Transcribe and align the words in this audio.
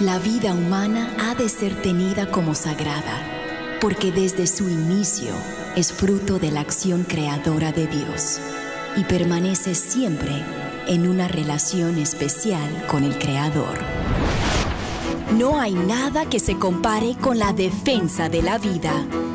La 0.00 0.18
vida 0.18 0.52
humana 0.52 1.10
ha 1.18 1.34
de 1.34 1.48
ser 1.48 1.80
tenida 1.80 2.30
como 2.30 2.54
sagrada, 2.54 3.18
porque 3.80 4.12
desde 4.12 4.46
su 4.46 4.68
inicio 4.68 5.32
es 5.74 5.90
fruto 5.90 6.38
de 6.38 6.50
la 6.50 6.60
acción 6.60 7.04
creadora 7.04 7.72
de 7.72 7.86
Dios 7.86 8.38
y 8.94 9.04
permanece 9.04 9.74
siempre 9.74 10.44
en 10.86 11.08
una 11.08 11.28
relación 11.28 11.96
especial 11.96 12.84
con 12.88 13.04
el 13.04 13.16
Creador. 13.18 13.78
No 15.38 15.58
hay 15.58 15.72
nada 15.72 16.26
que 16.26 16.40
se 16.40 16.58
compare 16.58 17.16
con 17.18 17.38
la 17.38 17.54
defensa 17.54 18.28
de 18.28 18.42
la 18.42 18.58
vida 18.58 18.92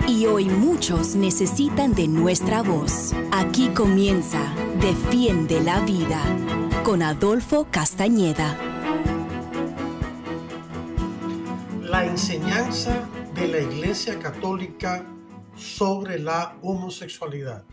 y 0.08 0.28
hoy 0.28 0.46
muchos 0.46 1.16
necesitan 1.16 1.96
de 1.96 2.08
nuestra 2.08 2.62
voz. 2.62 3.14
Aquí 3.32 3.70
comienza 3.70 4.54
Defiende 4.80 5.60
la 5.60 5.80
Vida 5.80 6.22
con 6.84 7.02
Adolfo 7.02 7.66
Castañeda. 7.72 8.71
Enseñanza 12.22 13.10
de 13.34 13.48
la 13.48 13.62
Iglesia 13.62 14.20
Católica 14.20 15.04
sobre 15.56 16.20
la 16.20 16.56
homosexualidad. 16.62 17.66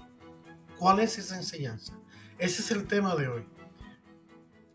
¿Cuál 0.79 1.01
es 1.01 1.19
esa 1.19 1.37
enseñanza? 1.37 1.93
Ese 2.39 2.63
es 2.63 2.71
el 2.71 2.87
tema 2.87 3.15
de 3.15 3.29
hoy. 3.29 3.47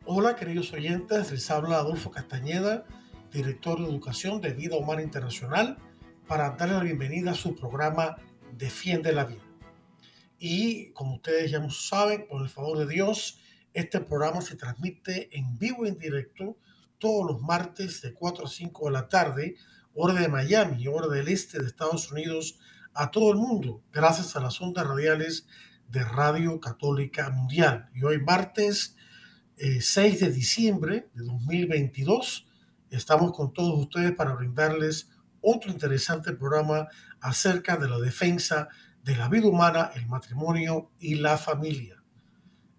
Hola 0.06 0.36
queridos 0.36 0.72
oyentes, 0.74 1.32
les 1.32 1.50
habla 1.50 1.78
Adolfo 1.78 2.12
Castañeda, 2.12 2.86
director 3.32 3.80
de 3.80 3.90
Educación 3.90 4.42
de 4.42 4.54
Vida 4.54 4.78
Humana 4.78 5.02
Internacional, 5.02 5.80
para 6.28 6.52
darle 6.52 6.76
la 6.76 6.84
bienvenida 6.84 7.32
a 7.32 7.34
su 7.34 7.56
programa 7.56 8.18
Defiende 8.56 9.12
la 9.12 9.26
Vida. 9.26 9.42
Y 10.38 10.92
como 10.92 11.16
ustedes 11.16 11.50
ya 11.50 11.68
saben, 11.72 12.28
por 12.28 12.44
el 12.44 12.50
favor 12.50 12.78
de 12.78 12.86
Dios, 12.86 13.40
este 13.74 14.02
programa 14.02 14.42
se 14.42 14.56
transmite 14.56 15.36
en 15.36 15.58
vivo 15.58 15.88
y 15.88 15.90
en 15.90 15.98
directo 15.98 16.58
todos 17.04 17.30
los 17.30 17.42
martes 17.42 18.02
de 18.02 18.14
4 18.14 18.46
a 18.46 18.50
5 18.50 18.86
de 18.86 18.92
la 18.92 19.10
tarde, 19.10 19.56
hora 19.94 20.14
de 20.14 20.30
Miami, 20.30 20.88
hora 20.88 21.14
del 21.14 21.28
este 21.28 21.60
de 21.60 21.66
Estados 21.66 22.10
Unidos, 22.14 22.58
a 22.94 23.12
todo 23.12 23.34
el 23.34 23.38
mundo, 23.40 23.84
gracias 23.92 24.38
a 24.38 24.40
las 24.40 24.62
ondas 24.62 24.88
radiales 24.88 25.46
de 25.90 26.02
Radio 26.06 26.62
Católica 26.62 27.30
Mundial. 27.30 27.90
Y 27.94 28.06
hoy 28.06 28.22
martes 28.22 28.96
6 29.58 29.98
eh, 29.98 30.26
de 30.26 30.32
diciembre 30.32 31.10
de 31.14 31.26
2022, 31.26 32.48
estamos 32.90 33.34
con 33.34 33.52
todos 33.52 33.78
ustedes 33.78 34.14
para 34.14 34.36
brindarles 34.36 35.10
otro 35.42 35.72
interesante 35.72 36.32
programa 36.32 36.88
acerca 37.20 37.76
de 37.76 37.90
la 37.90 38.00
defensa 38.00 38.70
de 39.04 39.18
la 39.18 39.28
vida 39.28 39.48
humana, 39.48 39.92
el 39.96 40.08
matrimonio 40.08 40.90
y 41.00 41.16
la 41.16 41.38
familia. 41.38 42.02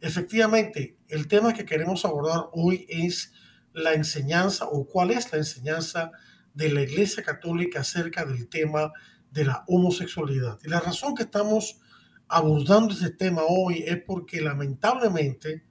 Efectivamente, 0.01 0.97
el 1.09 1.29
tema 1.29 1.53
que 1.53 1.67
queremos 1.67 2.07
abordar 2.07 2.49
hoy 2.53 2.87
es 2.89 3.31
la 3.75 3.93
enseñanza 3.93 4.67
o 4.67 4.87
cuál 4.87 5.11
es 5.11 5.31
la 5.33 5.39
enseñanza 5.39 6.13
de 6.55 6.71
la 6.71 6.83
Iglesia 6.83 7.23
Católica 7.23 7.81
acerca 7.81 8.25
del 8.25 8.49
tema 8.49 8.93
de 9.31 9.45
la 9.45 9.65
homosexualidad. 9.67 10.59
Y 10.65 10.69
la 10.69 10.81
razón 10.81 11.15
que 11.15 11.25
estamos 11.25 11.81
abordando 12.29 12.95
este 12.95 13.11
tema 13.11 13.43
hoy 13.47 13.85
es 13.87 14.01
porque 14.07 14.41
lamentablemente, 14.41 15.65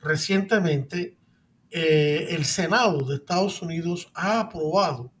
recientemente, 0.00 1.18
eh, 1.70 2.28
el 2.30 2.44
Senado 2.44 3.04
de 3.04 3.16
Estados 3.16 3.60
Unidos 3.62 4.10
ha 4.14 4.40
aprobado 4.40 5.12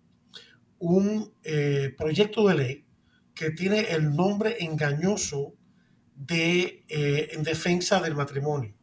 un 0.78 1.32
eh, 1.42 1.94
proyecto 1.98 2.46
de 2.48 2.54
ley 2.54 2.86
que 3.34 3.50
tiene 3.50 3.80
el 3.90 4.14
nombre 4.14 4.56
engañoso 4.60 5.54
de 6.14 6.84
eh, 6.88 7.28
en 7.32 7.42
defensa 7.42 8.00
del 8.00 8.14
matrimonio 8.14 8.74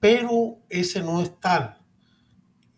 pero 0.00 0.58
ese 0.68 1.02
no 1.02 1.22
es 1.22 1.38
tal. 1.40 1.78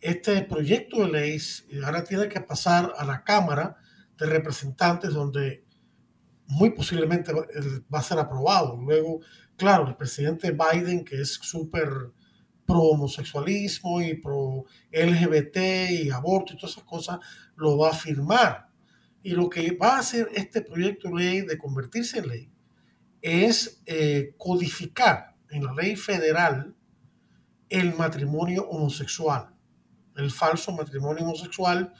Este 0.00 0.42
proyecto 0.42 1.04
de 1.04 1.12
ley 1.12 1.38
ahora 1.84 2.04
tiene 2.04 2.28
que 2.28 2.40
pasar 2.40 2.92
a 2.96 3.04
la 3.04 3.22
Cámara 3.22 3.76
de 4.18 4.26
Representantes, 4.26 5.12
donde 5.12 5.64
muy 6.46 6.70
posiblemente 6.70 7.32
va 7.32 7.98
a 7.98 8.02
ser 8.02 8.18
aprobado. 8.18 8.76
Luego, 8.76 9.20
claro, 9.56 9.88
el 9.88 9.96
presidente 9.96 10.52
Biden, 10.52 11.04
que 11.04 11.20
es 11.20 11.34
súper 11.34 11.88
pro 12.66 12.82
homosexualismo 12.82 14.00
y 14.00 14.14
pro 14.14 14.64
LGBT 14.92 15.56
y 15.90 16.10
aborto 16.10 16.52
y 16.52 16.56
todas 16.56 16.72
esas 16.72 16.84
cosas, 16.84 17.18
lo 17.56 17.78
va 17.78 17.90
a 17.90 17.94
firmar. 17.94 18.68
Y 19.22 19.32
lo 19.32 19.50
que 19.50 19.76
va 19.76 19.96
a 19.96 19.98
hacer 19.98 20.28
este 20.34 20.62
proyecto 20.62 21.08
de 21.08 21.14
ley 21.14 21.40
de 21.42 21.58
convertirse 21.58 22.18
en 22.18 22.28
ley 22.28 22.50
es 23.20 23.82
eh, 23.84 24.34
codificar 24.38 25.36
en 25.50 25.64
la 25.64 25.74
ley 25.74 25.94
federal 25.94 26.74
el 27.70 27.94
matrimonio 27.94 28.68
homosexual, 28.68 29.54
el 30.16 30.30
falso 30.30 30.72
matrimonio 30.72 31.24
homosexual. 31.24 31.94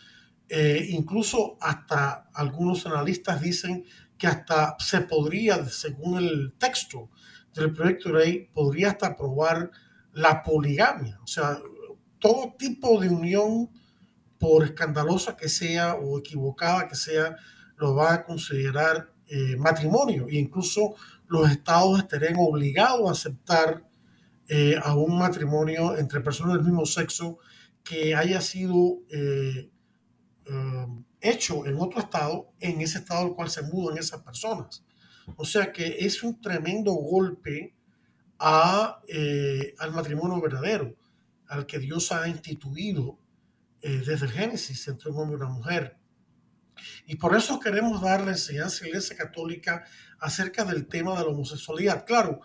Eh, 0.48 0.88
incluso 0.90 1.56
hasta 1.60 2.28
algunos 2.34 2.84
analistas 2.84 3.40
dicen 3.40 3.84
que 4.18 4.26
hasta 4.26 4.76
se 4.80 5.02
podría, 5.02 5.64
según 5.66 6.18
el 6.18 6.54
texto 6.58 7.08
del 7.54 7.72
proyecto 7.72 8.10
de 8.10 8.18
ley, 8.18 8.50
podría 8.52 8.90
hasta 8.90 9.06
aprobar 9.06 9.70
la 10.12 10.42
poligamia. 10.42 11.18
O 11.22 11.26
sea, 11.26 11.58
todo 12.18 12.54
tipo 12.58 13.00
de 13.00 13.08
unión, 13.08 13.70
por 14.38 14.64
escandalosa 14.64 15.36
que 15.36 15.48
sea 15.48 15.94
o 15.94 16.18
equivocada 16.18 16.88
que 16.88 16.96
sea, 16.96 17.36
lo 17.76 17.94
va 17.94 18.14
a 18.14 18.24
considerar 18.24 19.12
eh, 19.26 19.56
matrimonio. 19.56 20.26
E 20.28 20.36
incluso 20.36 20.94
los 21.28 21.48
estados 21.50 22.00
estarían 22.00 22.34
obligados 22.38 23.08
a 23.08 23.12
aceptar 23.12 23.84
eh, 24.52 24.74
a 24.82 24.96
un 24.96 25.16
matrimonio 25.16 25.96
entre 25.96 26.20
personas 26.20 26.56
del 26.56 26.64
mismo 26.64 26.84
sexo 26.84 27.38
que 27.84 28.16
haya 28.16 28.40
sido 28.40 28.98
eh, 29.08 29.70
um, 30.50 31.04
hecho 31.20 31.64
en 31.66 31.76
otro 31.76 32.00
estado, 32.00 32.50
en 32.58 32.80
ese 32.80 32.98
estado 32.98 33.28
al 33.28 33.34
cual 33.36 33.48
se 33.48 33.62
mudan 33.62 33.96
esas 33.96 34.22
personas. 34.22 34.84
O 35.36 35.44
sea 35.44 35.70
que 35.70 35.98
es 36.00 36.24
un 36.24 36.40
tremendo 36.40 36.90
golpe 36.94 37.76
a, 38.40 39.00
eh, 39.06 39.72
al 39.78 39.92
matrimonio 39.92 40.40
verdadero, 40.40 40.96
al 41.46 41.64
que 41.64 41.78
Dios 41.78 42.10
ha 42.10 42.26
instituido 42.26 43.20
desde 43.80 44.26
el 44.26 44.32
Génesis 44.32 44.88
entre 44.88 45.10
un 45.10 45.18
hombre 45.18 45.38
y 45.38 45.42
una 45.42 45.48
mujer. 45.48 45.96
Y 47.06 47.16
por 47.16 47.36
eso 47.36 47.60
queremos 47.60 48.02
dar 48.02 48.24
la 48.24 48.32
enseñanza 48.32 48.78
a 48.78 48.82
la 48.82 48.88
Iglesia 48.88 49.16
Católica 49.16 49.84
acerca 50.18 50.64
del 50.64 50.88
tema 50.88 51.16
de 51.16 51.24
la 51.24 51.30
homosexualidad. 51.30 52.04
Claro, 52.04 52.40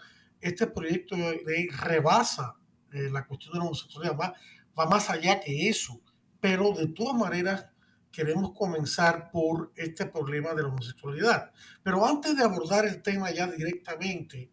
este 0.46 0.68
proyecto 0.68 1.16
de 1.16 1.42
ley 1.46 1.68
rebasa 1.70 2.56
eh, 2.94 3.10
la 3.12 3.26
cuestión 3.26 3.54
de 3.54 3.60
la 3.60 3.66
homosexualidad, 3.66 4.18
va, 4.18 4.34
va 4.78 4.86
más 4.86 5.10
allá 5.10 5.40
que 5.40 5.68
eso, 5.68 6.00
pero 6.40 6.72
de 6.74 6.88
todas 6.88 7.16
maneras 7.16 7.66
queremos 8.12 8.54
comenzar 8.54 9.32
por 9.32 9.74
este 9.76 10.06
problema 10.06 10.54
de 10.54 10.62
la 10.62 10.70
homosexualidad. 10.70 11.52
Pero 11.84 12.06
antes 12.06 12.38
de 12.38 12.44
abordar 12.44 12.86
el 12.86 13.02
tema 13.02 13.32
ya 13.32 13.48
directamente, 13.48 14.52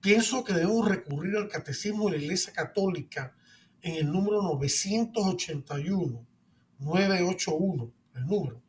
pienso 0.00 0.44
que 0.44 0.54
debemos 0.54 0.88
recurrir 0.88 1.36
al 1.36 1.48
Catecismo 1.48 2.06
de 2.06 2.16
la 2.16 2.22
Iglesia 2.22 2.52
Católica 2.52 3.34
en 3.82 3.96
el 3.96 4.10
número 4.10 4.42
981, 4.42 6.26
981, 6.78 7.92
el 8.14 8.26
número, 8.26 8.62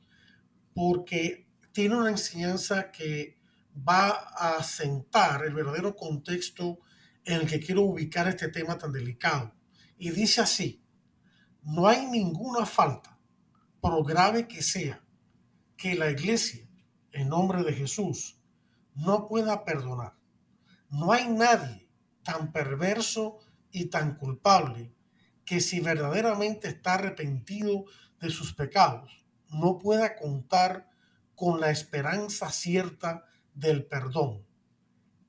porque 0.74 1.48
tiene 1.72 1.96
una 1.96 2.10
enseñanza 2.10 2.92
que 2.92 3.38
va 3.76 4.10
a 4.10 4.64
sentar 4.64 5.46
el 5.46 5.54
verdadero 5.54 5.96
contexto 5.96 6.80
en 7.24 7.42
el 7.42 7.48
que 7.48 7.60
quiero 7.60 7.84
ubicar 7.84 8.28
este 8.28 8.50
tema 8.50 8.78
tan 8.78 8.92
delicado. 8.92 9.54
Y 9.98 10.10
dice 10.12 10.42
así, 10.42 10.84
no 11.64 11.88
hay 11.88 12.06
ninguna 12.08 12.66
falta, 12.66 13.20
por 13.80 14.06
grave 14.06 14.48
que 14.48 14.62
sea, 14.62 15.04
que 15.78 15.96
la 15.96 16.10
iglesia, 16.10 16.68
en 17.12 17.30
nombre 17.30 17.64
de 17.64 17.74
Jesús, 17.74 18.40
no 18.96 19.28
pueda 19.28 19.64
perdonar. 19.64 20.16
No 20.90 21.12
hay 21.12 21.30
nadie 21.30 21.90
tan 22.24 22.52
perverso 22.52 23.40
y 23.72 23.86
tan 23.86 24.16
culpable 24.16 24.94
que 25.46 25.60
si 25.62 25.80
verdaderamente 25.80 26.68
está 26.68 26.96
arrepentido 26.96 27.86
de 28.20 28.30
sus 28.30 28.54
pecados, 28.54 29.26
no 29.50 29.78
pueda 29.80 30.16
contar 30.16 30.90
con 31.36 31.60
la 31.60 31.72
esperanza 31.72 32.50
cierta 32.52 33.26
del 33.54 33.86
perdón. 33.86 34.46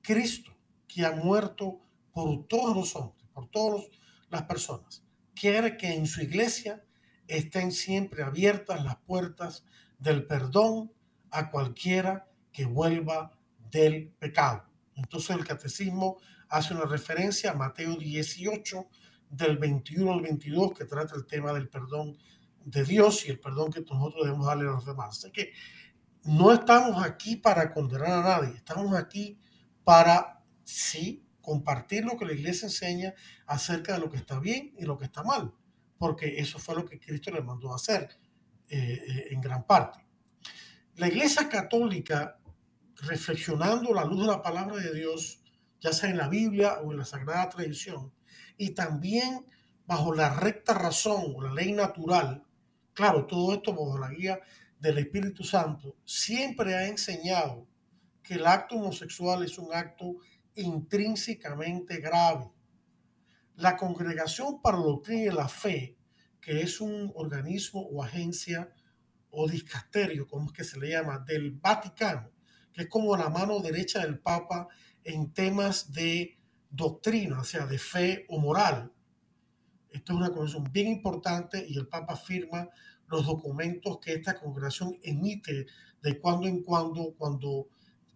Cristo, 0.02 0.52
que 0.86 1.04
ha 1.04 1.12
muerto 1.12 1.80
por 2.12 2.46
todos 2.46 2.76
los 2.76 2.96
hombres, 2.96 3.26
por 3.32 3.48
todas 3.48 3.86
las 4.30 4.42
personas, 4.42 5.04
quiere 5.34 5.76
que 5.76 5.94
en 5.94 6.06
su 6.06 6.22
iglesia 6.22 6.84
estén 7.26 7.72
siempre 7.72 8.22
abiertas 8.22 8.84
las 8.84 8.96
puertas 8.96 9.64
del 9.98 10.26
perdón 10.26 10.92
a 11.30 11.50
cualquiera 11.50 12.28
que 12.52 12.66
vuelva 12.66 13.38
del 13.70 14.10
pecado. 14.18 14.64
Entonces 14.96 15.34
el 15.36 15.44
catecismo 15.44 16.18
hace 16.48 16.74
una 16.74 16.84
referencia 16.84 17.52
a 17.52 17.54
Mateo 17.54 17.96
18, 17.96 18.86
del 19.30 19.56
21 19.56 20.12
al 20.12 20.20
22, 20.20 20.74
que 20.74 20.84
trata 20.84 21.16
el 21.16 21.26
tema 21.26 21.52
del 21.54 21.68
perdón 21.68 22.18
de 22.64 22.84
Dios 22.84 23.26
y 23.26 23.30
el 23.30 23.40
perdón 23.40 23.72
que 23.72 23.80
nosotros 23.80 24.24
debemos 24.24 24.46
darle 24.46 24.68
a 24.68 24.72
los 24.72 24.84
demás. 24.84 25.18
Así 25.18 25.32
que 25.32 25.52
no 26.24 26.52
estamos 26.52 27.04
aquí 27.04 27.36
para 27.36 27.72
condenar 27.72 28.12
a 28.12 28.22
nadie, 28.22 28.56
estamos 28.56 28.94
aquí 28.94 29.38
para, 29.84 30.42
sí, 30.64 31.26
compartir 31.40 32.04
lo 32.04 32.16
que 32.16 32.24
la 32.24 32.32
iglesia 32.32 32.66
enseña 32.66 33.14
acerca 33.46 33.94
de 33.94 33.98
lo 33.98 34.10
que 34.10 34.16
está 34.16 34.38
bien 34.38 34.72
y 34.78 34.84
lo 34.84 34.96
que 34.98 35.04
está 35.04 35.22
mal. 35.22 35.52
porque 35.98 36.40
eso 36.40 36.58
fue 36.58 36.74
lo 36.74 36.84
que 36.84 36.98
Cristo 36.98 37.30
le 37.30 37.42
mandó 37.42 37.72
a 37.72 37.76
hacer 37.76 38.08
eh, 38.68 39.04
eh, 39.06 39.26
en 39.30 39.40
gran 39.40 39.64
parte. 39.64 40.04
La 40.96 41.06
Iglesia 41.06 41.48
Católica, 41.48 42.40
reflexionando 42.96 43.94
la 43.94 44.04
luz 44.04 44.22
de 44.22 44.26
la 44.26 44.42
palabra 44.42 44.78
de 44.78 44.92
Dios, 44.92 45.44
ya 45.80 45.92
sea 45.92 46.10
en 46.10 46.16
la 46.16 46.28
Biblia 46.28 46.80
o 46.82 46.90
en 46.90 46.98
la 46.98 47.04
Sagrada 47.04 47.48
Tradición, 47.50 48.12
y 48.56 48.70
también 48.70 49.46
bajo 49.86 50.12
la 50.12 50.34
recta 50.34 50.74
razón 50.74 51.22
o 51.36 51.40
la 51.40 51.52
ley 51.52 51.72
natural, 51.72 52.44
claro, 52.94 53.26
todo 53.26 53.54
esto 53.54 53.70
bajo 53.70 53.96
la 53.96 54.10
guía 54.10 54.40
del 54.82 54.98
Espíritu 54.98 55.44
Santo, 55.44 55.96
siempre 56.04 56.74
ha 56.74 56.88
enseñado 56.88 57.68
que 58.20 58.34
el 58.34 58.44
acto 58.44 58.74
homosexual 58.74 59.44
es 59.44 59.56
un 59.56 59.72
acto 59.72 60.16
intrínsecamente 60.56 61.98
grave. 61.98 62.50
La 63.54 63.76
Congregación 63.76 64.60
para 64.60 64.78
la 64.78 64.84
Doctrina 64.84 65.32
y 65.32 65.36
la 65.36 65.46
Fe, 65.46 65.96
que 66.40 66.62
es 66.62 66.80
un 66.80 67.12
organismo 67.14 67.80
o 67.80 68.02
agencia 68.02 68.72
o 69.30 69.48
discasterio, 69.48 70.26
como 70.26 70.46
es 70.46 70.52
que 70.52 70.64
se 70.64 70.80
le 70.80 70.90
llama, 70.90 71.20
del 71.20 71.52
Vaticano, 71.52 72.32
que 72.72 72.82
es 72.82 72.88
como 72.88 73.16
la 73.16 73.28
mano 73.28 73.60
derecha 73.60 74.00
del 74.00 74.18
Papa 74.18 74.66
en 75.04 75.32
temas 75.32 75.92
de 75.92 76.40
doctrina, 76.68 77.40
o 77.40 77.44
sea, 77.44 77.66
de 77.66 77.78
fe 77.78 78.26
o 78.28 78.40
moral. 78.40 78.92
Esto 79.90 80.12
es 80.12 80.18
una 80.18 80.30
congregación 80.30 80.72
bien 80.72 80.88
importante 80.88 81.64
y 81.68 81.78
el 81.78 81.86
Papa 81.86 82.16
firma 82.16 82.68
los 83.12 83.26
documentos 83.26 83.98
que 83.98 84.14
esta 84.14 84.40
congregación 84.40 84.98
emite 85.02 85.66
de 86.02 86.18
cuando 86.18 86.48
en 86.48 86.62
cuando, 86.62 87.14
cuando 87.16 87.68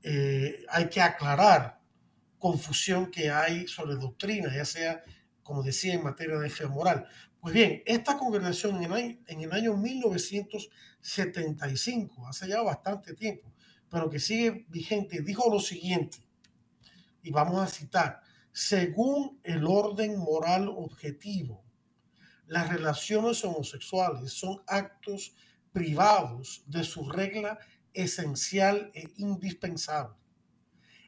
eh, 0.02 0.64
hay 0.70 0.88
que 0.88 1.02
aclarar 1.02 1.78
confusión 2.38 3.10
que 3.10 3.30
hay 3.30 3.68
sobre 3.68 3.96
doctrina, 3.96 4.50
ya 4.54 4.64
sea, 4.64 5.04
como 5.42 5.62
decía, 5.62 5.92
en 5.94 6.02
materia 6.02 6.38
de 6.38 6.48
fe 6.48 6.66
moral. 6.66 7.06
Pues 7.40 7.52
bien, 7.54 7.82
esta 7.84 8.16
congregación 8.16 8.76
en 8.76 8.84
el, 8.84 8.92
año, 8.92 9.18
en 9.26 9.42
el 9.42 9.52
año 9.52 9.76
1975, 9.76 12.26
hace 12.26 12.48
ya 12.48 12.62
bastante 12.62 13.12
tiempo, 13.14 13.52
pero 13.90 14.08
que 14.08 14.18
sigue 14.18 14.64
vigente, 14.68 15.20
dijo 15.20 15.52
lo 15.52 15.60
siguiente, 15.60 16.26
y 17.22 17.30
vamos 17.30 17.60
a 17.60 17.66
citar, 17.66 18.22
según 18.50 19.38
el 19.44 19.66
orden 19.66 20.16
moral 20.18 20.68
objetivo, 20.68 21.65
las 22.46 22.68
relaciones 22.68 23.44
homosexuales 23.44 24.32
son 24.32 24.62
actos 24.68 25.34
privados 25.72 26.62
de 26.66 26.84
su 26.84 27.08
regla 27.10 27.58
esencial 27.92 28.90
e 28.94 29.08
indispensable. 29.16 30.16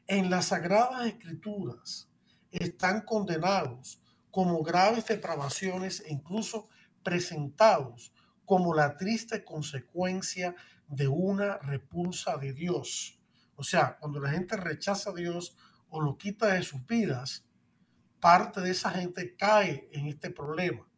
En 0.07 0.31
las 0.31 0.47
sagradas 0.47 1.07
escrituras 1.07 2.11
están 2.51 3.03
condenados 3.03 4.03
como 4.31 4.63
graves 4.63 5.07
depravaciones 5.07 6.03
e 6.07 6.13
incluso 6.13 6.69
presentados 7.03 8.13
como 8.45 8.75
la 8.75 8.97
triste 8.97 9.45
consecuencia 9.45 10.57
de 10.89 11.07
una 11.07 11.59
repulsa 11.59 12.37
de 12.37 12.53
Dios. 12.53 13.21
O 13.55 13.63
sea, 13.63 13.97
cuando 13.99 14.21
la 14.21 14.31
gente 14.31 14.57
rechaza 14.57 15.11
a 15.11 15.15
Dios 15.15 15.57
o 15.91 16.01
lo 16.01 16.17
quita 16.17 16.55
de 16.55 16.63
sus 16.63 16.85
vidas, 16.87 17.45
parte 18.19 18.61
de 18.61 18.71
esa 18.71 18.91
gente 18.91 19.37
cae 19.37 19.89
en 19.93 20.07
este 20.07 20.31
problema 20.31 20.89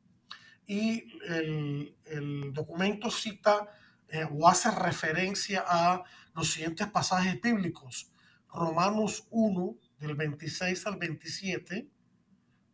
y 0.71 1.05
el, 1.27 2.53
documento 2.53 3.11
cita 3.11 3.69
eh, 4.09 4.25
o 4.31 4.47
hace 4.47 4.71
referencia 4.71 5.65
a 5.67 6.05
los 6.33 6.53
siguientes 6.53 6.87
pasajes 6.87 7.41
bíblicos. 7.41 8.13
Romanos 8.53 9.27
1, 9.31 9.77
del 9.99 10.15
26 10.15 10.87
al 10.87 10.97
27, 10.97 11.89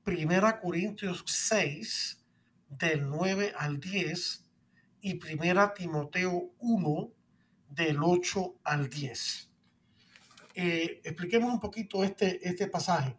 Primera 0.05 0.61
Corintios 0.61 1.25
6, 1.27 2.23
del 2.69 3.09
9 3.09 3.55
al 3.57 3.81
10, 3.81 4.45
y 5.01 5.15
Primera 5.15 5.73
Timoteo 5.73 6.51
1, 6.59 7.13
del 7.71 8.03
8 8.03 8.61
al 8.63 8.91
10. 8.91 9.51
Eh, 10.55 11.01
expliquemos 11.03 11.51
un 11.51 11.61
poquito 11.61 12.05
este, 12.05 12.47
este 12.47 12.67
pasaje. 12.67 13.17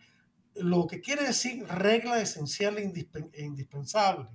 Lo 0.54 0.86
que 0.86 1.02
quiere 1.02 1.24
decir 1.24 1.66
regla 1.66 2.22
esencial 2.22 2.78
e, 2.78 2.94
e 3.34 3.44
indispensable 3.44 4.30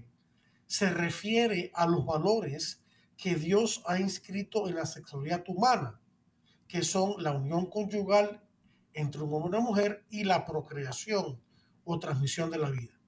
se 0.72 0.88
refiere 0.88 1.70
a 1.74 1.86
los 1.86 2.06
valores 2.06 2.80
que 3.18 3.34
Dios 3.34 3.82
ha 3.84 4.00
inscrito 4.00 4.66
en 4.66 4.76
la 4.76 4.86
sexualidad 4.86 5.44
humana, 5.46 6.00
que 6.66 6.82
son 6.82 7.22
la 7.22 7.32
unión 7.32 7.66
conyugal 7.66 8.42
entre 8.94 9.20
un 9.20 9.34
hombre 9.34 9.50
y 9.50 9.60
una 9.60 9.60
mujer 9.60 10.06
y 10.08 10.24
la 10.24 10.46
procreación 10.46 11.38
o 11.84 11.98
transmisión 11.98 12.50
de 12.50 12.56
la 12.56 12.70
vida. 12.70 12.98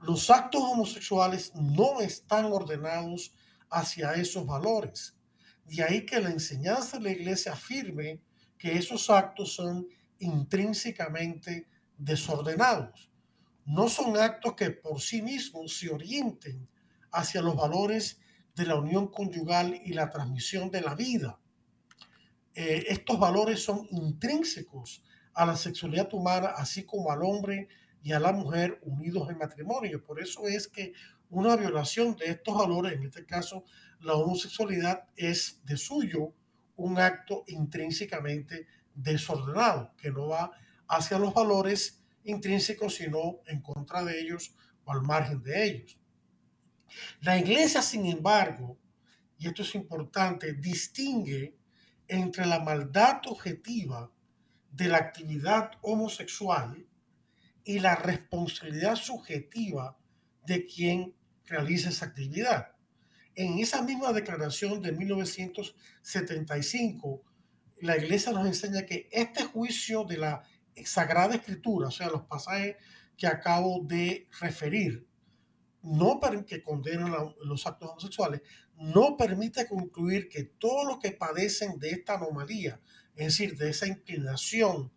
Los 0.00 0.30
actos 0.30 0.60
homosexuales 0.64 1.52
no 1.54 2.00
están 2.00 2.46
ordenados 2.46 3.34
hacia 3.70 4.14
esos 4.14 4.44
valores. 4.44 5.16
De 5.66 5.84
ahí 5.84 6.04
que 6.04 6.20
la 6.20 6.30
enseñanza 6.30 6.98
de 6.98 7.04
la 7.04 7.12
iglesia 7.12 7.52
afirme 7.52 8.20
que 8.58 8.76
esos 8.76 9.08
actos 9.10 9.54
son 9.54 9.86
intrínsecamente 10.18 11.68
desordenados. 11.96 13.12
No 13.64 13.88
son 13.88 14.16
actos 14.16 14.54
que 14.54 14.72
por 14.72 15.00
sí 15.00 15.22
mismos 15.22 15.78
se 15.78 15.88
orienten 15.88 16.68
hacia 17.12 17.42
los 17.42 17.56
valores 17.56 18.20
de 18.54 18.66
la 18.66 18.76
unión 18.76 19.08
conyugal 19.08 19.80
y 19.84 19.92
la 19.92 20.10
transmisión 20.10 20.70
de 20.70 20.80
la 20.80 20.94
vida. 20.94 21.38
Eh, 22.54 22.84
estos 22.88 23.18
valores 23.18 23.62
son 23.62 23.86
intrínsecos 23.90 25.02
a 25.34 25.46
la 25.46 25.56
sexualidad 25.56 26.12
humana, 26.12 26.48
así 26.56 26.84
como 26.84 27.12
al 27.12 27.22
hombre 27.22 27.68
y 28.02 28.12
a 28.12 28.20
la 28.20 28.32
mujer 28.32 28.80
unidos 28.82 29.30
en 29.30 29.38
matrimonio. 29.38 30.04
Por 30.04 30.20
eso 30.20 30.46
es 30.46 30.68
que 30.68 30.92
una 31.28 31.56
violación 31.56 32.16
de 32.16 32.26
estos 32.26 32.56
valores, 32.56 32.94
en 32.94 33.04
este 33.04 33.24
caso 33.24 33.64
la 34.00 34.14
homosexualidad, 34.14 35.04
es 35.16 35.60
de 35.64 35.76
suyo 35.76 36.34
un 36.76 36.98
acto 36.98 37.44
intrínsecamente 37.46 38.66
desordenado, 38.94 39.94
que 39.96 40.10
no 40.10 40.28
va 40.28 40.50
hacia 40.88 41.18
los 41.18 41.32
valores 41.32 42.02
intrínsecos, 42.24 42.96
sino 42.96 43.40
en 43.46 43.60
contra 43.60 44.02
de 44.02 44.20
ellos 44.20 44.54
o 44.84 44.92
al 44.92 45.02
margen 45.02 45.42
de 45.42 45.64
ellos. 45.64 45.99
La 47.20 47.38
iglesia, 47.38 47.82
sin 47.82 48.06
embargo, 48.06 48.78
y 49.38 49.48
esto 49.48 49.62
es 49.62 49.74
importante, 49.74 50.54
distingue 50.54 51.56
entre 52.08 52.46
la 52.46 52.60
maldad 52.60 53.20
objetiva 53.26 54.10
de 54.70 54.88
la 54.88 54.96
actividad 54.98 55.72
homosexual 55.82 56.86
y 57.64 57.78
la 57.78 57.96
responsabilidad 57.96 58.96
subjetiva 58.96 59.98
de 60.44 60.66
quien 60.66 61.14
realiza 61.46 61.88
esa 61.90 62.06
actividad. 62.06 62.74
En 63.34 63.58
esa 63.58 63.82
misma 63.82 64.12
declaración 64.12 64.80
de 64.82 64.92
1975, 64.92 67.22
la 67.80 67.96
iglesia 67.96 68.32
nos 68.32 68.46
enseña 68.46 68.86
que 68.86 69.08
este 69.10 69.42
juicio 69.44 70.04
de 70.04 70.18
la 70.18 70.42
Sagrada 70.84 71.34
Escritura, 71.34 71.88
o 71.88 71.90
sea, 71.90 72.08
los 72.08 72.22
pasajes 72.22 72.76
que 73.16 73.26
acabo 73.26 73.82
de 73.84 74.28
referir, 74.40 75.08
no 75.82 76.20
que 76.46 76.62
condenan 76.62 77.14
los 77.44 77.66
actos 77.66 77.90
homosexuales, 77.90 78.42
no 78.76 79.16
permite 79.16 79.68
concluir 79.68 80.28
que 80.28 80.44
todos 80.44 80.86
los 80.86 80.98
que 80.98 81.12
padecen 81.12 81.78
de 81.78 81.90
esta 81.90 82.14
anomalía, 82.14 82.80
es 83.14 83.26
decir, 83.26 83.56
de 83.56 83.70
esa 83.70 83.86
inclinación 83.86 84.92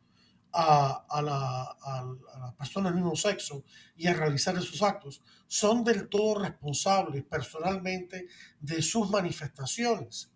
a, 0.51 1.05
a, 1.09 1.21
la, 1.21 1.77
las 2.39 2.53
personas 2.55 2.93
del 2.93 3.01
mismo 3.01 3.15
sexo 3.15 3.63
y 3.95 4.07
a 4.07 4.13
realizar 4.13 4.55
esos 4.55 4.81
actos, 4.83 5.21
son 5.47 5.83
del 5.83 6.07
todo 6.09 6.39
responsables 6.39 7.23
personalmente 7.23 8.27
de 8.59 8.81
sus 8.81 9.09
manifestaciones, 9.09 10.31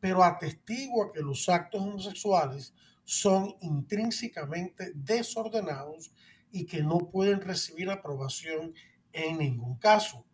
pero 0.00 0.24
atestigua 0.24 1.12
que 1.12 1.20
los 1.20 1.48
actos 1.48 1.80
homosexuales 1.80 2.74
son 3.04 3.54
intrínsecamente 3.60 4.92
desordenados 4.94 6.12
y 6.50 6.66
que 6.66 6.82
no 6.82 7.10
pueden 7.10 7.40
recibir 7.40 7.90
aprobación 7.90 8.74
en 9.14 9.38
ningún 9.38 9.78
caso. 9.78 10.26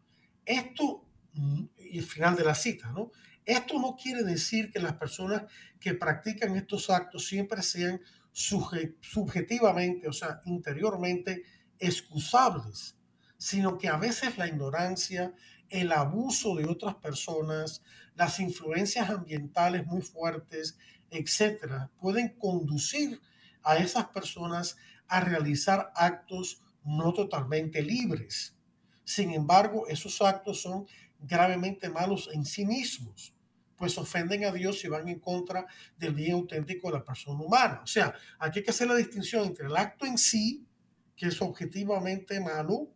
Esto, 0.45 1.05
y 1.79 1.99
el 1.99 2.05
final 2.05 2.35
de 2.35 2.45
la 2.45 2.55
cita, 2.55 2.91
¿no? 2.91 3.13
Esto 3.45 3.79
no 3.79 3.95
quiere 3.97 4.23
decir 4.23 4.73
que 4.73 4.81
las 4.81 4.95
personas 4.95 5.45
que 5.79 5.95
practican 5.95 6.57
estos 6.57 6.91
actos 6.91 7.27
siempre 7.27 7.63
sean 7.63 8.01
subjetivamente, 8.33 10.09
o 10.09 10.13
sea, 10.13 10.41
interiormente 10.45 11.43
excusables, 11.79 12.97
sino 13.39 13.79
que 13.79 13.89
a 13.89 13.97
veces 13.97 14.39
la 14.39 14.47
ignorancia, 14.47 15.35
el 15.69 15.93
abuso 15.93 16.55
de 16.57 16.67
otras 16.67 16.97
personas, 16.97 17.83
las 18.15 18.41
influencias 18.41 19.11
ambientales 19.11 19.87
muy 19.87 20.03
fuertes, 20.03 20.77
etcétera, 21.11 21.91
pueden 21.99 22.31
conducir 22.39 23.21
a 23.63 23.77
esas 23.77 24.07
personas 24.09 24.77
a 25.09 25.21
realizar 25.21 25.93
actos 25.97 26.63
no 26.85 27.13
totalmente 27.13 27.83
libres. 27.83 28.57
Sin 29.05 29.31
embargo, 29.33 29.87
esos 29.89 30.21
actos 30.23 30.63
son 30.63 30.87
gravemente 31.19 31.89
malos 31.89 32.31
en 32.33 32.45
sí 32.45 32.65
mismos, 32.65 33.35
pues 33.77 33.97
ofenden 33.99 34.45
a 34.45 34.53
Dios 34.53 34.85
y 34.85 34.89
van 34.89 35.09
en 35.09 35.21
contra 35.21 35.67
del 35.97 36.15
bien 36.15 36.33
auténtico 36.33 36.89
de 36.89 36.99
la 36.99 37.05
persona 37.05 37.43
humana. 37.43 37.81
O 37.83 37.87
sea, 37.87 38.15
aquí 38.39 38.61
hay 38.61 38.65
que 38.65 38.71
hacer 38.71 38.89
la 38.89 38.95
distinción 38.95 39.47
entre 39.47 39.67
el 39.67 39.77
acto 39.77 40.07
en 40.07 40.19
sí, 40.19 40.67
que 41.17 41.27
es 41.27 41.41
objetivamente 41.43 42.41
malo, 42.41 42.93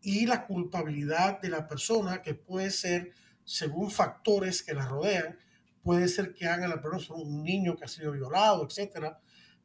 y 0.00 0.26
la 0.26 0.46
culpabilidad 0.46 1.40
de 1.40 1.48
la 1.48 1.66
persona 1.66 2.22
que 2.22 2.34
puede 2.34 2.70
ser 2.70 3.12
según 3.44 3.90
factores 3.90 4.62
que 4.62 4.74
la 4.74 4.86
rodean, 4.86 5.38
puede 5.82 6.08
ser 6.08 6.34
que 6.34 6.46
haga 6.46 6.66
la 6.66 6.82
persona 6.82 7.22
un 7.22 7.42
niño 7.42 7.76
que 7.76 7.84
ha 7.84 7.88
sido 7.88 8.12
violado, 8.12 8.66
etcétera, 8.66 9.20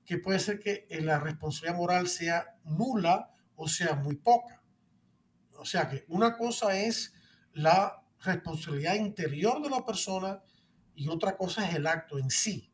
que 0.06 0.18
puede 0.18 0.40
ser 0.40 0.60
que 0.60 0.88
la 1.02 1.20
responsabilidad 1.20 1.78
moral 1.78 2.08
sea 2.08 2.56
nula 2.64 3.32
o 3.56 3.68
sea 3.68 3.96
muy 3.96 4.16
poca. 4.16 4.61
O 5.62 5.66
sea 5.66 5.88
que 5.88 6.06
una 6.08 6.36
cosa 6.38 6.76
es 6.76 7.14
la 7.54 8.04
responsabilidad 8.24 8.96
interior 8.96 9.62
de 9.62 9.70
la 9.70 9.86
persona 9.86 10.42
y 10.96 11.08
otra 11.08 11.38
cosa 11.38 11.70
es 11.70 11.76
el 11.76 11.86
acto 11.86 12.18
en 12.18 12.32
sí. 12.32 12.72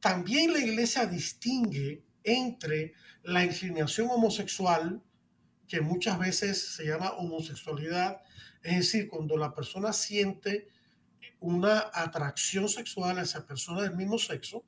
También 0.00 0.52
la 0.52 0.58
iglesia 0.58 1.06
distingue 1.06 2.04
entre 2.22 2.92
la 3.22 3.42
inclinación 3.42 4.10
homosexual, 4.10 5.02
que 5.66 5.80
muchas 5.80 6.18
veces 6.18 6.74
se 6.76 6.84
llama 6.84 7.12
homosexualidad, 7.12 8.20
es 8.62 8.76
decir, 8.76 9.08
cuando 9.08 9.38
la 9.38 9.54
persona 9.54 9.94
siente 9.94 10.68
una 11.40 11.90
atracción 11.94 12.68
sexual 12.68 13.18
hacia 13.18 13.46
personas 13.46 13.84
del 13.84 13.96
mismo 13.96 14.18
sexo, 14.18 14.62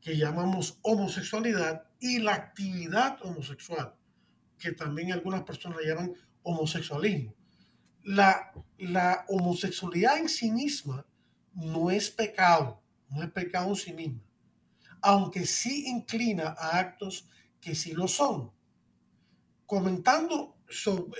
que 0.00 0.16
llamamos 0.16 0.78
homosexualidad, 0.80 1.90
y 2.00 2.20
la 2.20 2.32
actividad 2.32 3.18
homosexual, 3.22 3.94
que 4.58 4.72
también 4.72 5.12
algunas 5.12 5.42
personas 5.42 5.78
llaman 5.84 6.12
homosexualismo. 6.42 7.34
La, 8.02 8.52
la 8.78 9.24
homosexualidad 9.28 10.18
en 10.18 10.28
sí 10.28 10.50
misma 10.50 11.06
no 11.52 11.90
es 11.90 12.10
pecado, 12.10 12.82
no 13.10 13.22
es 13.22 13.30
pecado 13.30 13.68
en 13.68 13.76
sí 13.76 13.92
misma, 13.92 14.22
aunque 15.02 15.46
sí 15.46 15.84
inclina 15.88 16.54
a 16.58 16.78
actos 16.78 17.28
que 17.60 17.74
sí 17.74 17.92
lo 17.92 18.08
son. 18.08 18.52
Comentando 19.66 20.58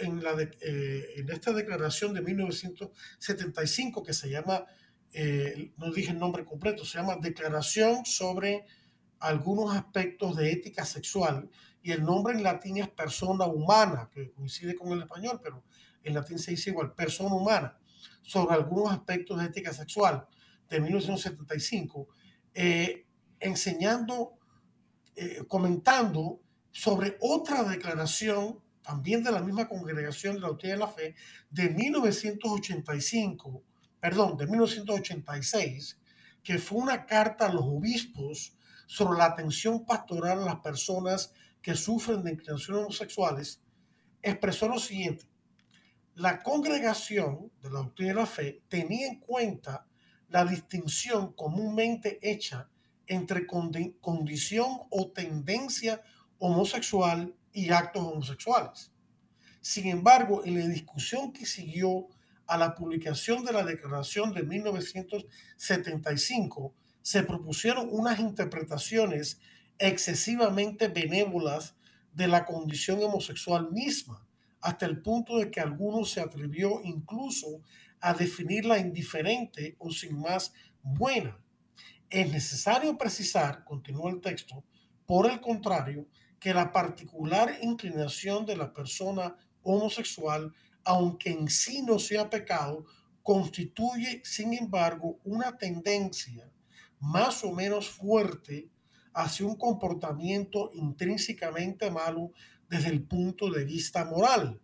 en, 0.00 0.22
la 0.22 0.40
eh, 0.40 1.04
en 1.16 1.30
esta 1.30 1.52
declaración 1.52 2.14
de 2.14 2.20
1975 2.20 4.02
que 4.02 4.12
se 4.12 4.30
llama, 4.30 4.64
eh, 5.12 5.72
no 5.76 5.92
dije 5.92 6.12
el 6.12 6.18
nombre 6.18 6.44
completo, 6.44 6.84
se 6.84 6.98
llama 6.98 7.16
Declaración 7.16 8.04
sobre 8.04 8.64
algunos 9.20 9.74
aspectos 9.74 10.36
de 10.36 10.52
ética 10.52 10.84
sexual 10.84 11.50
y 11.82 11.92
el 11.92 12.04
nombre 12.04 12.34
en 12.34 12.42
latín 12.42 12.78
es 12.78 12.88
persona 12.88 13.46
humana, 13.46 14.10
que 14.12 14.30
coincide 14.32 14.74
con 14.74 14.92
el 14.92 15.02
español, 15.02 15.40
pero 15.42 15.64
en 16.02 16.14
latín 16.14 16.38
se 16.38 16.52
dice 16.52 16.70
igual, 16.70 16.94
persona 16.94 17.34
humana, 17.34 17.78
sobre 18.22 18.54
algunos 18.54 18.92
aspectos 18.92 19.38
de 19.38 19.46
ética 19.46 19.72
sexual 19.72 20.26
de 20.68 20.80
1975, 20.80 22.08
eh, 22.54 23.06
enseñando, 23.40 24.34
comentando 25.48 26.40
sobre 26.70 27.16
otra 27.20 27.64
declaración 27.64 28.60
también 28.88 29.22
de 29.22 29.32
la 29.32 29.42
misma 29.42 29.68
congregación 29.68 30.36
de 30.36 30.40
la 30.40 30.48
doctrina 30.48 30.74
de 30.74 30.80
la 30.80 30.88
fe, 30.88 31.14
de 31.50 31.68
1985, 31.68 33.62
perdón, 34.00 34.36
de 34.38 34.46
1986, 34.46 36.00
que 36.42 36.58
fue 36.58 36.78
una 36.78 37.04
carta 37.04 37.46
a 37.46 37.52
los 37.52 37.64
obispos 37.64 38.56
sobre 38.86 39.18
la 39.18 39.26
atención 39.26 39.84
pastoral 39.84 40.40
a 40.40 40.46
las 40.46 40.60
personas 40.60 41.34
que 41.62 41.74
sufren 41.74 42.22
de 42.22 42.32
inclinaciones 42.32 42.82
homosexuales, 42.82 43.62
expresó 44.22 44.68
lo 44.68 44.78
siguiente. 44.78 45.24
La 46.14 46.42
congregación 46.42 47.50
de 47.62 47.70
la 47.70 47.78
doctrina 47.80 48.10
de 48.10 48.20
la 48.20 48.26
fe 48.26 48.62
tenía 48.68 49.06
en 49.06 49.20
cuenta 49.20 49.86
la 50.28 50.44
distinción 50.44 51.32
comúnmente 51.32 52.18
hecha 52.22 52.68
entre 53.06 53.46
condición 53.46 54.80
o 54.90 55.10
tendencia 55.12 56.02
homosexual 56.38 57.34
y 57.52 57.70
actos 57.70 58.04
homosexuales. 58.04 58.92
Sin 59.60 59.86
embargo, 59.86 60.44
en 60.44 60.58
la 60.58 60.66
discusión 60.66 61.32
que 61.32 61.46
siguió 61.46 62.08
a 62.46 62.56
la 62.56 62.74
publicación 62.74 63.44
de 63.44 63.52
la 63.52 63.62
Declaración 63.64 64.32
de 64.32 64.42
1975, 64.42 66.74
se 67.02 67.22
propusieron 67.22 67.88
unas 67.90 68.18
interpretaciones 68.20 69.40
excesivamente 69.78 70.88
benévolas 70.88 71.74
de 72.12 72.28
la 72.28 72.44
condición 72.44 73.02
homosexual 73.02 73.70
misma, 73.70 74.26
hasta 74.60 74.86
el 74.86 75.00
punto 75.00 75.38
de 75.38 75.50
que 75.50 75.60
algunos 75.60 76.10
se 76.10 76.20
atrevió 76.20 76.80
incluso 76.82 77.62
a 78.00 78.12
definirla 78.12 78.78
indiferente 78.78 79.76
o 79.78 79.90
sin 79.90 80.18
más 80.20 80.52
buena. 80.82 81.38
Es 82.10 82.30
necesario 82.32 82.96
precisar, 82.96 83.64
continúa 83.64 84.10
el 84.10 84.20
texto, 84.20 84.64
por 85.06 85.30
el 85.30 85.40
contrario, 85.40 86.06
que 86.40 86.54
la 86.54 86.72
particular 86.72 87.58
inclinación 87.62 88.46
de 88.46 88.56
la 88.56 88.72
persona 88.72 89.36
homosexual, 89.62 90.52
aunque 90.84 91.30
en 91.30 91.48
sí 91.48 91.82
no 91.82 91.98
sea 91.98 92.30
pecado, 92.30 92.86
constituye, 93.22 94.22
sin 94.24 94.54
embargo, 94.54 95.18
una 95.24 95.56
tendencia 95.58 96.50
más 97.00 97.44
o 97.44 97.52
menos 97.52 97.90
fuerte 97.90 98.68
hacia 99.14 99.46
un 99.46 99.56
comportamiento 99.56 100.70
intrínsecamente 100.74 101.90
malo 101.90 102.32
desde 102.68 102.90
el 102.90 103.02
punto 103.02 103.50
de 103.50 103.64
vista 103.64 104.04
moral, 104.04 104.60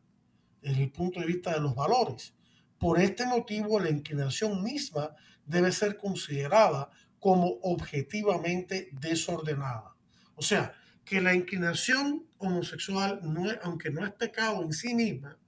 desde 0.61 0.83
el 0.83 0.93
punto 0.93 1.21
de 1.21 1.27
vista 1.27 1.53
de 1.53 1.61
los 1.61 1.75
valores. 1.75 2.35
Por 2.79 3.01
este 3.01 3.27
motivo, 3.27 3.81
la 3.81 3.91
inclinación 3.91 4.63
misma 4.63 5.15
debe 5.47 5.73
ser 5.73 5.97
considerada 5.97 6.91
como 7.19 7.59
objetivamente 7.63 8.91
desordenada. 8.93 9.97
O 10.37 10.43
sea, 10.43 10.75
que 11.05 11.21
la 11.21 11.35
inclinación 11.35 12.27
homosexual, 12.39 13.21
aunque 13.63 13.91
no 13.91 14.05
es 14.05 14.13
pecado 14.13 14.63
en 14.63 14.73
sí 14.73 14.95
misma, 14.95 15.39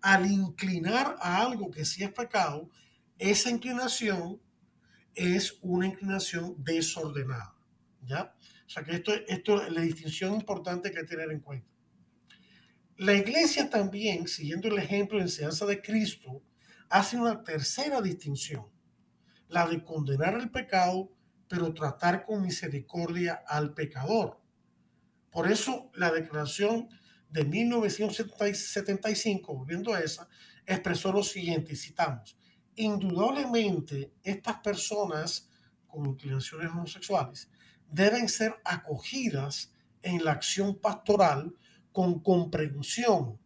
al 0.00 0.30
inclinar 0.30 1.16
a 1.20 1.42
algo 1.42 1.70
que 1.70 1.84
sí 1.84 2.04
es 2.04 2.12
pecado, 2.12 2.70
esa 3.18 3.50
inclinación 3.50 4.40
es 5.14 5.58
una 5.62 5.86
inclinación 5.86 6.54
desordenada. 6.58 7.55
O 8.14 8.68
sea 8.68 8.84
que 8.84 8.96
esto, 8.96 9.12
esto 9.26 9.62
es 9.62 9.72
la 9.72 9.80
distinción 9.80 10.34
importante 10.34 10.90
que 10.90 10.98
hay 10.98 11.04
que 11.04 11.16
tener 11.16 11.30
en 11.30 11.40
cuenta. 11.40 11.66
La 12.98 13.14
iglesia 13.14 13.68
también, 13.68 14.26
siguiendo 14.26 14.68
el 14.68 14.78
ejemplo 14.78 15.18
de 15.18 15.24
enseñanza 15.24 15.66
de 15.66 15.82
Cristo, 15.82 16.42
hace 16.88 17.18
una 17.18 17.42
tercera 17.42 18.00
distinción, 18.00 18.66
la 19.48 19.66
de 19.66 19.84
condenar 19.84 20.32
el 20.34 20.50
pecado, 20.50 21.12
pero 21.48 21.74
tratar 21.74 22.24
con 22.24 22.42
misericordia 22.42 23.42
al 23.46 23.74
pecador. 23.74 24.40
Por 25.30 25.50
eso 25.50 25.90
la 25.94 26.10
declaración 26.10 26.88
de 27.28 27.44
1975, 27.44 29.54
volviendo 29.54 29.92
a 29.92 30.00
esa, 30.00 30.26
expresó 30.64 31.12
lo 31.12 31.22
siguiente, 31.22 31.76
citamos, 31.76 32.38
indudablemente 32.76 34.14
estas 34.22 34.60
personas 34.60 35.50
con 35.86 36.06
inclinaciones 36.06 36.70
homosexuales 36.70 37.50
deben 37.90 38.28
ser 38.28 38.54
acogidas 38.64 39.72
en 40.02 40.24
la 40.24 40.32
acción 40.32 40.76
pastoral 40.76 41.54
con 41.92 42.20
comprensión 42.20 43.38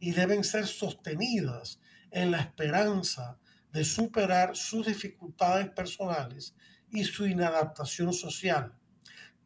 y 0.00 0.12
deben 0.12 0.44
ser 0.44 0.66
sostenidas 0.66 1.80
en 2.10 2.30
la 2.30 2.40
esperanza 2.40 3.38
de 3.72 3.84
superar 3.84 4.56
sus 4.56 4.86
dificultades 4.86 5.68
personales 5.70 6.54
y 6.90 7.04
su 7.04 7.26
inadaptación 7.26 8.12
social 8.12 8.74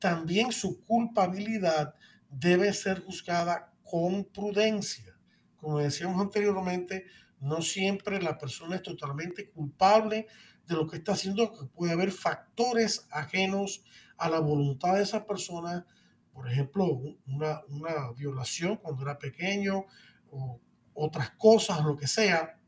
también 0.02 0.50
su 0.50 0.84
culpabilidad 0.84 1.94
debe 2.28 2.72
ser 2.72 3.04
juzgada 3.04 3.72
con 3.84 4.24
prudencia. 4.24 5.16
Como 5.56 5.78
decíamos 5.78 6.20
anteriormente, 6.20 7.06
no 7.38 7.62
siempre 7.62 8.20
la 8.20 8.36
persona 8.36 8.74
es 8.74 8.82
totalmente 8.82 9.48
culpable 9.50 10.26
de 10.66 10.74
lo 10.74 10.88
que 10.88 10.96
está 10.96 11.12
haciendo, 11.12 11.70
puede 11.72 11.92
haber 11.92 12.10
factores 12.10 13.06
ajenos 13.12 13.84
a 14.18 14.28
la 14.28 14.40
voluntad 14.40 14.94
de 14.94 15.02
esa 15.02 15.26
persona, 15.26 15.86
por 16.32 16.50
ejemplo, 16.50 16.84
una, 17.26 17.60
una 17.68 18.12
violación 18.16 18.76
cuando 18.76 19.02
era 19.02 19.18
pequeño 19.18 19.86
o 20.30 20.60
otras 20.94 21.30
cosas, 21.32 21.84
lo 21.84 21.96
que 21.96 22.06
sea, 22.06 22.58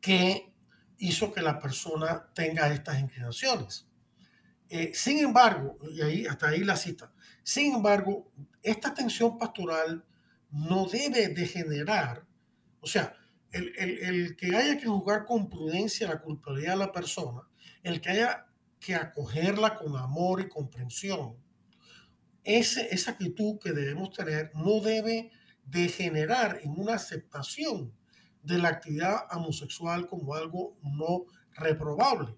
que 0.00 0.52
hizo 0.98 1.32
que 1.32 1.42
la 1.42 1.58
persona 1.58 2.30
tenga 2.34 2.72
estas 2.72 3.00
inclinaciones. 3.00 3.86
Eh, 4.68 4.92
sin 4.94 5.18
embargo, 5.18 5.78
y 5.90 6.02
ahí, 6.02 6.26
hasta 6.26 6.48
ahí 6.48 6.64
la 6.64 6.76
cita, 6.76 7.12
sin 7.42 7.74
embargo, 7.74 8.32
esta 8.62 8.88
atención 8.88 9.38
pastoral 9.38 10.04
no 10.50 10.86
debe 10.86 11.28
degenerar, 11.28 12.26
o 12.80 12.86
sea, 12.86 13.14
el, 13.50 13.72
el, 13.78 14.36
que 14.36 14.56
haya 14.56 14.78
que 14.78 14.86
juzgar 14.86 15.26
con 15.26 15.48
prudencia 15.48 16.08
la 16.08 16.20
culpabilidad 16.20 16.72
de 16.72 16.78
la 16.78 16.92
persona, 16.92 17.42
el 17.82 18.00
que 18.00 18.10
haya 18.10 18.46
que 18.84 18.94
acogerla 18.94 19.76
con 19.76 19.96
amor 19.96 20.42
y 20.42 20.48
comprensión, 20.48 21.36
ese, 22.42 22.94
esa 22.94 23.12
actitud 23.12 23.58
que 23.58 23.72
debemos 23.72 24.12
tener 24.12 24.50
no 24.54 24.80
debe 24.80 25.30
degenerar 25.64 26.58
en 26.62 26.72
una 26.78 26.96
aceptación 26.96 27.94
de 28.42 28.58
la 28.58 28.68
actividad 28.68 29.24
homosexual 29.30 30.06
como 30.06 30.34
algo 30.34 30.76
no 30.82 31.24
reprobable. 31.54 32.36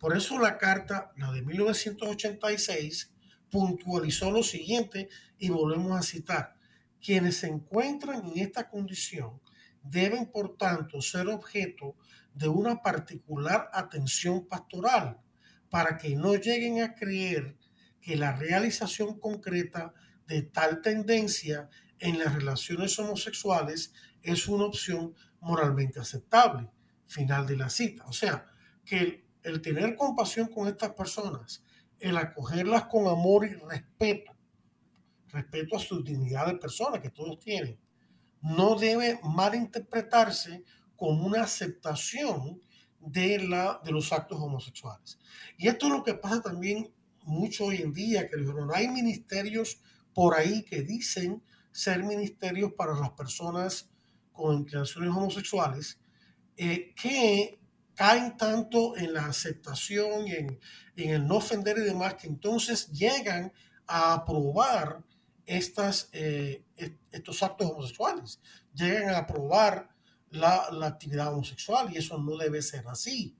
Por 0.00 0.16
eso 0.16 0.36
la 0.40 0.58
carta, 0.58 1.12
la 1.16 1.30
de 1.30 1.42
1986, 1.42 3.14
puntualizó 3.48 4.32
lo 4.32 4.42
siguiente 4.42 5.08
y 5.38 5.50
volvemos 5.50 5.96
a 5.96 6.02
citar, 6.02 6.56
Quienes 7.00 7.36
se 7.36 7.46
encuentran 7.46 8.26
en 8.26 8.38
esta 8.38 8.68
condición 8.68 9.40
deben, 9.82 10.26
por 10.32 10.56
tanto, 10.56 11.00
ser 11.00 11.28
objeto 11.28 11.94
de 12.32 12.48
una 12.48 12.82
particular 12.82 13.70
atención 13.72 14.48
pastoral 14.48 15.20
para 15.74 15.98
que 15.98 16.14
no 16.14 16.36
lleguen 16.36 16.82
a 16.82 16.94
creer 16.94 17.56
que 18.00 18.14
la 18.14 18.30
realización 18.30 19.18
concreta 19.18 19.92
de 20.24 20.42
tal 20.42 20.80
tendencia 20.80 21.68
en 21.98 22.20
las 22.20 22.32
relaciones 22.32 22.96
homosexuales 23.00 23.92
es 24.22 24.46
una 24.46 24.66
opción 24.66 25.16
moralmente 25.40 25.98
aceptable. 25.98 26.70
Final 27.08 27.44
de 27.48 27.56
la 27.56 27.68
cita. 27.70 28.04
O 28.06 28.12
sea, 28.12 28.46
que 28.84 29.26
el, 29.42 29.62
tener 29.62 29.96
compasión 29.96 30.46
con 30.46 30.68
estas 30.68 30.92
personas, 30.92 31.64
el 31.98 32.18
acogerlas 32.18 32.84
con 32.84 33.08
amor 33.08 33.44
y 33.44 33.54
respeto, 33.54 34.30
respeto 35.26 35.76
a 35.76 35.80
su 35.80 36.04
dignidad 36.04 36.46
de 36.46 36.54
persona 36.54 37.02
que 37.02 37.10
todos 37.10 37.40
tienen, 37.40 37.80
no 38.42 38.76
debe 38.76 39.18
malinterpretarse 39.24 40.62
como 40.94 41.26
una 41.26 41.42
aceptación 41.42 42.60
de, 43.06 43.38
la, 43.38 43.80
de 43.84 43.92
los 43.92 44.12
actos 44.12 44.40
homosexuales. 44.40 45.18
Y 45.56 45.68
esto 45.68 45.86
es 45.86 45.92
lo 45.92 46.02
que 46.02 46.14
pasa 46.14 46.40
también 46.40 46.92
mucho 47.22 47.66
hoy 47.66 47.76
en 47.76 47.92
día, 47.92 48.28
que 48.28 48.36
hay 48.74 48.88
ministerios 48.88 49.80
por 50.12 50.34
ahí 50.34 50.62
que 50.62 50.82
dicen 50.82 51.42
ser 51.72 52.04
ministerios 52.04 52.72
para 52.72 52.94
las 52.94 53.10
personas 53.10 53.90
con 54.32 54.60
inclinaciones 54.60 55.10
homosexuales, 55.10 55.98
eh, 56.56 56.94
que 56.94 57.58
caen 57.94 58.36
tanto 58.36 58.96
en 58.96 59.14
la 59.14 59.26
aceptación 59.26 60.26
y 60.26 60.32
en, 60.32 60.60
el 60.96 61.26
no 61.26 61.36
ofender 61.36 61.78
y 61.78 61.82
demás, 61.82 62.14
que 62.14 62.26
entonces 62.26 62.90
llegan 62.90 63.52
a 63.86 64.14
aprobar 64.14 65.02
estas, 65.46 66.08
eh, 66.12 66.62
estos 67.10 67.42
actos 67.42 67.70
homosexuales, 67.70 68.40
llegan 68.72 69.10
a 69.10 69.18
aprobar 69.18 69.93
la, 70.34 70.86
actividad 70.86 71.32
homosexual 71.32 71.92
y 71.92 71.98
eso 71.98 72.18
no 72.18 72.36
debe 72.36 72.62
ser 72.62 72.86
así. 72.88 73.36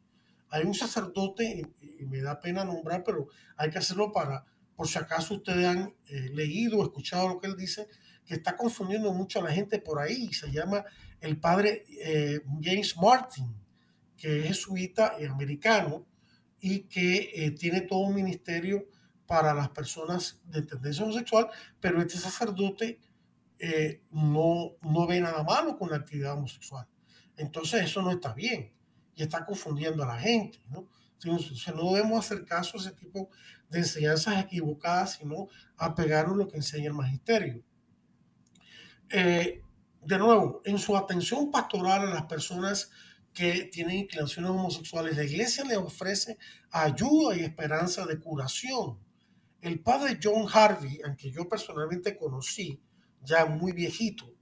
Hay 0.50 0.64
un 0.64 0.74
sacerdote, 0.74 1.62
y, 1.80 2.04
me 2.04 2.20
da 2.20 2.40
pena 2.40 2.64
nombrar, 2.64 3.02
pero 3.04 3.28
hay 3.56 3.70
que 3.70 3.78
hacerlo 3.78 4.12
para, 4.12 4.44
por 4.76 4.88
si 4.88 4.98
acaso 4.98 5.34
ustedes 5.34 5.66
han 5.66 5.94
eh, 6.06 6.30
leído 6.32 6.78
o 6.78 6.84
escuchado 6.84 7.28
lo 7.28 7.40
que 7.40 7.48
él 7.48 7.56
dice, 7.56 7.88
que 8.24 8.34
está 8.34 8.56
confundiendo 8.56 9.12
mucho 9.12 9.40
a 9.40 9.42
la 9.42 9.52
gente 9.52 9.78
por 9.78 9.98
ahí. 10.00 10.32
Se 10.32 10.50
llama 10.50 10.84
el 11.20 11.38
padre 11.38 11.84
eh, 12.00 12.40
James 12.62 12.96
Martin, 12.96 13.54
que 14.16 14.40
es 14.40 14.46
jesuita 14.46 15.16
y 15.20 15.24
americano 15.24 16.06
y 16.60 16.80
que 16.84 17.30
eh, 17.34 17.50
tiene 17.50 17.82
todo 17.82 18.00
un 18.00 18.14
ministerio 18.14 18.88
para 19.26 19.52
las 19.54 19.70
personas 19.70 20.40
de 20.44 20.62
tendencia 20.62 21.04
homosexual, 21.04 21.48
pero 21.80 22.00
este 22.00 22.18
sacerdote 22.18 23.00
no, 24.10 24.72
no 24.82 25.06
ve 25.06 25.20
nada 25.20 25.42
malo 25.42 25.76
con 25.78 25.90
la 25.90 25.96
actividad 25.96 26.34
homosexual. 26.34 26.86
Entonces 27.36 27.84
eso 27.84 28.02
no 28.02 28.10
está 28.10 28.32
bien 28.34 28.72
y 29.14 29.22
está 29.22 29.44
confundiendo 29.44 30.02
a 30.02 30.06
la 30.06 30.18
gente, 30.18 30.60
¿no? 30.68 30.88
Entonces, 31.22 31.74
no 31.74 31.92
debemos 31.92 32.24
hacer 32.24 32.44
caso 32.44 32.76
a 32.76 32.80
ese 32.80 32.92
tipo 32.92 33.30
de 33.70 33.78
enseñanzas 33.78 34.44
equivocadas, 34.44 35.14
sino 35.14 35.48
apegarnos 35.76 36.34
a 36.34 36.38
lo 36.38 36.48
que 36.48 36.56
enseña 36.56 36.88
el 36.88 36.94
magisterio. 36.94 37.62
Eh, 39.08 39.62
de 40.02 40.18
nuevo, 40.18 40.60
en 40.64 40.78
su 40.78 40.96
atención 40.96 41.50
pastoral 41.50 42.02
a 42.02 42.14
las 42.14 42.26
personas 42.26 42.90
que 43.32 43.64
tienen 43.72 43.96
inclinaciones 44.00 44.50
homosexuales, 44.50 45.16
la 45.16 45.24
iglesia 45.24 45.64
le 45.64 45.76
ofrece 45.76 46.38
ayuda 46.70 47.36
y 47.36 47.40
esperanza 47.40 48.04
de 48.04 48.18
curación. 48.20 48.98
El 49.60 49.80
padre 49.80 50.18
John 50.22 50.46
Harvey, 50.52 51.00
aunque 51.04 51.30
yo 51.30 51.48
personalmente 51.48 52.16
conocí, 52.16 52.80
ya 53.24 53.46
muy 53.46 53.72
viejito, 53.72 54.32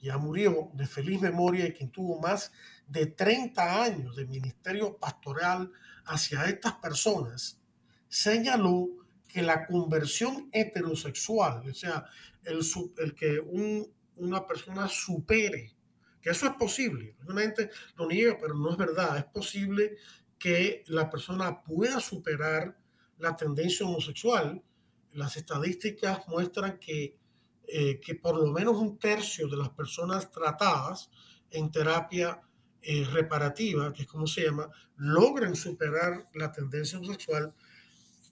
ya 0.00 0.18
murió 0.18 0.70
de 0.74 0.86
feliz 0.86 1.20
memoria 1.20 1.66
y 1.66 1.72
quien 1.72 1.90
tuvo 1.90 2.20
más 2.20 2.52
de 2.86 3.06
30 3.06 3.82
años 3.82 4.16
de 4.16 4.26
ministerio 4.26 4.96
pastoral 4.96 5.72
hacia 6.04 6.44
estas 6.44 6.74
personas, 6.74 7.60
señaló 8.08 8.88
que 9.26 9.42
la 9.42 9.66
conversión 9.66 10.48
heterosexual, 10.52 11.68
o 11.68 11.74
sea, 11.74 12.06
el, 12.44 12.60
el 12.98 13.14
que 13.14 13.40
una 14.16 14.46
persona 14.46 14.88
supere, 14.88 15.74
que 16.20 16.30
eso 16.30 16.46
es 16.46 16.52
posible, 16.54 17.14
obviamente 17.22 17.70
lo 17.96 18.08
niega, 18.08 18.38
pero 18.40 18.54
no 18.54 18.70
es 18.70 18.76
verdad, 18.76 19.18
es 19.18 19.24
posible 19.24 19.96
que 20.38 20.84
la 20.86 21.10
persona 21.10 21.62
pueda 21.62 22.00
superar 22.00 22.78
la 23.18 23.36
tendencia 23.36 23.84
homosexual. 23.86 24.62
Las 25.12 25.36
estadísticas 25.36 26.26
muestran 26.28 26.78
que, 26.78 27.18
eh, 27.70 28.00
que 28.00 28.14
por 28.14 28.34
lo 28.34 28.50
menos 28.50 28.76
un 28.76 28.98
tercio 28.98 29.46
de 29.46 29.58
las 29.58 29.68
personas 29.68 30.30
tratadas 30.30 31.10
en 31.50 31.70
terapia 31.70 32.40
eh, 32.80 33.04
reparativa, 33.12 33.92
que 33.92 34.02
es 34.02 34.08
como 34.08 34.26
se 34.26 34.44
llama, 34.44 34.70
logran 34.96 35.54
superar 35.54 36.28
la 36.32 36.50
tendencia 36.50 36.98
homosexual, 36.98 37.52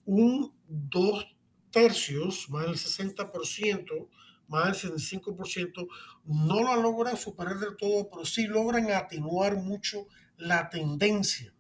un 0.07 0.55
dos 0.67 1.27
tercios, 1.71 2.49
más 2.49 2.65
del 2.65 2.77
60%, 2.77 4.09
más 4.49 4.83
del 4.83 4.93
65%, 4.95 5.87
no 6.25 6.63
lo 6.63 6.81
logran 6.81 7.19
superar 7.19 7.59
del 7.59 7.77
todo, 7.77 8.09
pero 8.09 8.25
sí 8.25 8.47
logran 8.47 8.91
atenuar 8.91 9.57
mucho 9.57 10.07
la 10.39 10.71
tendencia 10.71 11.53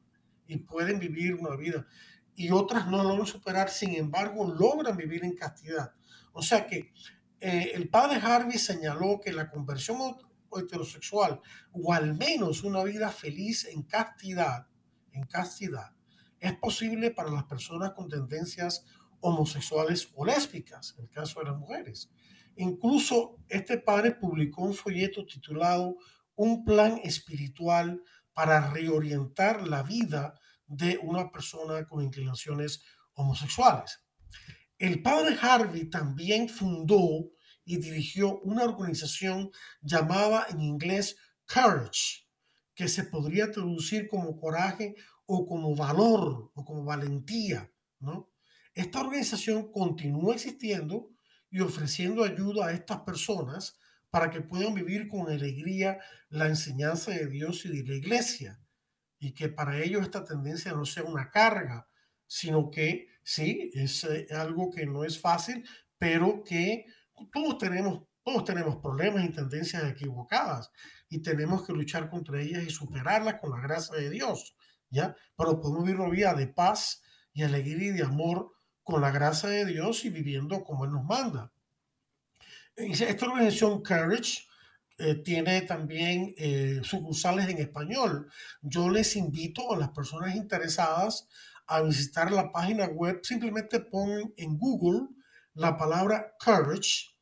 y 0.46 0.56
pueden 0.56 0.98
vivir 0.98 1.34
una 1.34 1.56
vida. 1.56 1.86
Y 2.34 2.50
otras 2.50 2.86
no 2.86 3.02
lo 3.02 3.10
logran 3.10 3.26
superar, 3.26 3.68
sin 3.68 3.94
embargo, 3.96 4.50
logran 4.50 4.96
vivir 4.96 5.24
en 5.24 5.36
castidad. 5.36 5.92
O 6.32 6.42
sea 6.42 6.66
que 6.66 6.92
eh, 7.40 7.72
el 7.74 7.88
padre 7.88 8.16
Harvey 8.16 8.58
señaló 8.58 9.20
que 9.22 9.32
la 9.32 9.50
conversión 9.50 10.16
heterosexual 10.56 11.40
o 11.72 11.92
al 11.92 12.14
menos 12.14 12.64
una 12.64 12.82
vida 12.82 13.10
feliz 13.10 13.66
en 13.66 13.82
castidad, 13.82 14.66
en 15.12 15.26
castidad, 15.26 15.92
es 16.40 16.54
posible 16.56 17.10
para 17.10 17.30
las 17.30 17.44
personas 17.44 17.92
con 17.92 18.08
tendencias 18.08 18.84
homosexuales 19.20 20.08
o 20.14 20.24
lésbicas, 20.24 20.94
en 20.98 21.04
el 21.04 21.10
caso 21.10 21.40
de 21.40 21.46
las 21.46 21.56
mujeres. 21.56 22.10
Incluso 22.56 23.38
este 23.48 23.78
padre 23.78 24.12
publicó 24.12 24.62
un 24.62 24.74
folleto 24.74 25.26
titulado 25.26 25.96
Un 26.34 26.64
plan 26.64 27.00
espiritual 27.02 28.02
para 28.32 28.70
reorientar 28.70 29.66
la 29.66 29.82
vida 29.82 30.34
de 30.66 30.98
una 31.02 31.30
persona 31.30 31.86
con 31.86 32.02
inclinaciones 32.02 32.82
homosexuales. 33.14 34.02
El 34.78 35.02
padre 35.02 35.36
Harvey 35.40 35.88
también 35.88 36.48
fundó 36.48 37.30
y 37.64 37.78
dirigió 37.78 38.40
una 38.40 38.64
organización 38.64 39.50
llamada 39.80 40.46
en 40.50 40.60
inglés 40.60 41.16
Courage, 41.46 42.26
que 42.74 42.88
se 42.88 43.04
podría 43.04 43.50
traducir 43.50 44.06
como 44.06 44.38
coraje 44.38 44.94
o 45.24 45.46
como 45.46 45.74
valor 45.74 46.52
o 46.54 46.64
como 46.64 46.84
valentía, 46.84 47.72
¿no? 47.98 48.30
Esta 48.74 49.00
organización 49.00 49.72
continúa 49.72 50.34
existiendo 50.34 51.10
y 51.50 51.60
ofreciendo 51.60 52.22
ayuda 52.22 52.66
a 52.66 52.72
estas 52.72 53.00
personas 53.00 53.78
para 54.10 54.30
que 54.30 54.42
puedan 54.42 54.74
vivir 54.74 55.08
con 55.08 55.30
alegría 55.30 55.98
la 56.28 56.46
enseñanza 56.46 57.12
de 57.12 57.26
Dios 57.26 57.64
y 57.64 57.68
de 57.68 57.82
la 57.82 57.94
iglesia 57.94 58.60
y 59.18 59.32
que 59.32 59.48
para 59.48 59.82
ellos 59.82 60.02
esta 60.02 60.24
tendencia 60.24 60.72
no 60.72 60.84
sea 60.84 61.04
una 61.04 61.30
carga, 61.30 61.88
sino 62.26 62.70
que 62.70 63.08
sí, 63.26 63.70
es 63.74 64.04
eh, 64.04 64.28
algo 64.30 64.70
que 64.70 64.86
no 64.86 65.04
es 65.04 65.20
fácil, 65.20 65.68
pero 65.98 66.44
que 66.44 66.86
todos 67.32 67.58
tenemos, 67.58 68.04
todos 68.22 68.44
tenemos 68.44 68.76
problemas 68.76 69.24
y 69.24 69.30
tendencias 69.30 69.82
equivocadas 69.84 70.70
y 71.08 71.18
tenemos 71.18 71.66
que 71.66 71.72
luchar 71.72 72.08
contra 72.08 72.40
ellas 72.40 72.62
y 72.62 72.70
superarlas 72.70 73.40
con 73.40 73.50
la 73.50 73.60
gracia 73.60 73.96
de 73.96 74.10
Dios, 74.10 74.54
¿ya? 74.90 75.16
Pero 75.36 75.60
podemos 75.60 75.84
vivir 75.84 76.00
una 76.00 76.10
vida 76.10 76.34
de 76.34 76.46
paz 76.46 77.02
y 77.32 77.42
alegría 77.42 77.88
y 77.88 77.96
de 77.96 78.04
amor 78.04 78.52
con 78.84 79.00
la 79.00 79.10
gracia 79.10 79.48
de 79.48 79.66
Dios 79.66 80.04
y 80.04 80.10
viviendo 80.10 80.62
como 80.62 80.84
Él 80.84 80.92
nos 80.92 81.04
manda. 81.04 81.52
Esta 82.76 83.26
organización 83.26 83.82
Courage 83.82 84.44
eh, 84.98 85.16
tiene 85.16 85.62
también 85.62 86.32
eh, 86.36 86.80
sucursales 86.84 87.48
en 87.48 87.58
español. 87.58 88.30
Yo 88.62 88.88
les 88.88 89.16
invito 89.16 89.72
a 89.72 89.78
las 89.78 89.90
personas 89.90 90.36
interesadas 90.36 91.26
a 91.66 91.82
visitar 91.82 92.30
la 92.30 92.52
página 92.52 92.86
web. 92.86 93.20
Simplemente 93.22 93.80
pon 93.80 94.32
en 94.36 94.56
Google 94.58 95.08
la 95.54 95.76
palabra 95.76 96.34
courage, 96.38 97.16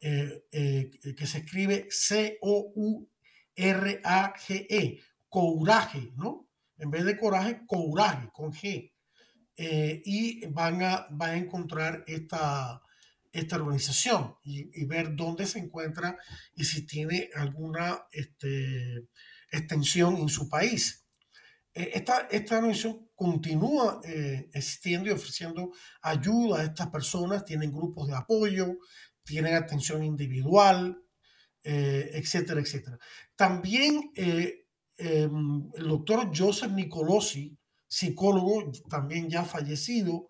eh, 0.00 0.44
eh, 0.52 0.90
que 1.16 1.26
se 1.26 1.38
escribe 1.38 1.88
C-O-U-R-A-G-E, 1.90 3.10
couraje, 5.28 6.12
¿no? 6.16 6.48
En 6.76 6.90
vez 6.90 7.04
de 7.04 7.18
coraje, 7.18 7.62
couraje, 7.66 8.28
con 8.32 8.52
G. 8.52 8.92
Eh, 9.56 10.02
y 10.04 10.46
van 10.46 10.82
a, 10.82 11.08
van 11.10 11.30
a 11.30 11.36
encontrar 11.36 12.04
esta, 12.06 12.80
esta 13.32 13.56
organización 13.56 14.36
y, 14.44 14.84
ver 14.84 15.16
dónde 15.16 15.46
se 15.46 15.58
encuentra 15.58 16.16
y 16.54 16.64
si 16.64 16.86
tiene 16.86 17.30
alguna 17.34 18.06
este, 18.12 19.08
extensión 19.50 20.16
en 20.18 20.28
su 20.28 20.48
país. 20.48 21.04
Esta, 21.74 22.28
esta 22.30 22.58
organización 22.58 23.07
continúa 23.18 24.00
eh, 24.04 24.48
existiendo 24.54 25.08
y 25.08 25.12
ofreciendo 25.12 25.72
ayuda 26.02 26.60
a 26.60 26.64
estas 26.66 26.88
personas, 26.88 27.44
tienen 27.44 27.72
grupos 27.72 28.06
de 28.06 28.14
apoyo, 28.14 28.78
tienen 29.24 29.56
atención 29.56 30.04
individual, 30.04 31.02
eh, 31.64 32.12
etcétera, 32.14 32.60
etcétera. 32.60 32.96
También 33.34 34.12
eh, 34.14 34.68
em, 34.96 35.68
el 35.74 35.88
doctor 35.88 36.30
Joseph 36.32 36.70
Nicolosi, 36.70 37.58
psicólogo 37.88 38.70
también 38.88 39.28
ya 39.28 39.42
fallecido, 39.44 40.28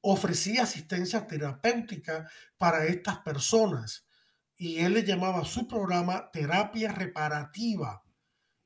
ofrecía 0.00 0.62
asistencia 0.62 1.26
terapéutica 1.26 2.26
para 2.56 2.86
estas 2.86 3.18
personas 3.18 4.06
y 4.56 4.78
él 4.78 4.94
le 4.94 5.04
llamaba 5.04 5.44
su 5.44 5.68
programa 5.68 6.30
terapia 6.32 6.90
reparativa 6.90 8.02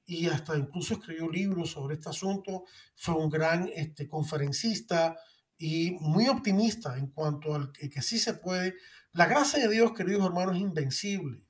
y 0.06 0.26
hasta 0.26 0.56
incluso 0.56 0.94
escribió 0.94 1.30
libros 1.30 1.70
sobre 1.70 1.94
este 1.94 2.10
asunto, 2.10 2.64
fue 2.94 3.14
un 3.14 3.30
gran 3.30 3.70
este, 3.74 4.08
conferencista 4.08 5.16
y 5.56 5.92
muy 6.00 6.28
optimista 6.28 6.96
en 6.98 7.08
cuanto 7.08 7.54
al 7.54 7.72
que, 7.72 7.88
que 7.88 8.02
sí 8.02 8.18
se 8.18 8.34
puede. 8.34 8.74
La 9.12 9.26
gracia 9.26 9.60
de 9.60 9.72
Dios, 9.72 9.92
queridos 9.92 10.26
hermanos, 10.26 10.56
es 10.56 10.62
invencible. 10.62 11.42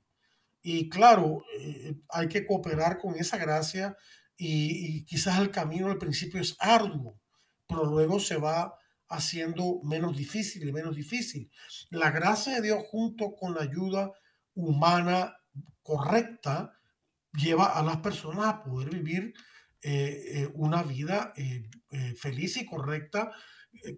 Y 0.61 0.89
claro, 0.89 1.43
eh, 1.59 1.95
hay 2.09 2.27
que 2.27 2.45
cooperar 2.45 2.97
con 2.97 3.15
esa 3.15 3.37
gracia 3.37 3.97
y, 4.37 4.97
y, 4.97 5.05
quizás 5.05 5.39
el 5.39 5.51
camino 5.51 5.87
al 5.87 5.97
principio 5.97 6.41
es 6.41 6.55
arduo, 6.59 7.19
pero 7.67 7.85
luego 7.85 8.19
se 8.19 8.37
va 8.37 8.77
haciendo 9.07 9.79
menos 9.83 10.17
difícil 10.17 10.67
y 10.67 10.73
menos 10.73 10.95
difícil. 10.95 11.51
La 11.89 12.11
gracia 12.11 12.55
de 12.55 12.61
Dios 12.61 12.83
junto 12.89 13.35
con 13.35 13.53
la 13.53 13.61
ayuda 13.61 14.11
humana 14.55 15.37
correcta 15.83 16.73
lleva 17.37 17.77
a 17.77 17.83
las 17.83 17.97
personas 17.97 18.45
a 18.45 18.63
poder 18.63 18.89
vivir 18.89 19.33
eh, 19.81 20.41
eh, 20.41 20.51
una 20.55 20.81
vida 20.81 21.33
eh, 21.35 21.69
feliz 22.17 22.57
y 22.57 22.65
correcta, 22.65 23.31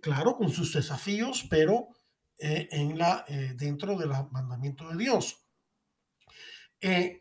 claro, 0.01 0.35
con 0.35 0.51
sus 0.51 0.73
desafíos, 0.73 1.45
pero 1.49 1.87
en 2.39 2.97
la, 2.97 3.25
dentro 3.55 3.97
de 3.97 4.05
los 4.05 4.31
mandamientos 4.31 4.91
de 4.91 5.03
Dios. 5.03 5.47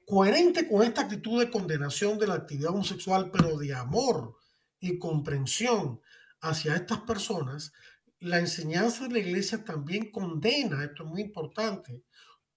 coherente 0.07 0.69
con 0.69 0.83
esta 0.83 1.03
actitud 1.03 1.41
de 1.41 1.51
condenación 1.51 2.19
de 2.19 2.27
la 2.27 2.35
actividad 2.35 2.73
homosexual, 2.73 3.31
pero 3.31 3.57
de 3.57 3.75
amor 3.75 4.37
y 4.81 4.99
comprensión 4.99 6.01
hacia 6.41 6.77
estas 6.77 7.01
personas, 7.01 7.73
la 8.19 8.39
enseñanza 8.39 9.05
de 9.05 9.15
la 9.15 9.19
iglesia 9.21 9.65
también 9.65 10.11
condena, 10.11 10.85
esto 10.85 11.05
es 11.05 11.09
muy 11.09 11.23
importante, 11.23 12.03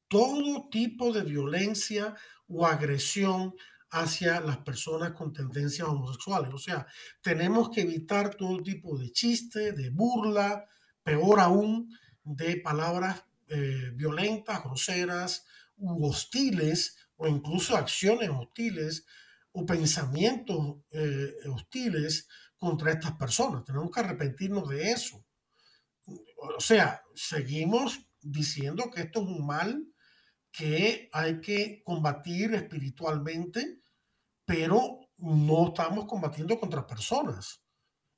todo 0.10 0.67
tipo 0.69 1.13
de 1.13 1.24
violencia 1.24 2.15
o 2.48 2.65
agresión 2.65 3.54
hacia 3.91 4.39
las 4.41 4.58
personas 4.58 5.13
con 5.13 5.34
tendencias 5.34 5.88
homosexuales. 5.88 6.54
O 6.54 6.58
sea, 6.58 6.86
tenemos 7.22 7.69
que 7.69 7.82
evitar 7.82 8.36
todo 8.36 8.62
tipo 8.62 8.98
de 8.98 9.12
chiste, 9.12 9.72
de 9.72 9.89
burla, 9.89 10.65
peor 11.04 11.39
aún, 11.39 11.95
de 12.24 12.58
palabras 12.58 13.24
eh, 13.48 13.91
violentas, 13.93 14.63
groseras 14.63 15.45
u 15.78 16.06
hostiles, 16.08 16.98
o 17.15 17.28
incluso 17.28 17.76
acciones 17.76 18.30
hostiles 18.30 19.06
o 19.52 19.65
pensamientos 19.65 20.78
eh, 20.91 21.34
hostiles 21.52 22.28
contra 22.58 22.91
estas 22.91 23.13
personas. 23.13 23.65
Tenemos 23.65 23.91
que 23.91 24.00
arrepentirnos 24.00 24.69
de 24.69 24.91
eso. 24.91 25.26
O 26.06 26.60
sea, 26.60 27.02
seguimos 27.15 28.08
diciendo 28.22 28.89
que 28.93 29.02
esto 29.02 29.22
es 29.22 29.28
un 29.28 29.45
mal 29.45 29.86
que 30.52 31.10
hay 31.12 31.42
que 31.42 31.82
combatir 31.84 32.54
espiritualmente, 32.54 33.82
pero 34.46 35.00
no 35.18 35.68
estamos 35.68 36.06
combatiendo 36.06 36.60
contra 36.60 36.88
personas. 36.88 37.62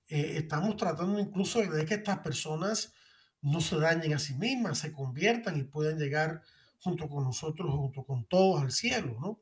Eh, 0.08 0.38
estamos 0.38 0.76
tratando 0.78 1.20
incluso 1.20 1.62
de 1.62 1.86
que 1.86 1.96
estas 1.96 2.20
personas 2.20 2.94
no 3.42 3.60
se 3.60 3.78
dañen 3.78 4.14
a 4.14 4.20
sí 4.20 4.34
mismas, 4.36 4.80
se 4.80 4.92
conviertan 4.92 5.58
y 5.58 5.64
puedan 5.64 5.98
llegar 5.98 6.42
junto 6.80 7.08
con 7.10 7.24
nosotros, 7.24 7.72
junto 7.72 8.04
con 8.06 8.26
todos 8.26 8.62
al 8.62 8.72
cielo, 8.72 9.18
¿no? 9.20 9.42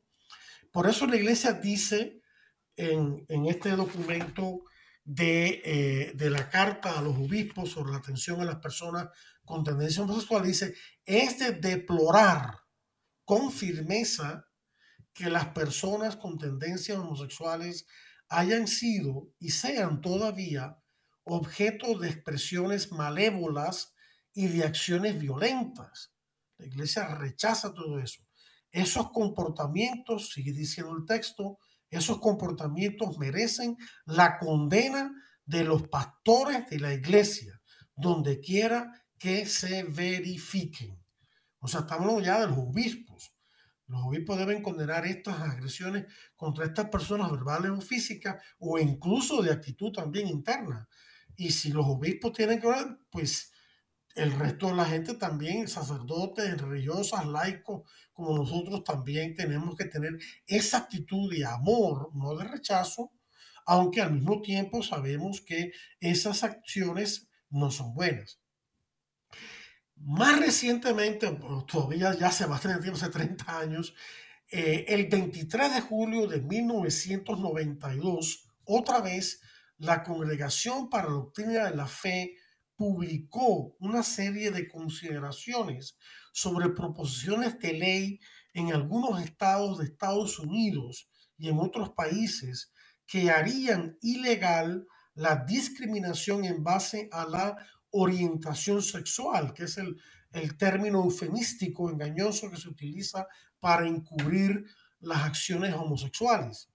Por 0.72 0.88
eso 0.88 1.06
la 1.06 1.16
iglesia 1.16 1.52
dice 1.52 2.20
en, 2.76 3.26
este 3.46 3.70
documento 3.70 4.62
de, 5.04 5.60
eh, 5.64 6.12
de, 6.14 6.30
la 6.30 6.48
carta 6.48 6.98
a 6.98 7.02
los 7.02 7.16
obispos 7.16 7.70
sobre 7.70 7.92
la 7.92 7.98
atención 7.98 8.40
a 8.40 8.44
las 8.44 8.56
personas 8.56 9.08
con 9.44 9.64
tendencia 9.64 10.02
homosexual, 10.02 10.44
dice, 10.44 10.74
es 11.04 11.38
de 11.38 11.52
deplorar 11.52 12.60
con 13.30 13.52
firmeza 13.52 14.44
que 15.12 15.30
las 15.30 15.46
personas 15.50 16.16
con 16.16 16.36
tendencias 16.36 16.98
homosexuales 16.98 17.86
hayan 18.28 18.66
sido 18.66 19.28
y 19.38 19.50
sean 19.50 20.00
todavía 20.00 20.76
objeto 21.22 21.96
de 21.96 22.08
expresiones 22.08 22.90
malévolas 22.90 23.94
y 24.34 24.48
de 24.48 24.64
acciones 24.64 25.20
violentas. 25.20 26.12
La 26.58 26.66
iglesia 26.66 27.06
rechaza 27.14 27.72
todo 27.72 28.00
eso. 28.00 28.20
Esos 28.72 29.12
comportamientos, 29.12 30.32
sigue 30.32 30.50
diciendo 30.50 30.96
el 30.98 31.06
texto, 31.06 31.60
esos 31.88 32.18
comportamientos 32.18 33.16
merecen 33.16 33.76
la 34.06 34.40
condena 34.40 35.14
de 35.44 35.62
los 35.62 35.86
pastores 35.86 36.68
de 36.68 36.80
la 36.80 36.94
iglesia, 36.94 37.62
donde 37.94 38.40
quiera 38.40 39.06
que 39.20 39.46
se 39.46 39.84
verifiquen. 39.84 40.99
O 41.60 41.68
sea, 41.68 41.80
estamos 41.80 42.24
ya 42.24 42.40
de 42.40 42.48
los 42.48 42.58
obispos. 42.58 43.32
Los 43.86 44.02
obispos 44.02 44.38
deben 44.38 44.62
condenar 44.62 45.06
estas 45.06 45.40
agresiones 45.40 46.06
contra 46.36 46.64
estas 46.64 46.88
personas 46.88 47.30
verbales 47.30 47.72
o 47.72 47.80
físicas 47.80 48.42
o 48.58 48.78
incluso 48.78 49.42
de 49.42 49.52
actitud 49.52 49.92
también 49.92 50.28
interna. 50.28 50.88
Y 51.36 51.50
si 51.50 51.72
los 51.72 51.86
obispos 51.86 52.32
tienen 52.32 52.60
que 52.60 52.66
orar, 52.66 52.98
pues 53.10 53.52
el 54.14 54.32
resto 54.32 54.68
de 54.68 54.74
la 54.74 54.84
gente 54.84 55.14
también, 55.14 55.68
sacerdotes, 55.68 56.60
religiosas, 56.60 57.26
laicos, 57.26 57.82
como 58.12 58.36
nosotros 58.36 58.84
también 58.84 59.34
tenemos 59.34 59.76
que 59.76 59.84
tener 59.84 60.18
esa 60.46 60.78
actitud 60.78 61.30
de 61.30 61.44
amor, 61.44 62.10
no 62.14 62.36
de 62.36 62.44
rechazo, 62.44 63.12
aunque 63.66 64.00
al 64.00 64.12
mismo 64.12 64.42
tiempo 64.42 64.82
sabemos 64.82 65.40
que 65.40 65.72
esas 66.00 66.42
acciones 66.42 67.28
no 67.50 67.70
son 67.70 67.94
buenas. 67.94 68.39
Más 70.02 70.40
recientemente, 70.40 71.30
todavía 71.66 72.14
ya 72.14 72.28
hace 72.28 72.46
bastante 72.46 72.80
tiempo, 72.80 72.96
hace 72.96 73.10
30 73.10 73.58
años, 73.58 73.94
eh, 74.50 74.86
el 74.88 75.08
23 75.08 75.74
de 75.74 75.82
julio 75.82 76.26
de 76.26 76.40
1992, 76.40 78.48
otra 78.64 79.02
vez, 79.02 79.42
la 79.76 80.02
Congregación 80.02 80.88
para 80.88 81.04
la 81.04 81.12
Doctrina 81.12 81.64
de 81.64 81.76
la 81.76 81.86
Fe 81.86 82.34
publicó 82.76 83.76
una 83.78 84.02
serie 84.02 84.50
de 84.50 84.68
consideraciones 84.68 85.98
sobre 86.32 86.70
proposiciones 86.70 87.58
de 87.58 87.74
ley 87.74 88.20
en 88.54 88.72
algunos 88.72 89.22
estados 89.22 89.76
de 89.78 89.84
Estados 89.84 90.38
Unidos 90.38 91.10
y 91.36 91.50
en 91.50 91.58
otros 91.58 91.90
países 91.90 92.72
que 93.06 93.30
harían 93.30 93.98
ilegal 94.00 94.86
la 95.14 95.44
discriminación 95.44 96.46
en 96.46 96.64
base 96.64 97.10
a 97.12 97.26
la 97.26 97.58
orientación 97.90 98.82
sexual, 98.82 99.52
que 99.52 99.64
es 99.64 99.78
el, 99.78 99.96
término 100.58 101.02
eufemístico 101.02 101.90
engañoso 101.90 102.50
que 102.50 102.56
se 102.56 102.68
utiliza 102.68 103.26
para 103.58 103.86
encubrir 103.86 104.64
las 105.00 105.24
acciones 105.24 105.74
homosexuales. 105.74 106.70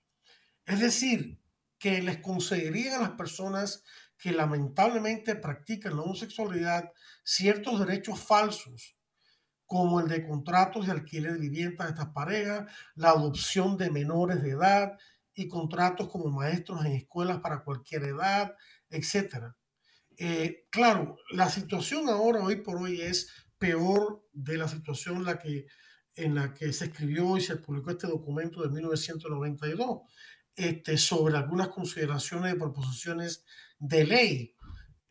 Es 0.65 0.79
decir, 0.81 1.39
que 1.77 2.01
les 2.01 2.17
concederían 2.17 2.95
a 2.95 3.07
las 3.07 3.11
personas 3.11 3.83
que 4.17 4.31
lamentablemente 4.31 5.35
practican 5.35 5.95
la 5.95 6.01
homosexualidad 6.01 6.91
ciertos 7.23 7.79
derechos 7.79 8.19
falsos, 8.19 8.97
como 9.65 9.99
el 9.99 10.07
de 10.07 10.27
contratos 10.27 10.85
de 10.85 10.91
alquiler 10.91 11.33
de 11.33 11.39
viviendas 11.39 11.87
de 11.87 11.93
estas 11.93 12.13
parejas, 12.13 12.69
la 12.95 13.09
adopción 13.09 13.77
de 13.77 13.89
menores 13.89 14.41
de 14.43 14.51
edad 14.51 14.97
y 15.33 15.47
contratos 15.47 16.09
como 16.09 16.29
maestros 16.29 16.85
en 16.85 16.93
escuelas 16.93 17.39
para 17.39 17.63
cualquier 17.63 18.03
edad, 18.03 18.53
etcétera. 18.89 19.55
Eh, 20.17 20.67
claro, 20.69 21.17
la 21.31 21.49
situación 21.49 22.09
ahora, 22.09 22.43
hoy 22.43 22.57
por 22.57 22.77
hoy, 22.77 23.01
es 23.01 23.29
peor 23.57 24.25
de 24.33 24.57
la 24.57 24.67
situación 24.67 25.23
la 25.23 25.39
que, 25.39 25.67
en 26.13 26.35
la 26.35 26.53
que 26.53 26.71
se 26.73 26.85
escribió 26.85 27.37
y 27.37 27.41
se 27.41 27.57
publicó 27.57 27.91
este 27.91 28.07
documento 28.07 28.61
de 28.61 28.69
1992, 28.69 30.01
este, 30.55 30.97
sobre 30.97 31.37
algunas 31.37 31.69
consideraciones 31.69 32.53
de 32.53 32.59
proposiciones 32.59 33.43
de 33.79 34.05
ley. 34.05 34.55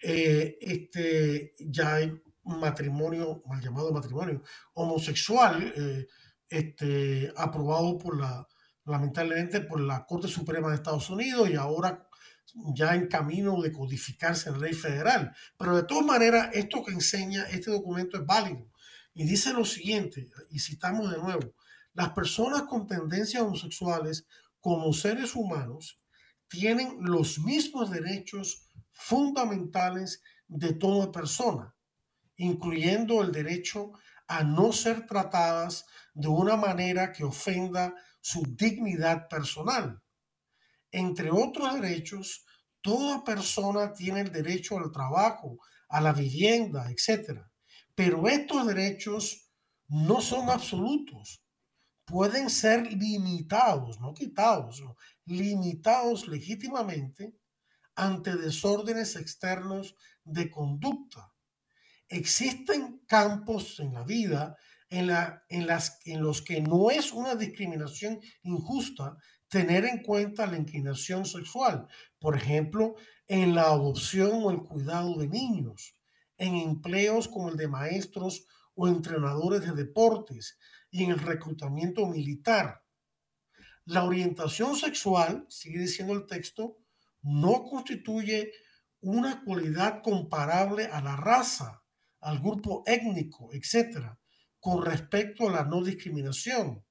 Eh, 0.00 0.58
este, 0.60 1.54
ya 1.58 1.96
hay 1.96 2.20
matrimonio, 2.44 3.42
mal 3.46 3.60
llamado 3.60 3.92
matrimonio, 3.92 4.42
homosexual, 4.74 5.72
eh, 5.76 6.06
este, 6.48 7.32
aprobado 7.36 7.98
por 7.98 8.18
la, 8.20 8.46
lamentablemente, 8.84 9.60
por 9.60 9.80
la 9.80 10.04
Corte 10.04 10.28
Suprema 10.28 10.68
de 10.68 10.76
Estados 10.76 11.08
Unidos 11.10 11.48
y 11.50 11.54
ahora 11.54 12.06
ya 12.54 12.94
en 12.94 13.08
camino 13.08 13.60
de 13.60 13.72
codificarse 13.72 14.48
en 14.48 14.60
ley 14.60 14.72
federal. 14.72 15.34
Pero 15.58 15.76
de 15.76 15.82
todas 15.84 16.04
maneras, 16.04 16.50
esto 16.52 16.84
que 16.84 16.92
enseña 16.92 17.44
este 17.44 17.70
documento 17.70 18.16
es 18.16 18.26
válido. 18.26 18.70
Y 19.12 19.24
dice 19.24 19.52
lo 19.52 19.64
siguiente, 19.64 20.30
y 20.50 20.58
citamos 20.58 21.10
de 21.10 21.18
nuevo, 21.18 21.54
las 21.92 22.10
personas 22.10 22.62
con 22.62 22.86
tendencias 22.86 23.42
homosexuales 23.42 24.26
como 24.60 24.92
seres 24.92 25.34
humanos 25.34 26.00
tienen 26.48 26.96
los 27.00 27.38
mismos 27.38 27.90
derechos 27.90 28.68
fundamentales 28.92 30.22
de 30.48 30.72
toda 30.72 31.12
persona, 31.12 31.74
incluyendo 32.36 33.22
el 33.22 33.32
derecho 33.32 33.92
a 34.26 34.42
no 34.42 34.72
ser 34.72 35.06
tratadas 35.06 35.84
de 36.14 36.28
una 36.28 36.56
manera 36.56 37.12
que 37.12 37.24
ofenda 37.24 37.94
su 38.20 38.42
dignidad 38.56 39.28
personal. 39.28 40.00
Entre 40.96 41.28
otros 41.28 41.74
derechos, 41.74 42.44
toda 42.80 43.24
persona 43.24 43.92
tiene 43.92 44.20
el 44.20 44.30
derecho 44.30 44.78
al 44.78 44.92
trabajo, 44.92 45.58
a 45.88 46.00
la 46.00 46.12
vivienda, 46.12 46.88
etc. 46.88 47.40
Pero 47.96 48.28
estos 48.28 48.64
derechos 48.64 49.50
no 49.88 50.20
son 50.20 50.50
absolutos. 50.50 51.42
Pueden 52.04 52.48
ser 52.48 52.92
limitados, 52.92 54.00
no 54.00 54.14
quitados, 54.14 54.84
limitados 55.24 56.28
legítimamente 56.28 57.34
ante 57.96 58.36
desórdenes 58.36 59.16
externos 59.16 59.96
de 60.22 60.48
conducta. 60.48 61.32
Existen 62.06 63.00
campos 63.08 63.80
en 63.80 63.94
la 63.94 64.04
vida 64.04 64.56
en, 64.90 65.08
la, 65.08 65.42
en, 65.48 65.66
las, 65.66 65.98
en 66.04 66.22
los 66.22 66.40
que 66.40 66.60
no 66.60 66.88
es 66.92 67.12
una 67.12 67.34
discriminación 67.34 68.20
injusta 68.44 69.16
tener 69.54 69.84
en 69.84 70.02
cuenta 70.02 70.48
la 70.48 70.56
inclinación 70.56 71.24
sexual, 71.24 71.86
por 72.18 72.36
ejemplo, 72.36 72.96
en 73.28 73.54
la 73.54 73.66
adopción 73.66 74.42
o 74.42 74.50
el 74.50 74.64
cuidado 74.64 75.16
de 75.16 75.28
niños, 75.28 75.96
en 76.38 76.56
empleos 76.56 77.28
como 77.28 77.50
el 77.50 77.56
de 77.56 77.68
maestros 77.68 78.48
o 78.74 78.88
entrenadores 78.88 79.60
de 79.60 79.70
deportes 79.70 80.58
y 80.90 81.04
en 81.04 81.10
el 81.12 81.20
reclutamiento 81.20 82.04
militar. 82.08 82.82
La 83.84 84.02
orientación 84.02 84.74
sexual, 84.74 85.46
sigue 85.48 85.78
diciendo 85.78 86.14
el 86.14 86.26
texto, 86.26 86.76
no 87.22 87.62
constituye 87.62 88.50
una 89.02 89.44
cualidad 89.44 90.02
comparable 90.02 90.86
a 90.86 91.00
la 91.00 91.14
raza, 91.14 91.80
al 92.22 92.40
grupo 92.40 92.82
étnico, 92.86 93.50
etc., 93.52 94.18
con 94.58 94.84
respecto 94.84 95.48
a 95.48 95.52
la 95.52 95.64
no 95.64 95.80
discriminación. 95.84 96.83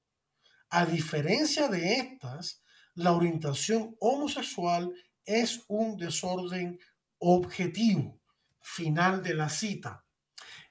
A 0.76 0.86
diferencia 0.86 1.68
de 1.68 1.94
estas, 1.94 2.60
la 2.94 3.12
orientación 3.12 3.94
homosexual 4.00 4.92
es 5.24 5.62
un 5.68 5.96
desorden 5.96 6.80
objetivo. 7.18 8.20
Final 8.60 9.22
de 9.22 9.34
la 9.34 9.48
cita. 9.48 10.04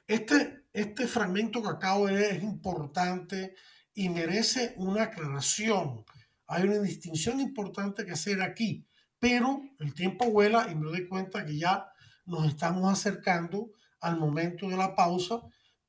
Este, 0.06 0.66
este 0.74 1.08
fragmento 1.08 1.64
que 1.64 1.70
acabo 1.70 2.08
de 2.08 2.16
leer 2.16 2.36
es 2.36 2.44
importante 2.44 3.56
y 3.94 4.10
merece 4.10 4.74
una 4.76 5.04
aclaración. 5.04 6.04
Hay 6.48 6.64
una 6.64 6.80
distinción 6.80 7.40
importante 7.40 8.06
que 8.06 8.12
hacer 8.12 8.42
aquí, 8.42 8.86
pero 9.20 9.62
el 9.80 9.94
tiempo 9.94 10.30
vuela 10.30 10.68
y 10.70 10.76
me 10.76 10.88
doy 10.88 11.08
cuenta 11.08 11.46
que 11.46 11.58
ya 11.58 11.88
nos 12.26 12.46
estamos 12.46 12.92
acercando 12.92 13.72
al 14.02 14.18
momento 14.20 14.68
de 14.68 14.76
la 14.76 14.96
pausa 14.96 15.40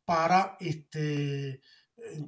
para, 0.04 0.56
este, 0.60 1.60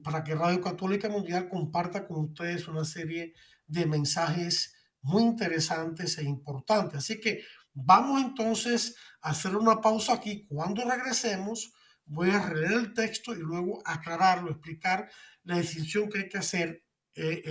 para 0.02 0.24
que 0.24 0.35
Radio 0.35 0.61
Católica 0.61 1.09
Mundial 1.09 1.48
comparta 1.48 2.07
con 2.07 2.26
ustedes 2.26 2.68
una 2.68 2.85
serie 2.85 3.35
de 3.66 3.87
mensajes 3.87 4.74
muy 5.02 5.22
interesantes 5.22 6.18
e 6.18 6.24
importantes. 6.24 6.98
Así 6.98 7.20
que 7.20 7.42
vamos 7.72 8.22
entonces 8.22 8.96
a 9.20 9.31
hacer 9.31 9.57
una 9.57 9.81
pausa 9.81 10.14
aquí. 10.14 10.46
Cuando 10.48 10.88
regresemos, 10.88 11.72
voy 12.05 12.31
a 12.31 12.40
releer 12.40 12.72
el 12.72 12.94
texto 12.94 13.35
y 13.35 13.38
luego 13.38 13.83
aclararlo, 13.85 14.50
explicar 14.50 15.11
la 15.44 15.57
decisión 15.57 16.09
que 16.09 16.20
hay 16.20 16.29
que 16.29 16.38
hacer 16.38 16.85
eh, 17.14 17.42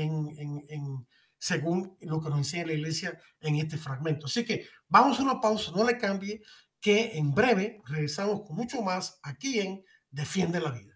según 1.37 1.97
lo 2.01 2.21
que 2.21 2.29
nos 2.29 2.39
enseña 2.39 2.67
la 2.67 2.73
iglesia 2.73 3.19
en 3.39 3.55
este 3.55 3.77
fragmento. 3.77 4.25
Así 4.25 4.45
que 4.45 4.67
vamos 4.87 5.19
a 5.19 5.23
una 5.23 5.39
pausa, 5.39 5.71
no 5.75 5.83
le 5.83 5.97
cambie, 5.97 6.41
que 6.79 7.17
en 7.17 7.33
breve 7.33 7.81
regresamos 7.85 8.41
con 8.45 8.55
mucho 8.55 8.81
más 8.81 9.19
aquí 9.23 9.59
en 9.59 9.83
Defiende 10.09 10.59
la 10.59 10.71
Vida. 10.71 10.94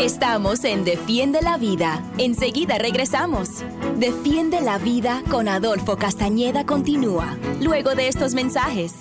Estamos 0.00 0.64
en 0.64 0.82
Defiende 0.82 1.42
la 1.42 1.58
Vida. 1.58 2.02
Enseguida 2.16 2.78
regresamos. 2.78 3.62
Defiende 3.98 4.62
la 4.62 4.78
Vida 4.78 5.22
con 5.30 5.46
Adolfo 5.46 5.98
Castañeda 5.98 6.64
continúa, 6.64 7.36
luego 7.60 7.94
de 7.94 8.08
estos 8.08 8.32
mensajes. 8.32 8.94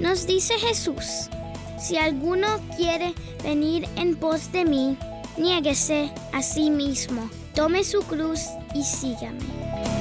Nos 0.00 0.26
dice 0.26 0.58
Jesús, 0.58 1.30
si 1.80 1.96
alguno 1.96 2.46
quiere 2.76 3.14
venir 3.42 3.88
en 3.96 4.16
pos 4.16 4.52
de 4.52 4.66
mí, 4.66 4.98
niéguese 5.38 6.12
a 6.34 6.42
sí 6.42 6.68
mismo, 6.68 7.30
tome 7.54 7.84
su 7.84 8.00
cruz 8.00 8.40
y 8.74 8.84
sígame. 8.84 9.95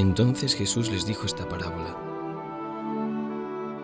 Entonces 0.00 0.54
Jesús 0.54 0.90
les 0.90 1.04
dijo 1.04 1.26
esta 1.26 1.46
parábola. 1.46 1.94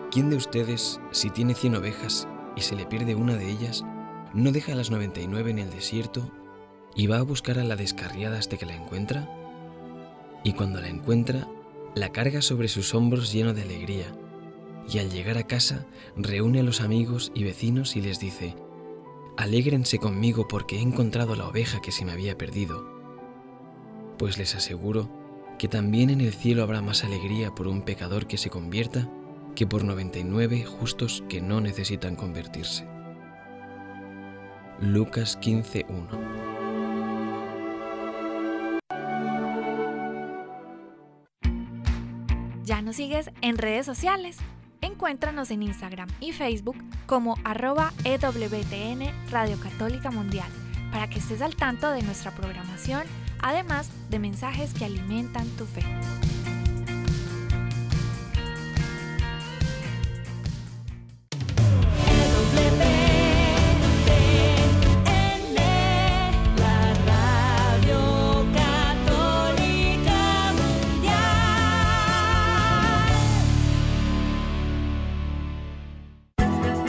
¿Quién 0.09 0.31
de 0.31 0.35
ustedes, 0.35 0.99
si 1.11 1.29
tiene 1.29 1.53
cien 1.53 1.75
ovejas 1.75 2.27
y 2.55 2.61
se 2.61 2.75
le 2.75 2.87
pierde 2.87 3.13
una 3.13 3.35
de 3.35 3.47
ellas, 3.47 3.85
no 4.33 4.51
deja 4.51 4.73
las 4.73 4.89
noventa 4.89 5.21
y 5.21 5.27
nueve 5.27 5.51
en 5.51 5.59
el 5.59 5.69
desierto 5.69 6.31
y 6.95 7.05
va 7.05 7.17
a 7.17 7.21
buscar 7.21 7.59
a 7.59 7.63
la 7.63 7.75
descarriada 7.75 8.39
hasta 8.39 8.57
que 8.57 8.65
la 8.65 8.73
encuentra? 8.73 9.29
Y 10.43 10.53
cuando 10.53 10.81
la 10.81 10.87
encuentra, 10.87 11.47
la 11.93 12.11
carga 12.11 12.41
sobre 12.41 12.67
sus 12.67 12.95
hombros 12.95 13.31
lleno 13.31 13.53
de 13.53 13.61
alegría, 13.61 14.07
y 14.91 14.97
al 14.97 15.11
llegar 15.11 15.37
a 15.37 15.45
casa 15.45 15.85
reúne 16.15 16.61
a 16.61 16.63
los 16.63 16.81
amigos 16.81 17.31
y 17.35 17.43
vecinos 17.43 17.95
y 17.95 18.01
les 18.01 18.19
dice, 18.19 18.55
Alégrense 19.37 19.99
conmigo 19.99 20.47
porque 20.47 20.77
he 20.77 20.81
encontrado 20.81 21.35
la 21.35 21.47
oveja 21.47 21.79
que 21.79 21.91
se 21.91 22.05
me 22.05 22.11
había 22.11 22.39
perdido. 22.39 22.89
Pues 24.17 24.39
les 24.39 24.55
aseguro 24.55 25.16
que 25.57 25.67
también 25.67 26.09
en 26.09 26.21
el 26.21 26.33
cielo 26.33 26.63
habrá 26.63 26.81
más 26.81 27.03
alegría 27.03 27.53
por 27.53 27.67
un 27.67 27.81
pecador 27.81 28.27
que 28.27 28.37
se 28.37 28.49
convierta 28.49 29.09
que 29.55 29.65
por 29.65 29.83
99 29.83 30.65
justos 30.65 31.23
que 31.27 31.41
no 31.41 31.61
necesitan 31.61 32.15
convertirse. 32.15 32.87
Lucas 34.79 35.39
15.1 35.39 36.47
¿Ya 42.63 42.81
nos 42.81 42.97
sigues 42.97 43.31
en 43.41 43.57
redes 43.57 43.85
sociales? 43.85 44.37
Encuéntranos 44.81 45.49
en 45.49 45.63
Instagram 45.63 46.09
y 46.19 46.33
Facebook 46.33 46.77
como 47.07 47.35
arroba 47.43 47.93
EWTN 48.03 49.31
Radio 49.31 49.59
Católica 49.59 50.11
Mundial 50.11 50.49
para 50.91 51.07
que 51.07 51.19
estés 51.19 51.41
al 51.41 51.55
tanto 51.55 51.89
de 51.91 52.03
nuestra 52.03 52.31
programación 52.31 53.03
además 53.41 53.89
de 54.09 54.19
mensajes 54.19 54.73
que 54.73 54.85
alimentan 54.85 55.47
tu 55.57 55.65
fe. 55.65 55.83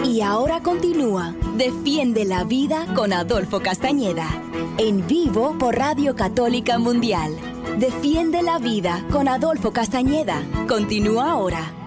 Y 0.05 0.21
ahora 0.21 0.61
continúa 0.63 1.33
Defiende 1.59 2.25
la 2.25 2.45
Vida 2.45 2.87
con 2.95 3.13
Adolfo 3.13 3.59
Castañeda. 3.59 4.29
En 4.79 5.05
vivo 5.09 5.59
por 5.59 5.75
Radio 5.75 6.15
Católica 6.15 6.79
Mundial. 6.79 7.37
Defiende 7.79 8.43
la 8.43 8.61
Vida 8.61 9.05
con 9.11 9.27
Adolfo 9.27 9.73
Castañeda. 9.73 10.41
Continúa 10.69 11.33
ahora. 11.33 11.78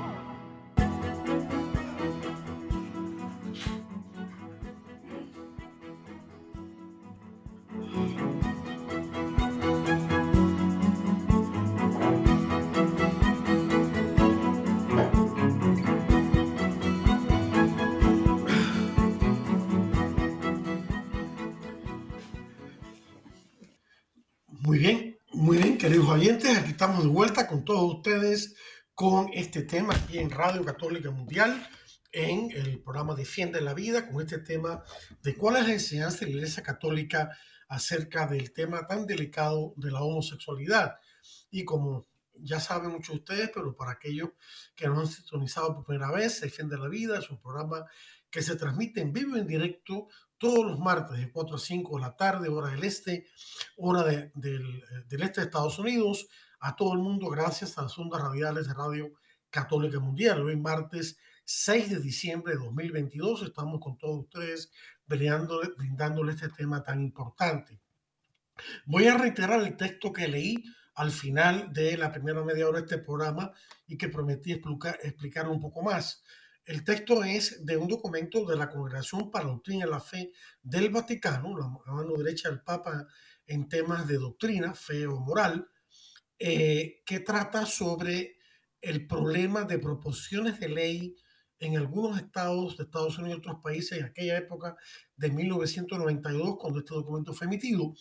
Aquí 26.29 26.69
estamos 26.69 27.03
de 27.03 27.09
vuelta 27.09 27.47
con 27.47 27.65
todos 27.65 27.95
ustedes 27.95 28.55
con 28.93 29.31
este 29.33 29.63
tema 29.63 29.95
aquí 29.95 30.19
en 30.19 30.29
Radio 30.29 30.63
Católica 30.63 31.09
Mundial, 31.09 31.67
en 32.11 32.51
el 32.51 32.79
programa 32.83 33.15
Defiende 33.15 33.59
la 33.59 33.73
Vida, 33.73 34.07
con 34.07 34.21
este 34.21 34.37
tema 34.37 34.83
de 35.23 35.35
cuál 35.35 35.55
es 35.55 35.67
la 35.67 35.73
enseñanza 35.73 36.19
de 36.19 36.25
la 36.27 36.31
Iglesia 36.33 36.61
Católica 36.61 37.35
acerca 37.67 38.27
del 38.27 38.53
tema 38.53 38.85
tan 38.85 39.07
delicado 39.07 39.73
de 39.77 39.89
la 39.89 40.03
homosexualidad. 40.03 40.99
Y 41.49 41.65
como 41.65 42.07
ya 42.35 42.59
saben 42.59 42.91
muchos 42.91 43.15
de 43.15 43.21
ustedes, 43.21 43.51
pero 43.51 43.75
para 43.75 43.93
aquellos 43.93 44.29
que 44.75 44.87
no 44.87 44.99
han 44.99 45.07
sintonizado 45.07 45.73
por 45.73 45.85
primera 45.85 46.11
vez, 46.11 46.39
Defiende 46.41 46.77
la 46.77 46.87
Vida 46.87 47.17
es 47.17 47.31
un 47.31 47.41
programa 47.41 47.87
que 48.29 48.43
se 48.43 48.55
transmite 48.57 49.01
en 49.01 49.11
vivo 49.11 49.37
en 49.37 49.47
directo 49.47 50.07
todos 50.41 50.65
los 50.65 50.79
martes 50.79 51.19
de 51.19 51.31
4 51.31 51.55
a 51.55 51.59
5 51.59 51.95
de 51.97 52.01
la 52.01 52.17
tarde, 52.17 52.49
hora 52.49 52.69
del 52.71 52.83
este, 52.83 53.27
hora 53.77 54.03
del, 54.03 54.31
del, 54.33 55.21
este 55.21 55.41
de 55.41 55.45
Estados 55.45 55.77
Unidos, 55.77 56.27
a 56.59 56.75
todo 56.75 56.93
el 56.93 56.99
mundo 56.99 57.29
gracias 57.29 57.77
a 57.77 57.83
las 57.83 57.97
ondas 57.99 58.19
radiales 58.19 58.67
de 58.67 58.73
Radio 58.73 59.13
Católica 59.51 59.99
Mundial. 59.99 60.41
Hoy 60.41 60.55
martes 60.55 61.19
6 61.45 61.91
de 61.91 61.99
diciembre 61.99 62.53
de 62.53 62.59
2022 62.59 63.43
estamos 63.43 63.79
con 63.79 63.99
todos 63.99 64.21
ustedes 64.21 64.71
brindándole 65.05 66.31
este 66.31 66.49
tema 66.49 66.83
tan 66.83 67.03
importante. 67.03 67.79
Voy 68.85 69.05
a 69.05 69.19
reiterar 69.19 69.61
el 69.61 69.77
texto 69.77 70.11
que 70.11 70.27
leí 70.27 70.63
al 70.95 71.11
final 71.11 71.71
de 71.71 71.97
la 71.97 72.11
primera 72.11 72.43
media 72.43 72.67
hora 72.67 72.79
de 72.79 72.85
este 72.85 72.97
programa 72.97 73.51
y 73.85 73.95
que 73.95 74.09
prometí 74.09 74.53
explicar 74.53 75.47
un 75.47 75.59
poco 75.59 75.83
más. 75.83 76.23
El 76.65 76.83
texto 76.83 77.23
es 77.23 77.65
de 77.65 77.75
un 77.77 77.87
documento 77.87 78.45
de 78.45 78.55
la 78.55 78.69
Congregación 78.69 79.31
para 79.31 79.45
la 79.45 79.51
Doctrina 79.51 79.85
y 79.85 79.89
la 79.89 79.99
Fe 79.99 80.31
del 80.61 80.89
Vaticano, 80.89 81.57
la 81.57 81.93
mano 81.93 82.15
derecha 82.17 82.49
del 82.49 82.61
Papa 82.61 83.07
en 83.47 83.67
temas 83.67 84.07
de 84.07 84.17
doctrina, 84.17 84.73
fe 84.73 85.07
o 85.07 85.19
moral, 85.19 85.67
eh, 86.39 87.01
que 87.05 87.19
trata 87.19 87.65
sobre 87.65 88.37
el 88.79 89.07
problema 89.07 89.63
de 89.63 89.79
proposiciones 89.79 90.59
de 90.59 90.69
ley 90.69 91.15
en 91.59 91.77
algunos 91.77 92.17
estados 92.17 92.77
de 92.77 92.83
Estados 92.83 93.17
Unidos 93.19 93.37
y 93.37 93.39
otros 93.39 93.61
países 93.61 93.99
en 93.99 94.05
aquella 94.05 94.37
época 94.37 94.75
de 95.15 95.29
1992, 95.29 96.57
cuando 96.59 96.79
este 96.79 96.93
documento 96.93 97.33
fue 97.33 97.47
emitido, 97.47 97.93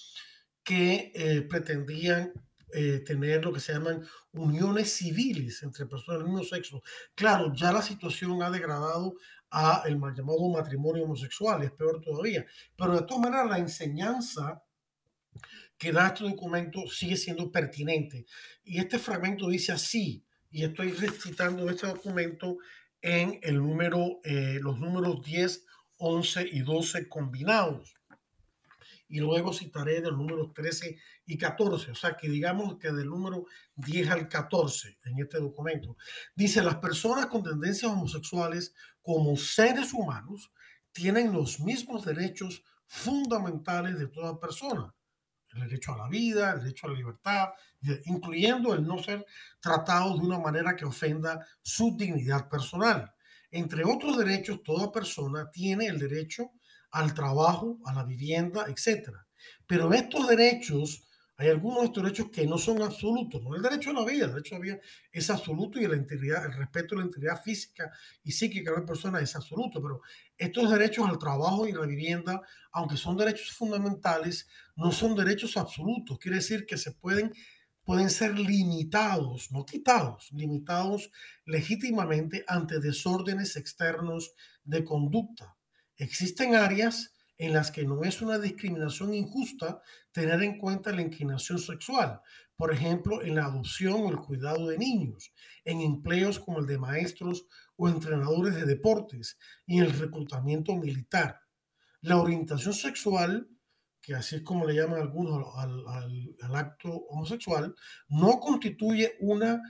que 0.62 1.12
eh, 1.14 1.42
pretendían 1.42 2.32
eh, 2.74 3.02
tener 3.04 3.44
lo 3.44 3.52
que 3.52 3.60
se 3.60 3.72
llaman 3.72 4.02
uniones 4.32 4.92
civiles 4.92 5.62
entre 5.62 5.86
personas 5.86 6.20
del 6.22 6.30
mismo 6.30 6.44
sexo. 6.44 6.82
Claro, 7.14 7.52
ya 7.54 7.72
la 7.72 7.82
situación 7.82 8.42
ha 8.42 8.50
degradado 8.50 9.14
a 9.50 9.82
el 9.86 9.98
mal 9.98 10.14
llamado 10.14 10.48
matrimonio 10.48 11.04
homosexual, 11.04 11.62
es 11.62 11.72
peor 11.72 12.00
todavía, 12.00 12.46
pero 12.76 12.94
de 12.94 13.06
todas 13.06 13.22
maneras 13.22 13.48
la 13.48 13.58
enseñanza 13.58 14.62
que 15.76 15.92
da 15.92 16.08
este 16.08 16.24
documento 16.24 16.86
sigue 16.88 17.16
siendo 17.16 17.50
pertinente. 17.50 18.26
Y 18.62 18.78
este 18.78 18.98
fragmento 18.98 19.48
dice 19.48 19.72
así, 19.72 20.24
y 20.50 20.64
estoy 20.64 20.92
recitando 20.92 21.68
este 21.70 21.86
documento 21.86 22.58
en 23.00 23.38
el 23.42 23.56
número, 23.56 24.20
eh, 24.24 24.58
los 24.60 24.78
números 24.78 25.22
10, 25.24 25.64
11 25.96 26.48
y 26.52 26.60
12 26.60 27.08
combinados 27.08 27.94
y 29.10 29.18
luego 29.18 29.52
citaré 29.52 30.00
del 30.00 30.16
número 30.16 30.52
13 30.52 30.96
y 31.26 31.36
14, 31.36 31.90
o 31.90 31.94
sea 31.94 32.16
que 32.16 32.28
digamos 32.28 32.78
que 32.78 32.92
del 32.92 33.08
número 33.08 33.44
10 33.74 34.08
al 34.10 34.28
14 34.28 34.98
en 35.04 35.18
este 35.18 35.38
documento. 35.38 35.96
Dice, 36.34 36.62
las 36.62 36.76
personas 36.76 37.26
con 37.26 37.42
tendencias 37.42 37.90
homosexuales 37.90 38.72
como 39.02 39.36
seres 39.36 39.92
humanos 39.92 40.52
tienen 40.92 41.32
los 41.32 41.58
mismos 41.60 42.04
derechos 42.04 42.62
fundamentales 42.86 43.98
de 43.98 44.06
toda 44.06 44.38
persona. 44.38 44.94
El 45.52 45.62
derecho 45.62 45.94
a 45.94 45.98
la 45.98 46.08
vida, 46.08 46.52
el 46.52 46.60
derecho 46.60 46.86
a 46.86 46.90
la 46.90 46.96
libertad, 46.96 47.48
incluyendo 48.04 48.72
el 48.72 48.86
no 48.86 49.02
ser 49.02 49.26
tratado 49.60 50.16
de 50.16 50.24
una 50.24 50.38
manera 50.38 50.76
que 50.76 50.84
ofenda 50.84 51.44
su 51.62 51.96
dignidad 51.96 52.48
personal. 52.48 53.12
Entre 53.50 53.84
otros 53.84 54.16
derechos, 54.16 54.62
toda 54.62 54.92
persona 54.92 55.50
tiene 55.50 55.86
el 55.86 55.98
derecho 55.98 56.52
al 56.90 57.14
trabajo, 57.14 57.78
a 57.84 57.94
la 57.94 58.04
vivienda, 58.04 58.66
etc. 58.68 59.10
Pero 59.66 59.92
estos 59.92 60.28
derechos, 60.28 61.06
hay 61.36 61.48
algunos 61.48 61.80
de 61.80 61.84
estos 61.86 62.02
derechos 62.02 62.30
que 62.30 62.46
no 62.46 62.58
son 62.58 62.82
absolutos. 62.82 63.42
No 63.42 63.54
el 63.54 63.62
derecho 63.62 63.90
a 63.90 63.94
la 63.94 64.04
vida, 64.04 64.26
el 64.26 64.32
derecho 64.32 64.56
a 64.56 64.58
la 64.58 64.64
vida 64.64 64.80
es 65.10 65.30
absoluto 65.30 65.78
y 65.78 65.86
la 65.86 65.96
integridad, 65.96 66.44
el 66.44 66.52
respeto 66.52 66.94
a 66.94 66.98
la 66.98 67.04
integridad 67.04 67.42
física 67.42 67.90
y 68.22 68.32
psíquica 68.32 68.70
de 68.70 68.80
la 68.80 68.86
persona 68.86 69.20
es 69.20 69.34
absoluto. 69.34 69.80
Pero 69.80 70.02
estos 70.36 70.70
derechos 70.70 71.08
al 71.08 71.18
trabajo 71.18 71.66
y 71.66 71.72
la 71.72 71.86
vivienda, 71.86 72.42
aunque 72.72 72.96
son 72.96 73.16
derechos 73.16 73.52
fundamentales, 73.52 74.48
no 74.76 74.92
son 74.92 75.14
derechos 75.14 75.56
absolutos. 75.56 76.18
Quiere 76.18 76.38
decir 76.38 76.66
que 76.66 76.76
se 76.76 76.92
pueden 76.92 77.32
pueden 77.90 78.10
ser 78.10 78.38
limitados, 78.38 79.50
no 79.50 79.66
quitados, 79.66 80.30
limitados 80.32 81.10
legítimamente 81.44 82.44
ante 82.46 82.78
desórdenes 82.78 83.56
externos 83.56 84.32
de 84.62 84.84
conducta. 84.84 85.56
Existen 86.00 86.54
áreas 86.54 87.12
en 87.36 87.52
las 87.52 87.70
que 87.70 87.84
no 87.84 88.04
es 88.04 88.22
una 88.22 88.38
discriminación 88.38 89.12
injusta 89.12 89.82
tener 90.12 90.42
en 90.42 90.56
cuenta 90.56 90.92
la 90.92 91.02
inclinación 91.02 91.58
sexual, 91.58 92.22
por 92.56 92.72
ejemplo, 92.72 93.22
en 93.22 93.34
la 93.34 93.44
adopción 93.44 94.00
o 94.00 94.08
el 94.08 94.16
cuidado 94.16 94.68
de 94.68 94.78
niños, 94.78 95.34
en 95.62 95.82
empleos 95.82 96.40
como 96.40 96.60
el 96.60 96.66
de 96.66 96.78
maestros 96.78 97.44
o 97.76 97.86
entrenadores 97.86 98.54
de 98.54 98.64
deportes 98.64 99.36
y 99.66 99.76
en 99.76 99.84
el 99.84 99.92
reclutamiento 99.92 100.74
militar. 100.74 101.42
La 102.00 102.16
orientación 102.16 102.72
sexual, 102.72 103.46
que 104.00 104.14
así 104.14 104.36
es 104.36 104.42
como 104.42 104.66
le 104.66 104.76
llaman 104.76 105.02
algunos 105.02 105.54
al, 105.54 105.84
al 106.40 106.56
acto 106.56 106.88
homosexual, 106.88 107.74
no 108.08 108.40
constituye 108.40 109.16
una 109.20 109.60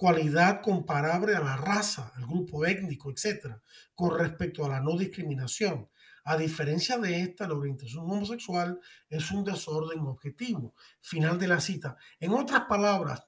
cualidad 0.00 0.62
comparable 0.62 1.36
a 1.36 1.40
la 1.40 1.58
raza, 1.58 2.10
al 2.16 2.24
grupo 2.24 2.64
étnico, 2.64 3.10
etc., 3.10 3.58
con 3.94 4.18
respecto 4.18 4.64
a 4.64 4.70
la 4.70 4.80
no 4.80 4.96
discriminación. 4.96 5.90
A 6.24 6.38
diferencia 6.38 6.96
de 6.96 7.20
esta, 7.20 7.46
la 7.46 7.52
orientación 7.52 8.04
homosexual 8.10 8.80
es 9.10 9.30
un 9.30 9.44
desorden 9.44 10.00
objetivo. 10.00 10.74
Final 11.02 11.38
de 11.38 11.48
la 11.48 11.60
cita. 11.60 11.98
En 12.18 12.32
otras 12.32 12.62
palabras, 12.62 13.26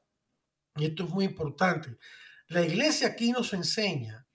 y 0.74 0.86
esto 0.86 1.04
es 1.04 1.10
muy 1.10 1.26
importante, 1.26 1.98
la 2.46 2.62
iglesia 2.62 3.08
aquí 3.08 3.32
nos 3.32 3.52
enseña 3.52 4.26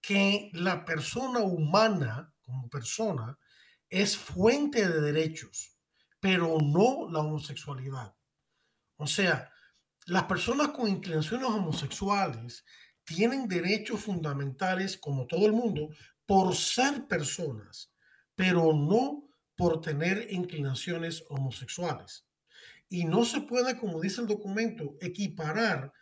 que 0.00 0.48
la 0.52 0.84
persona 0.84 1.40
humana, 1.40 2.32
como 2.40 2.70
persona, 2.70 3.36
es 3.88 4.16
fuente 4.16 4.88
de 4.88 5.00
derechos, 5.00 5.76
pero 6.20 6.56
no 6.62 7.10
la 7.10 7.18
homosexualidad. 7.18 8.14
O 8.94 9.08
sea, 9.08 9.49
las 10.10 10.24
personas 10.24 10.70
con 10.70 10.88
inclinaciones 10.88 11.46
homosexuales 11.46 12.64
tienen 13.04 13.46
derechos 13.46 14.00
fundamentales, 14.00 14.98
como 14.98 15.24
todo 15.28 15.46
el 15.46 15.52
mundo, 15.52 15.90
por 16.26 16.56
ser 16.56 17.06
personas, 17.06 17.92
pero 18.34 18.72
no 18.72 19.28
por 19.56 19.80
tener 19.80 20.26
inclinaciones 20.32 21.22
homosexuales. 21.28 22.26
Y 22.88 23.04
no 23.04 23.24
se 23.24 23.42
puede, 23.42 23.78
como 23.78 24.00
dice 24.00 24.20
el 24.20 24.26
documento, 24.26 24.96
equiparar 25.00 25.92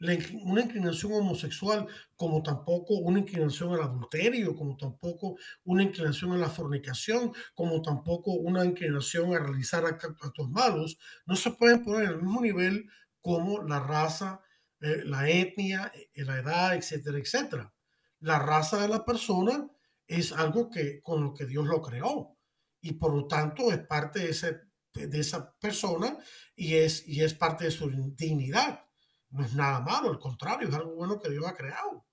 una 0.00 0.62
inclinación 0.62 1.12
homosexual 1.12 1.86
como 2.16 2.42
tampoco 2.42 2.94
una 2.94 3.18
inclinación 3.18 3.74
al 3.74 3.82
adulterio, 3.82 4.56
como 4.56 4.78
tampoco 4.78 5.36
una 5.64 5.82
inclinación 5.82 6.32
a 6.32 6.38
la 6.38 6.48
fornicación, 6.48 7.32
como 7.54 7.82
tampoco 7.82 8.32
una 8.32 8.64
inclinación 8.64 9.34
a 9.34 9.40
realizar 9.40 9.84
actos 9.84 10.48
malos, 10.48 10.96
no 11.26 11.36
se 11.36 11.50
pueden 11.50 11.84
poner 11.84 12.08
al 12.08 12.22
mismo 12.22 12.40
nivel 12.40 12.88
como 13.28 13.62
la 13.62 13.78
raza, 13.78 14.40
eh, 14.80 15.02
la 15.04 15.28
etnia, 15.28 15.92
eh, 15.94 16.24
la 16.24 16.38
edad, 16.38 16.74
etcétera, 16.74 17.18
etcétera. 17.18 17.74
La 18.20 18.38
raza 18.38 18.80
de 18.80 18.88
la 18.88 19.04
persona 19.04 19.68
es 20.06 20.32
algo 20.32 20.70
que 20.70 21.02
con 21.02 21.22
lo 21.22 21.34
que 21.34 21.44
Dios 21.44 21.66
lo 21.66 21.82
creó 21.82 22.38
y 22.80 22.94
por 22.94 23.14
lo 23.14 23.26
tanto 23.26 23.70
es 23.70 23.80
parte 23.80 24.20
de, 24.20 24.30
ese, 24.30 24.60
de 24.94 25.20
esa 25.20 25.54
persona 25.58 26.16
y 26.56 26.76
es, 26.76 27.06
y 27.06 27.22
es 27.22 27.34
parte 27.34 27.64
de 27.64 27.70
su 27.70 27.90
dignidad. 28.16 28.86
No 29.28 29.44
es 29.44 29.52
nada 29.52 29.80
malo, 29.80 30.08
al 30.08 30.18
contrario, 30.18 30.66
es 30.66 30.74
algo 30.74 30.94
bueno 30.94 31.20
que 31.20 31.28
Dios 31.28 31.44
ha 31.46 31.54
creado. 31.54 32.06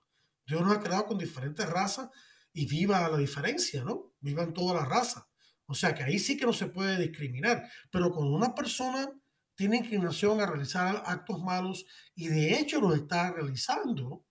Dios 0.46 0.60
nos 0.60 0.76
ha 0.76 0.82
creado 0.82 1.06
con 1.06 1.16
diferentes 1.16 1.66
razas 1.66 2.10
y 2.52 2.66
viva 2.66 3.08
la 3.08 3.16
diferencia, 3.16 3.82
¿no? 3.82 4.12
Vivan 4.20 4.52
toda 4.52 4.74
la 4.74 4.84
raza. 4.84 5.26
O 5.64 5.74
sea 5.74 5.94
que 5.94 6.02
ahí 6.02 6.18
sí 6.18 6.36
que 6.36 6.44
no 6.44 6.52
se 6.52 6.66
puede 6.66 6.98
discriminar, 6.98 7.66
pero 7.90 8.10
con 8.10 8.30
una 8.30 8.54
persona 8.54 9.10
tiene 9.56 9.78
inclinación 9.78 10.40
a 10.40 10.46
realizar 10.46 11.02
actos 11.06 11.42
malos 11.42 11.86
y 12.14 12.28
de 12.28 12.58
hecho 12.60 12.80
los 12.80 12.94
está 12.94 13.32
realizando, 13.32 14.24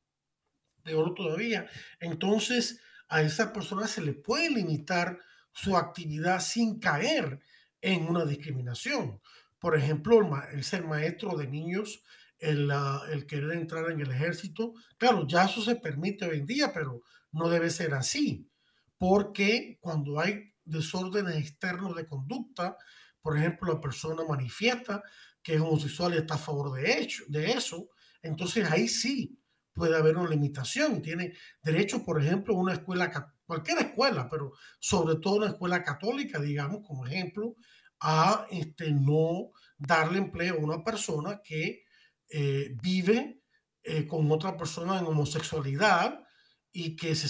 peor 0.83 1.13
todavía, 1.15 1.67
entonces 1.99 2.79
a 3.09 3.21
esa 3.21 3.51
persona 3.51 3.87
se 3.87 4.01
le 4.01 4.13
puede 4.13 4.49
limitar 4.49 5.19
su 5.51 5.75
actividad 5.75 6.39
sin 6.39 6.79
caer 6.79 7.39
en 7.81 8.07
una 8.07 8.25
discriminación. 8.25 9.21
Por 9.59 9.77
ejemplo, 9.77 10.19
el, 10.51 10.63
ser 10.63 10.85
maestro 10.85 11.35
de 11.37 11.47
niños, 11.47 12.03
el, 12.37 12.71
el 13.11 13.25
querer 13.25 13.53
entrar 13.53 13.89
en 13.89 14.01
el 14.01 14.11
ejército, 14.11 14.73
claro, 14.97 15.25
ya 15.27 15.45
eso 15.45 15.61
se 15.61 15.75
permite 15.75 16.25
hoy 16.25 16.39
en 16.39 16.45
día, 16.45 16.71
pero 16.73 17.01
no 17.31 17.49
debe 17.49 17.69
ser 17.69 17.93
así, 17.93 18.49
porque 18.97 19.77
cuando 19.81 20.19
hay 20.19 20.53
desórdenes 20.65 21.35
externos 21.35 21.95
de 21.95 22.07
conducta, 22.07 22.77
por 23.25 23.35
ejemplo, 23.35 23.73
la 23.73 23.81
persona 23.81 24.23
manifiesta 24.23 25.01
que 25.41 25.55
es 25.55 25.59
homosexual 25.59 26.13
y 26.13 26.17
está 26.17 26.35
a 26.35 26.37
favor 26.37 26.71
de, 26.73 26.99
hecho, 26.99 27.23
de 27.27 27.53
eso, 27.53 27.89
entonces 28.21 28.69
ahí 28.69 28.87
sí 28.87 29.41
puede 29.73 29.97
haber 29.97 30.15
una 30.15 30.29
limitación. 30.29 31.01
Tiene 31.01 31.33
derecho, 31.63 32.05
por 32.05 32.21
ejemplo, 32.21 32.53
una 32.53 32.73
escuela, 32.73 33.33
cualquier 33.43 33.79
escuela, 33.79 34.29
pero 34.29 34.51
sobre 34.79 35.15
todo 35.15 35.37
una 35.37 35.47
escuela 35.47 35.81
católica, 35.81 36.39
digamos, 36.39 36.85
como 36.85 37.07
ejemplo, 37.07 37.55
a 37.99 38.45
este, 38.51 38.91
no 38.91 39.49
darle 39.75 40.19
empleo 40.19 40.57
a 40.57 40.63
una 40.63 40.83
persona 40.83 41.41
que 41.43 41.83
eh, 42.29 42.77
vive 42.79 43.41
eh, 43.81 44.05
con 44.05 44.31
otra 44.31 44.55
persona 44.55 44.99
en 44.99 45.07
homosexualidad 45.07 46.23
y 46.71 46.95
que 46.95 47.15
se, 47.15 47.27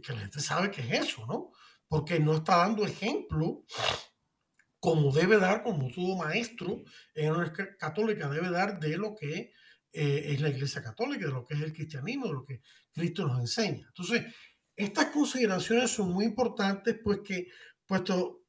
que 0.00 0.12
la 0.14 0.18
gente 0.18 0.40
sabe 0.40 0.72
que 0.72 0.80
es 0.80 1.10
eso, 1.10 1.26
¿no? 1.26 1.52
Porque 1.86 2.18
no 2.18 2.34
está 2.34 2.56
dando 2.56 2.84
ejemplo 2.84 3.64
como 4.80 5.12
debe 5.12 5.38
dar, 5.38 5.62
como 5.62 5.90
todo 5.90 6.16
maestro 6.16 6.82
en 7.14 7.32
una 7.32 7.52
católica 7.78 8.28
debe 8.28 8.50
dar 8.50 8.80
de 8.80 8.96
lo 8.96 9.14
que 9.14 9.52
eh, 9.92 10.32
es 10.32 10.40
la 10.40 10.48
Iglesia 10.48 10.82
Católica, 10.82 11.26
de 11.26 11.32
lo 11.32 11.44
que 11.44 11.54
es 11.54 11.60
el 11.60 11.72
cristianismo, 11.72 12.26
de 12.26 12.32
lo 12.32 12.44
que 12.44 12.62
Cristo 12.92 13.26
nos 13.26 13.38
enseña. 13.40 13.86
Entonces, 13.88 14.24
estas 14.74 15.06
consideraciones 15.06 15.90
son 15.90 16.12
muy 16.12 16.24
importantes, 16.24 16.98
pues 17.02 17.20
que, 17.20 17.48
puesto 17.86 18.44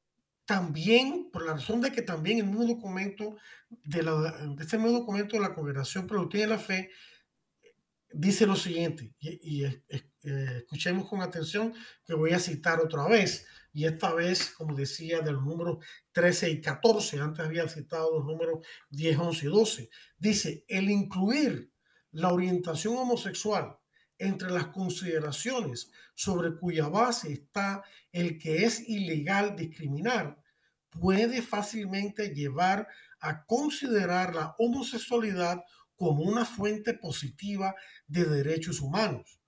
también, 0.45 1.29
por 1.31 1.45
la 1.45 1.53
razón 1.53 1.81
de 1.81 1.91
que 1.91 2.01
también 2.01 2.39
el 2.39 2.45
mismo 2.45 2.65
documento 2.65 3.37
de, 3.69 4.03
la, 4.03 4.13
de 4.31 4.63
este 4.63 4.77
mismo 4.77 4.99
documento 4.99 5.35
de 5.35 5.41
la 5.41 5.53
Congregación 5.53 6.07
Productiva 6.07 6.43
de 6.43 6.49
la 6.49 6.59
Fe 6.59 6.91
dice 8.13 8.45
lo 8.45 8.55
siguiente, 8.55 9.13
y, 9.19 9.63
eh, 9.63 9.83
escuchemos 10.23 11.07
con 11.07 11.21
atención 11.21 11.73
que 12.05 12.13
voy 12.13 12.31
a 12.31 12.39
citar 12.39 12.79
otra 12.79 13.07
vez, 13.07 13.45
y 13.73 13.85
esta 13.85 14.13
vez, 14.13 14.51
como 14.51 14.75
decía, 14.75 15.21
del 15.21 15.35
número 15.35 15.79
13 16.11 16.49
y 16.49 16.61
14, 16.61 17.19
antes 17.19 17.45
había 17.45 17.67
citado 17.67 18.17
los 18.17 18.25
números 18.25 18.65
10, 18.89 19.17
11 19.17 19.45
y 19.45 19.49
12, 19.49 19.89
dice, 20.17 20.65
el 20.67 20.89
incluir 20.89 21.71
la 22.11 22.33
orientación 22.33 22.97
homosexual 22.97 23.77
entre 24.17 24.51
las 24.51 24.67
consideraciones 24.67 25.91
sobre 26.13 26.55
cuya 26.55 26.87
base 26.87 27.31
está 27.31 27.83
el 28.11 28.37
que 28.37 28.65
es 28.65 28.87
ilegal 28.87 29.55
discriminar, 29.55 30.37
puede 30.89 31.41
fácilmente 31.41 32.35
llevar 32.35 32.87
a 33.19 33.45
considerar 33.45 34.35
la 34.35 34.55
homosexualidad 34.57 35.63
como 36.01 36.23
una 36.23 36.45
fuente 36.45 36.95
positiva 36.95 37.75
de 38.07 38.25
derechos 38.25 38.81
humanos. 38.81 39.39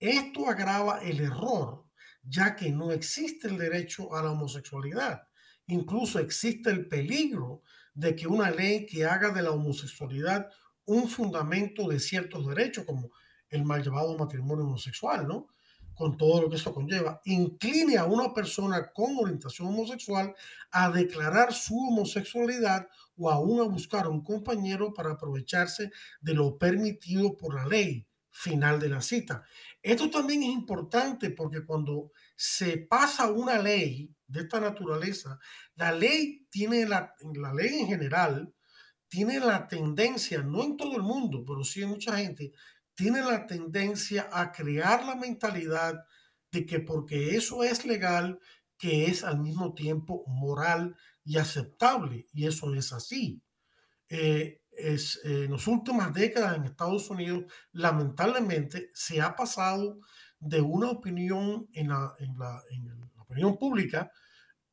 Esto 0.00 0.48
agrava 0.48 0.98
el 1.04 1.20
error, 1.20 1.84
ya 2.24 2.56
que 2.56 2.72
no 2.72 2.90
existe 2.90 3.46
el 3.46 3.56
derecho 3.56 4.12
a 4.16 4.20
la 4.20 4.32
homosexualidad. 4.32 5.22
Incluso 5.68 6.18
existe 6.18 6.68
el 6.68 6.88
peligro 6.88 7.62
de 7.94 8.16
que 8.16 8.26
una 8.26 8.50
ley 8.50 8.86
que 8.86 9.04
haga 9.04 9.30
de 9.30 9.42
la 9.42 9.52
homosexualidad 9.52 10.48
un 10.84 11.08
fundamento 11.08 11.86
de 11.86 12.00
ciertos 12.00 12.44
derechos, 12.44 12.84
como 12.86 13.12
el 13.48 13.64
mal 13.64 13.80
llamado 13.80 14.18
matrimonio 14.18 14.64
homosexual, 14.64 15.28
¿no? 15.28 15.46
Con 16.00 16.16
todo 16.16 16.40
lo 16.40 16.48
que 16.48 16.56
eso 16.56 16.72
conlleva, 16.72 17.20
incline 17.26 17.98
a 17.98 18.06
una 18.06 18.32
persona 18.32 18.90
con 18.90 19.18
orientación 19.18 19.68
homosexual 19.68 20.34
a 20.70 20.90
declarar 20.90 21.52
su 21.52 21.76
homosexualidad 21.76 22.88
o 23.18 23.30
aún 23.30 23.60
a 23.60 23.64
buscar 23.64 24.08
un 24.08 24.24
compañero 24.24 24.94
para 24.94 25.10
aprovecharse 25.10 25.90
de 26.22 26.32
lo 26.32 26.56
permitido 26.56 27.36
por 27.36 27.54
la 27.54 27.66
ley 27.66 28.06
final 28.30 28.80
de 28.80 28.88
la 28.88 29.02
cita. 29.02 29.44
Esto 29.82 30.08
también 30.08 30.42
es 30.42 30.48
importante 30.48 31.28
porque 31.32 31.66
cuando 31.66 32.12
se 32.34 32.78
pasa 32.78 33.30
una 33.30 33.58
ley 33.58 34.10
de 34.26 34.40
esta 34.40 34.58
naturaleza, 34.58 35.38
la 35.74 35.92
ley 35.92 36.46
tiene 36.48 36.86
la, 36.86 37.14
la 37.34 37.52
ley 37.52 37.80
en 37.80 37.88
general 37.88 38.54
tiene 39.06 39.40
la 39.40 39.66
tendencia, 39.66 40.40
no 40.40 40.62
en 40.62 40.76
todo 40.76 40.96
el 40.96 41.02
mundo, 41.02 41.44
pero 41.44 41.64
sí 41.64 41.82
en 41.82 41.90
mucha 41.90 42.16
gente, 42.16 42.52
tiene 43.00 43.22
la 43.22 43.46
tendencia 43.46 44.28
a 44.30 44.52
crear 44.52 45.06
la 45.06 45.16
mentalidad 45.16 46.04
de 46.52 46.66
que 46.66 46.80
porque 46.80 47.34
eso 47.34 47.64
es 47.64 47.86
legal, 47.86 48.38
que 48.76 49.06
es 49.06 49.24
al 49.24 49.40
mismo 49.40 49.72
tiempo 49.72 50.22
moral 50.26 50.94
y 51.24 51.38
aceptable. 51.38 52.26
Y 52.34 52.46
eso 52.46 52.74
es 52.74 52.92
así. 52.92 53.42
Eh, 54.10 54.60
es, 54.72 55.18
eh, 55.24 55.44
en 55.44 55.52
las 55.52 55.66
últimas 55.66 56.12
décadas 56.12 56.56
en 56.58 56.64
Estados 56.64 57.08
Unidos, 57.08 57.44
lamentablemente, 57.72 58.90
se 58.92 59.22
ha 59.22 59.34
pasado 59.34 60.00
de 60.38 60.60
una 60.60 60.90
opinión 60.90 61.70
en 61.72 61.88
la, 61.88 62.14
opinión 63.16 63.56
pública 63.56 64.12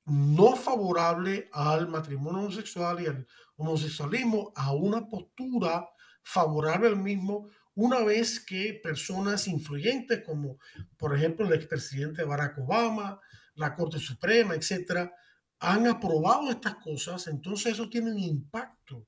no 0.03 0.57
favorable 0.57 1.47
al 1.53 1.87
matrimonio 1.87 2.41
homosexual 2.41 3.01
y 3.01 3.07
al 3.07 3.25
homosexualismo 3.55 4.51
a 4.53 4.73
una 4.73 5.07
postura 5.07 5.87
favorable 6.23 6.89
al 6.89 6.97
mismo 6.97 7.47
una 7.77 8.03
vez 8.03 8.39
que 8.39 8.79
personas 8.81 9.47
influyentes 9.47 10.23
como 10.23 10.57
por 10.97 11.15
ejemplo 11.15 11.45
el 11.45 11.53
expresidente 11.53 12.23
Barack 12.23 12.57
Obama, 12.57 13.21
la 13.53 13.75
Corte 13.75 13.99
Suprema, 13.99 14.55
etcétera, 14.55 15.13
han 15.59 15.85
aprobado 15.85 16.49
estas 16.49 16.75
cosas, 16.75 17.27
entonces 17.27 17.73
eso 17.73 17.87
tiene 17.87 18.11
un 18.11 18.19
impacto 18.19 19.07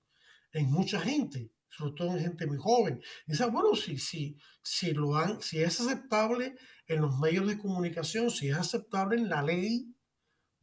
en 0.51 0.71
mucha 0.71 0.99
gente, 0.99 1.51
sobre 1.67 1.93
todo 1.93 2.15
en 2.15 2.19
gente 2.19 2.45
muy 2.45 2.57
joven. 2.57 3.01
Dice, 3.25 3.45
bueno, 3.45 3.75
si, 3.75 3.97
si, 3.97 4.37
si, 4.61 4.93
lo 4.93 5.15
han, 5.15 5.41
si 5.41 5.63
es 5.63 5.79
aceptable 5.81 6.55
en 6.85 7.01
los 7.01 7.17
medios 7.17 7.47
de 7.47 7.57
comunicación, 7.57 8.29
si 8.29 8.49
es 8.49 8.55
aceptable 8.55 9.17
en 9.17 9.29
la 9.29 9.41
ley, 9.41 9.91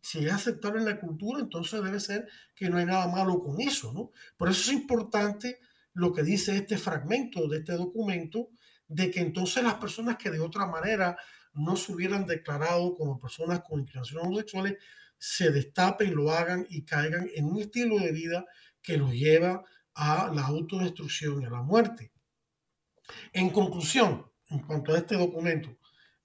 si 0.01 0.25
es 0.25 0.33
aceptable 0.33 0.79
en 0.79 0.87
la 0.87 1.01
cultura, 1.01 1.41
entonces 1.41 1.83
debe 1.83 1.99
ser 1.99 2.29
que 2.55 2.71
no 2.71 2.79
hay 2.79 2.87
nada 2.87 3.09
malo 3.09 3.41
con 3.41 3.61
eso, 3.61 3.93
¿no? 3.93 4.13
Por 4.37 4.49
eso 4.49 4.71
es 4.71 4.77
importante 4.77 5.59
lo 5.97 6.13
que 6.13 6.23
dice 6.23 6.55
este 6.55 6.77
fragmento 6.77 7.49
de 7.49 7.59
este 7.59 7.73
documento, 7.73 8.51
de 8.87 9.11
que 9.11 9.21
entonces 9.21 9.65
las 9.65 9.75
personas 9.75 10.19
que 10.19 10.31
de 10.31 10.41
otra 10.41 10.67
manera 10.67 11.17
no 11.55 11.75
se 11.75 11.91
hubieran 11.91 12.27
declarado 12.27 12.95
como 12.95 13.19
personas 13.19 13.63
con 13.67 13.81
inclinaciones 13.81 14.27
homosexuales, 14.27 14.75
se 15.19 15.51
destapen, 15.51 16.15
lo 16.15 16.31
hagan 16.31 16.67
y 16.69 16.85
caigan 16.85 17.27
en 17.35 17.47
un 17.47 17.61
estilo 17.61 17.99
de 17.99 18.13
vida 18.13 18.45
que 18.83 18.99
los 18.99 19.13
lleva 19.13 19.65
a 19.95 20.31
la 20.35 20.43
autodestrucción 20.43 21.41
y 21.41 21.47
a 21.47 21.51
la 21.51 21.63
muerte. 21.63 22.13
En 23.33 23.49
conclusión, 23.49 24.31
en 24.51 24.59
cuanto 24.59 24.93
a 24.93 24.99
este 24.99 25.17
documento, 25.17 25.79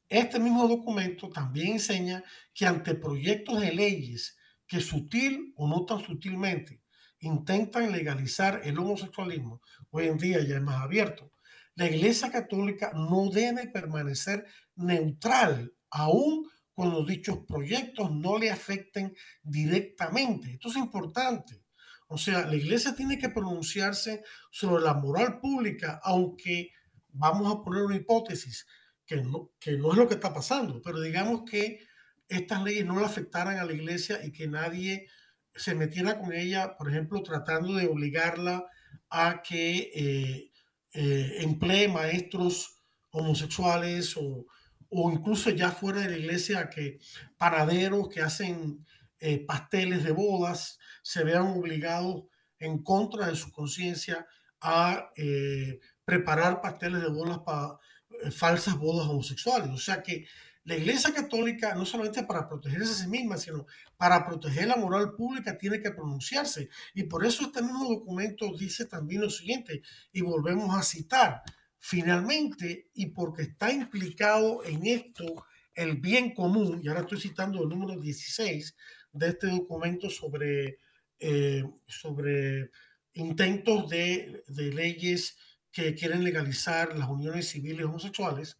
este 0.09 0.37
mismo 0.37 0.67
documento 0.67 1.29
también 1.29 1.73
enseña 1.73 2.25
que 2.53 2.65
ante 2.65 2.93
proyectos 2.95 3.61
de 3.61 3.71
leyes 3.71 4.37
que 4.67 4.81
sutil 4.81 5.53
o 5.55 5.69
no 5.69 5.85
tan 5.85 6.01
sutilmente 6.01 6.80
intentan 7.21 7.91
legalizar 7.91 8.61
el 8.63 8.77
homosexualismo, 8.77 9.61
hoy 9.89 10.07
en 10.07 10.17
día 10.17 10.43
ya 10.43 10.57
es 10.57 10.61
más 10.61 10.81
abierto, 10.81 11.31
la 11.75 11.87
Iglesia 11.87 12.31
Católica 12.31 12.91
no 12.93 13.29
debe 13.31 13.67
permanecer 13.67 14.45
neutral 14.75 15.73
aún 15.89 16.49
cuando 16.73 17.05
dichos 17.05 17.39
proyectos 17.47 18.11
no 18.11 18.37
le 18.37 18.49
afecten 18.49 19.15
directamente. 19.43 20.53
Esto 20.53 20.69
es 20.69 20.77
importante. 20.77 21.63
O 22.07 22.17
sea, 22.17 22.45
la 22.45 22.55
iglesia 22.55 22.93
tiene 22.95 23.17
que 23.17 23.29
pronunciarse 23.29 24.23
sobre 24.49 24.83
la 24.83 24.93
moral 24.93 25.39
pública, 25.39 26.01
aunque 26.03 26.71
vamos 27.09 27.53
a 27.53 27.63
poner 27.63 27.83
una 27.83 27.95
hipótesis 27.95 28.67
que 29.05 29.17
no, 29.17 29.51
que 29.59 29.77
no 29.77 29.91
es 29.91 29.97
lo 29.97 30.07
que 30.07 30.15
está 30.15 30.33
pasando, 30.33 30.81
pero 30.81 30.99
digamos 30.99 31.43
que 31.49 31.85
estas 32.27 32.63
leyes 32.63 32.85
no 32.85 32.99
le 32.99 33.05
afectaran 33.05 33.59
a 33.59 33.65
la 33.65 33.73
iglesia 33.73 34.25
y 34.25 34.31
que 34.31 34.47
nadie 34.47 35.07
se 35.55 35.75
metiera 35.75 36.19
con 36.19 36.33
ella, 36.33 36.77
por 36.77 36.89
ejemplo, 36.89 37.21
tratando 37.23 37.73
de 37.75 37.87
obligarla 37.87 38.67
a 39.09 39.41
que 39.41 39.91
eh, 39.93 40.51
eh, 40.93 41.35
emplee 41.39 41.87
maestros 41.87 42.81
homosexuales 43.11 44.15
o, 44.17 44.45
o 44.89 45.11
incluso 45.11 45.49
ya 45.49 45.71
fuera 45.71 46.01
de 46.01 46.09
la 46.09 46.17
iglesia, 46.17 46.69
que 46.69 46.99
panaderos 47.37 48.09
que 48.09 48.21
hacen 48.21 48.85
eh, 49.19 49.45
pasteles 49.45 50.03
de 50.03 50.11
bodas 50.11 50.79
se 51.03 51.23
vean 51.23 51.47
obligados 51.47 52.23
en 52.59 52.83
contra 52.83 53.27
de 53.27 53.35
su 53.35 53.51
conciencia 53.51 54.27
a 54.61 55.09
preparar 56.05 56.61
pasteles 56.61 57.01
de 57.01 57.09
bodas 57.09 57.39
para 57.39 57.79
falsas 58.31 58.77
bodas 58.77 59.07
homosexuales. 59.07 59.69
O 59.71 59.77
sea 59.77 60.03
que 60.03 60.27
la 60.63 60.77
Iglesia 60.77 61.13
Católica, 61.13 61.73
no 61.75 61.85
solamente 61.85 62.23
para 62.23 62.47
protegerse 62.47 62.91
a 62.91 62.95
sí 62.95 63.07
misma, 63.07 63.37
sino 63.37 63.65
para 63.97 64.25
proteger 64.25 64.67
la 64.67 64.75
moral 64.75 65.13
pública, 65.15 65.57
tiene 65.57 65.81
que 65.81 65.91
pronunciarse. 65.91 66.69
Y 66.93 67.03
por 67.03 67.25
eso 67.25 67.43
este 67.43 67.61
mismo 67.61 67.89
documento 67.89 68.51
dice 68.57 68.85
también 68.85 69.21
lo 69.21 69.29
siguiente, 69.29 69.81
y 70.11 70.21
volvemos 70.21 70.75
a 70.75 70.83
citar, 70.83 71.41
Finalmente, 71.83 72.91
y 72.93 73.07
porque 73.07 73.41
está 73.41 73.71
implicado 73.71 74.63
en 74.63 74.85
esto 74.85 75.45
el 75.73 75.97
bien 75.97 76.31
común, 76.35 76.79
y 76.83 76.87
ahora 76.87 77.01
estoy 77.01 77.19
citando 77.19 77.63
el 77.63 77.69
número 77.69 77.99
16 77.99 78.75
de 79.13 79.27
este 79.27 79.47
documento 79.47 80.07
sobre, 80.07 80.77
eh, 81.17 81.63
sobre 81.87 82.69
intentos 83.13 83.89
de, 83.89 84.43
de, 84.47 84.71
leyes 84.71 85.35
que 85.71 85.95
quieren 85.95 86.23
legalizar 86.23 86.95
las 86.95 87.09
uniones 87.09 87.49
civiles 87.49 87.87
homosexuales, 87.87 88.59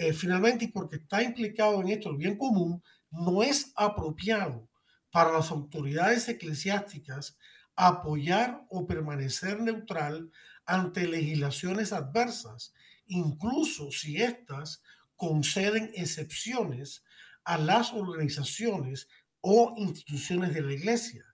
eh, 0.00 0.12
finalmente, 0.12 0.70
porque 0.72 0.94
está 0.94 1.24
implicado 1.24 1.80
en 1.80 1.88
esto 1.88 2.10
el 2.10 2.18
bien 2.18 2.38
común, 2.38 2.80
no 3.10 3.42
es 3.42 3.72
apropiado 3.74 4.68
para 5.10 5.32
las 5.32 5.50
autoridades 5.50 6.28
eclesiásticas 6.28 7.36
apoyar 7.74 8.64
o 8.70 8.86
permanecer 8.86 9.60
neutral 9.60 10.30
ante 10.66 11.08
legislaciones 11.08 11.92
adversas, 11.92 12.72
incluso 13.06 13.90
si 13.90 14.22
éstas 14.22 14.84
conceden 15.16 15.90
excepciones 15.94 17.02
a 17.42 17.58
las 17.58 17.92
organizaciones 17.92 19.08
o 19.40 19.74
instituciones 19.78 20.54
de 20.54 20.62
la 20.62 20.74
Iglesia. 20.74 21.24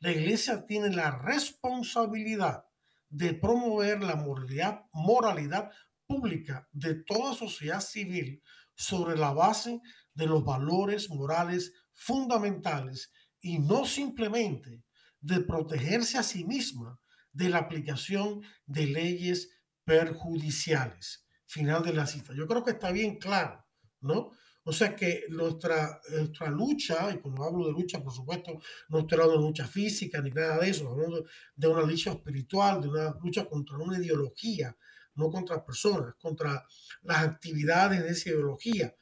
La 0.00 0.10
Iglesia 0.10 0.66
tiene 0.66 0.90
la 0.90 1.12
responsabilidad 1.12 2.66
de 3.08 3.32
promover 3.32 4.02
la 4.02 4.16
moralidad, 4.16 4.84
moralidad 4.92 5.70
pública 6.12 6.68
de 6.72 6.94
toda 7.04 7.34
sociedad 7.34 7.80
civil 7.80 8.42
sobre 8.74 9.16
la 9.16 9.32
base 9.32 9.80
de 10.14 10.26
los 10.26 10.44
valores 10.44 11.08
morales 11.08 11.72
fundamentales 11.94 13.10
y 13.40 13.58
no 13.58 13.86
simplemente 13.86 14.84
de 15.20 15.40
protegerse 15.40 16.18
a 16.18 16.22
sí 16.22 16.44
misma 16.44 17.00
de 17.32 17.48
la 17.48 17.58
aplicación 17.58 18.42
de 18.66 18.86
leyes 18.86 19.48
perjudiciales. 19.84 21.26
Final 21.46 21.82
de 21.82 21.94
la 21.94 22.06
cita. 22.06 22.34
Yo 22.34 22.46
creo 22.46 22.62
que 22.62 22.72
está 22.72 22.92
bien 22.92 23.18
claro, 23.18 23.64
¿no? 24.00 24.32
O 24.64 24.72
sea 24.72 24.94
que 24.94 25.24
nuestra, 25.28 26.00
nuestra 26.10 26.50
lucha, 26.50 27.10
y 27.12 27.18
cuando 27.18 27.42
hablo 27.44 27.66
de 27.66 27.72
lucha, 27.72 28.02
por 28.02 28.12
supuesto, 28.12 28.60
no 28.88 29.00
estoy 29.00 29.18
hablando 29.18 29.40
de 29.42 29.48
lucha 29.48 29.66
física 29.66 30.20
ni 30.20 30.30
nada 30.30 30.58
de 30.58 30.70
eso, 30.70 30.88
hablando 30.88 31.24
de 31.56 31.68
una 31.68 31.82
lucha 31.82 32.12
espiritual, 32.12 32.80
de 32.80 32.88
una 32.88 33.16
lucha 33.22 33.44
contra 33.46 33.76
una 33.78 33.98
ideología, 33.98 34.76
no 35.14 35.30
contra 35.30 35.64
personas, 35.64 36.14
contra 36.20 36.66
las 37.02 37.18
actividades 37.18 38.02
de 38.02 38.10
esa 38.10 38.30
ideología, 38.30 38.94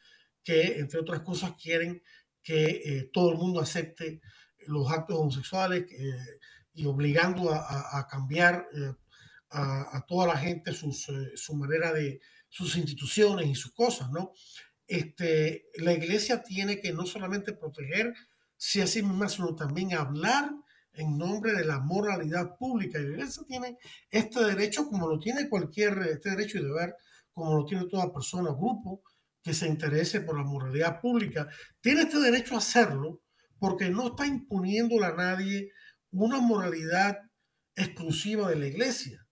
que 0.43 0.79
entre 0.79 1.01
otras 1.01 1.21
cosas 1.21 1.53
quieren 1.61 2.03
que 2.43 2.65
eh, 2.85 3.11
todo 3.13 3.33
el 3.33 3.39
mundo 3.39 3.61
acepte 3.61 4.21
los 4.67 4.91
actos 4.91 5.17
homosexuales 5.19 5.87
eh, 5.91 6.39
y 6.73 6.87
obligando 6.87 7.53
a, 7.53 8.07
cambiar 8.09 8.67
eh, 8.73 8.95
a, 9.51 10.05
toda 10.07 10.27
la 10.27 10.39
gente 10.39 10.73
su 10.73 11.55
manera 11.57 11.93
de 11.93 12.21
sus 12.49 12.77
instituciones 12.77 13.47
y 13.47 13.55
sus 13.55 13.73
cosas, 13.73 14.11
¿no? 14.11 14.33
Este, 14.87 15.67
la 15.77 15.93
iglesia 15.93 16.43
tiene 16.43 16.81
que 16.81 16.93
no 16.93 17.07
solamente 17.07 17.53
protegerse 17.53 18.83
a 18.83 18.87
sí 18.87 19.03
misma, 19.03 19.29
sino 19.29 19.55
también 19.55 19.95
hablar 19.95 20.51
en 20.93 21.17
nombre 21.17 21.53
de 21.53 21.65
la 21.65 21.81
moralidad 21.81 22.57
pública. 22.57 22.99
Y 22.99 23.05
la 23.05 23.11
iglesia 23.11 23.43
tiene 23.47 23.79
este 24.11 24.45
derecho 24.45 24.87
como 24.87 25.09
lo 25.09 25.19
tiene 25.19 25.49
cualquier, 25.49 25.99
este 25.99 26.31
derecho 26.31 26.59
y 26.59 26.65
deber, 26.65 26.95
como 27.33 27.57
lo 27.57 27.65
tiene 27.65 27.87
toda 27.87 28.13
persona, 28.13 28.51
grupo 28.51 29.03
que 29.43 29.55
se 29.55 29.67
interese 29.67 30.21
por 30.21 30.37
la 30.37 30.45
moralidad 30.45 31.01
pública. 31.01 31.49
Tiene 31.81 32.03
este 32.03 32.19
derecho 32.19 32.55
a 32.55 32.59
hacerlo 32.59 33.23
porque 33.59 33.91
no 33.91 34.09
está 34.09 34.27
imponiéndole 34.27 35.07
a 35.07 35.15
nadie 35.15 35.71
una 36.11 36.41
moralidad 36.41 37.19
exclusiva 37.75 38.49
de 38.49 38.57
la 38.57 38.67
iglesia. 38.67 39.27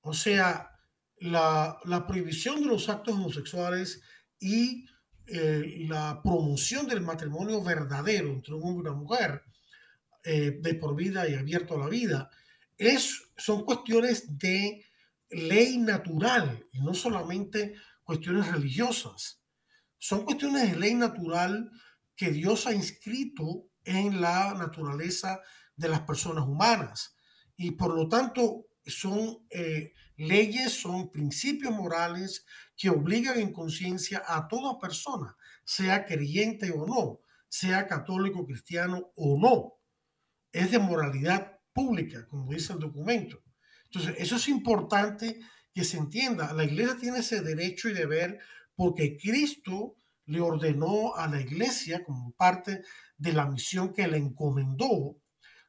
O 0.00 0.12
sea, 0.12 0.70
la, 1.18 1.78
la 1.84 2.06
prohibición 2.06 2.60
de 2.60 2.66
los 2.66 2.88
actos 2.88 3.14
homosexuales 3.14 4.02
y 4.38 4.84
eh, 5.26 5.86
la 5.88 6.20
promoción 6.22 6.88
del 6.88 7.00
matrimonio 7.00 7.62
verdadero 7.62 8.30
entre 8.30 8.54
un 8.54 8.64
hombre 8.64 8.88
y 8.88 8.90
una 8.90 9.00
mujer 9.00 9.42
eh, 10.24 10.58
de 10.60 10.74
por 10.74 10.94
vida 10.94 11.28
y 11.28 11.34
abierto 11.34 11.74
a 11.74 11.78
la 11.78 11.88
vida 11.88 12.30
es, 12.78 13.22
son 13.36 13.64
cuestiones 13.64 14.38
de 14.38 14.84
ley 15.30 15.78
natural 15.78 16.66
y 16.72 16.80
no 16.80 16.94
solamente 16.94 17.74
cuestiones 18.02 18.50
religiosas. 18.50 19.40
Son 19.98 20.24
cuestiones 20.24 20.70
de 20.70 20.78
ley 20.78 20.94
natural 20.94 21.70
que 22.16 22.30
Dios 22.30 22.66
ha 22.66 22.72
inscrito 22.72 23.68
en 23.84 24.20
la 24.20 24.54
naturaleza 24.54 25.40
de 25.76 25.88
las 25.88 26.00
personas 26.00 26.46
humanas 26.46 27.16
y 27.56 27.72
por 27.72 27.94
lo 27.94 28.08
tanto 28.08 28.66
son 28.84 29.46
eh, 29.50 29.92
leyes, 30.16 30.72
son 30.72 31.10
principios 31.10 31.72
morales 31.72 32.44
que 32.76 32.90
obligan 32.90 33.38
en 33.38 33.52
conciencia 33.52 34.22
a 34.26 34.48
toda 34.48 34.78
persona, 34.78 35.36
sea 35.64 36.04
creyente 36.04 36.72
o 36.72 36.86
no, 36.86 37.20
sea 37.48 37.86
católico, 37.86 38.44
cristiano 38.44 39.12
o 39.14 39.38
no. 39.38 39.81
Es 40.52 40.70
de 40.70 40.78
moralidad 40.78 41.58
pública, 41.72 42.26
como 42.28 42.52
dice 42.52 42.74
el 42.74 42.78
documento. 42.78 43.42
Entonces, 43.84 44.14
eso 44.18 44.36
es 44.36 44.48
importante 44.48 45.40
que 45.74 45.84
se 45.84 45.98
entienda. 45.98 46.52
La 46.52 46.64
iglesia 46.64 46.96
tiene 46.98 47.18
ese 47.18 47.40
derecho 47.40 47.88
y 47.88 47.94
deber 47.94 48.38
porque 48.74 49.16
Cristo 49.16 49.96
le 50.26 50.40
ordenó 50.40 51.14
a 51.16 51.26
la 51.26 51.40
iglesia, 51.40 52.04
como 52.04 52.32
parte 52.32 52.82
de 53.16 53.32
la 53.32 53.46
misión 53.46 53.92
que 53.92 54.06
le 54.06 54.18
encomendó, 54.18 55.16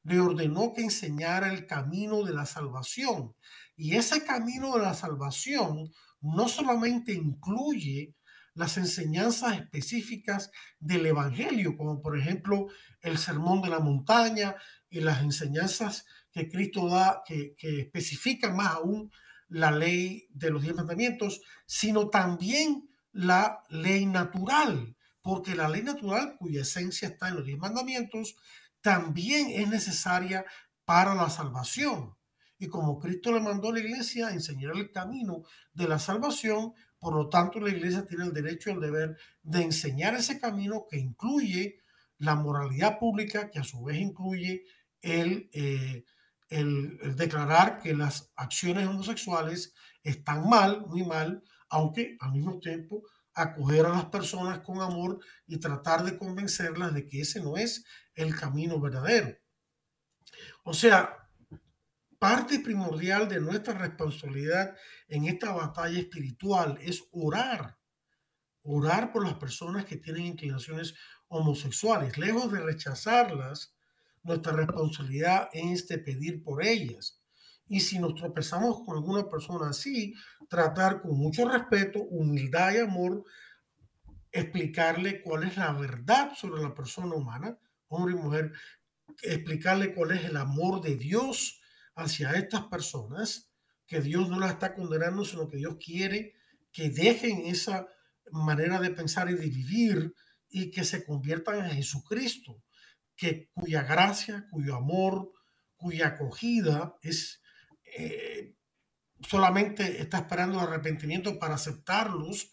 le 0.04 0.20
ordenó 0.20 0.74
que 0.74 0.84
enseñara 0.84 1.52
el 1.52 1.66
camino 1.66 2.24
de 2.24 2.34
la 2.34 2.46
salvación. 2.46 3.36
Y 3.76 3.96
ese 3.96 4.24
camino 4.24 4.76
de 4.76 4.84
la 4.84 4.94
salvación 4.94 5.90
no 6.22 6.48
solamente 6.48 7.14
incluye 7.14 8.16
las 8.54 8.78
enseñanzas 8.78 9.58
específicas 9.58 10.52
del 10.80 11.06
Evangelio, 11.06 11.76
como 11.76 12.02
por 12.02 12.18
ejemplo 12.18 12.68
el 13.02 13.18
sermón 13.18 13.62
de 13.62 13.70
la 13.70 13.80
montaña 13.80 14.56
y 14.90 15.02
las 15.02 15.22
enseñanzas 15.22 16.06
que 16.32 16.50
Cristo 16.50 16.88
da, 16.88 17.22
que, 17.26 17.56
que 17.58 17.82
especifican 17.82 18.56
más 18.56 18.74
aún 18.74 19.12
la 19.48 19.72
ley 19.72 20.28
de 20.32 20.50
los 20.50 20.64
diez 20.64 20.76
mandamientos, 20.76 21.42
sino 21.66 22.10
también 22.10 22.90
la 23.12 23.64
ley 23.70 24.06
natural, 24.06 24.96
porque 25.22 25.56
la 25.56 25.70
ley 25.70 25.84
natural, 25.84 26.36
cuya 26.38 26.62
esencia 26.62 27.08
está 27.08 27.30
en 27.30 27.36
los 27.36 27.46
diez 27.46 27.58
mandamientos, 27.58 28.36
también 28.82 29.52
es 29.52 29.70
necesaria 29.70 30.46
para 30.86 31.16
la 31.16 31.30
salvación. 31.30 32.16
Y 32.58 32.68
como 32.68 33.00
Cristo 33.00 33.32
le 33.32 33.42
mandó 33.42 33.70
a 33.70 33.74
la 33.74 33.80
iglesia 33.80 34.28
a 34.28 34.34
enseñar 34.34 34.76
el 34.76 34.92
camino 34.92 35.44
de 35.74 35.88
la 35.88 36.00
salvación, 36.00 36.74
por 37.04 37.14
lo 37.16 37.30
tanto 37.30 37.60
la 37.60 37.70
iglesia 37.70 38.06
tiene 38.06 38.24
el 38.24 38.34
derecho 38.34 38.70
y 38.70 38.74
el 38.74 38.80
deber 38.80 39.18
de 39.44 39.62
enseñar 39.62 40.16
ese 40.16 40.40
camino 40.40 40.86
que 40.90 40.98
incluye 40.98 41.82
la 42.18 42.36
moralidad 42.36 42.98
pública, 42.98 43.52
que 43.52 43.60
a 43.60 43.64
su 43.64 43.84
vez 43.84 43.98
incluye 43.98 44.64
el, 45.02 45.50
eh, 45.52 46.06
el, 46.48 47.16
declarar 47.18 47.80
que 47.80 47.94
las 47.94 48.32
acciones 48.38 48.88
homosexuales 48.88 49.74
están 50.02 50.50
mal, 50.50 50.86
muy 50.88 51.04
mal, 51.06 51.44
aunque 51.70 52.16
al 52.22 52.32
mismo 52.32 52.60
tiempo 52.60 53.04
acoger 53.34 53.86
a 53.86 53.90
las 53.90 54.06
personas 54.06 54.60
con 54.60 54.82
amor 54.82 55.20
y 55.46 55.58
tratar 55.60 56.04
de 56.04 56.18
convencerlas 56.18 56.94
de 56.94 57.06
que 57.06 57.22
ese 57.22 57.42
no 57.42 57.58
es 57.58 57.84
el 58.16 58.34
camino 58.36 58.80
verdadero. 58.80 59.38
O 60.64 60.74
sea, 60.74 61.23
parte 62.24 62.60
primordial 62.60 63.28
de 63.28 63.42
nuestra 63.42 63.74
responsabilidad 63.74 64.78
en 65.10 65.26
esta 65.26 65.52
batalla 65.52 66.00
espiritual 66.00 66.80
es 66.82 67.04
orar, 67.12 67.78
orar 68.62 69.12
por 69.12 69.26
las 69.26 69.34
personas 69.34 69.84
que 69.84 69.98
tienen 69.98 70.28
inclinaciones 70.28 70.96
homosexuales. 71.28 72.18
Lejos 72.18 72.50
de 72.50 72.62
rechazarlas, 72.62 73.76
nuestra 74.24 74.54
responsabilidad 74.54 75.50
es 75.52 75.86
de 75.90 75.98
pedir 75.98 76.42
por 76.42 76.64
ellas. 76.66 77.22
Y 77.68 77.82
si 77.82 78.00
nos 78.00 78.16
tropezamos 78.16 78.86
con 78.86 78.96
alguna 78.96 79.28
persona 79.28 79.72
así, 79.72 80.14
tratar 80.48 81.02
con 81.02 81.18
mucho 81.18 81.46
respeto, 81.50 82.04
humildad 82.04 82.74
y 82.74 82.78
amor, 82.78 83.26
explicarle 84.32 85.22
cuál 85.24 85.44
es 85.44 85.58
la 85.58 85.74
verdad 85.74 86.32
sobre 86.38 86.62
la 86.62 86.74
persona 86.74 87.16
humana, 87.16 87.60
hombre 87.90 88.14
y 88.14 88.18
mujer, 88.18 88.54
explicarle 89.24 89.94
cuál 89.94 90.12
es 90.12 90.24
el 90.24 90.38
amor 90.38 90.80
de 90.80 90.96
Dios 90.96 91.60
hacia 91.96 92.32
estas 92.34 92.64
personas, 92.64 93.52
que 93.86 94.02
Dios 94.02 94.30
no 94.30 94.40
las 94.40 94.52
está 94.52 94.74
condenando, 94.74 95.26
sino 95.26 95.50
que 95.50 95.58
Dios 95.58 95.78
quiere 95.84 96.34
que 96.72 96.90
dejen 96.90 97.46
esa 97.46 97.88
manera 98.32 98.80
de 98.80 98.90
pensar 98.90 99.30
y 99.30 99.36
de 99.36 99.48
vivir 99.48 100.14
y 100.50 100.72
que 100.72 100.84
se 100.84 101.06
conviertan 101.06 101.66
en 101.66 101.72
Jesucristo, 101.72 102.64
que 103.16 103.50
cuya 103.54 103.84
gracia, 103.84 104.48
cuyo 104.50 104.76
amor, 104.76 105.32
cuya 105.76 106.08
acogida 106.08 106.96
es 107.02 107.42
eh, 107.98 108.56
solamente 109.22 110.02
está 110.02 110.18
esperando 110.18 110.60
el 110.60 110.68
arrepentimiento 110.68 111.38
para 111.38 111.56
aceptarlos, 111.56 112.52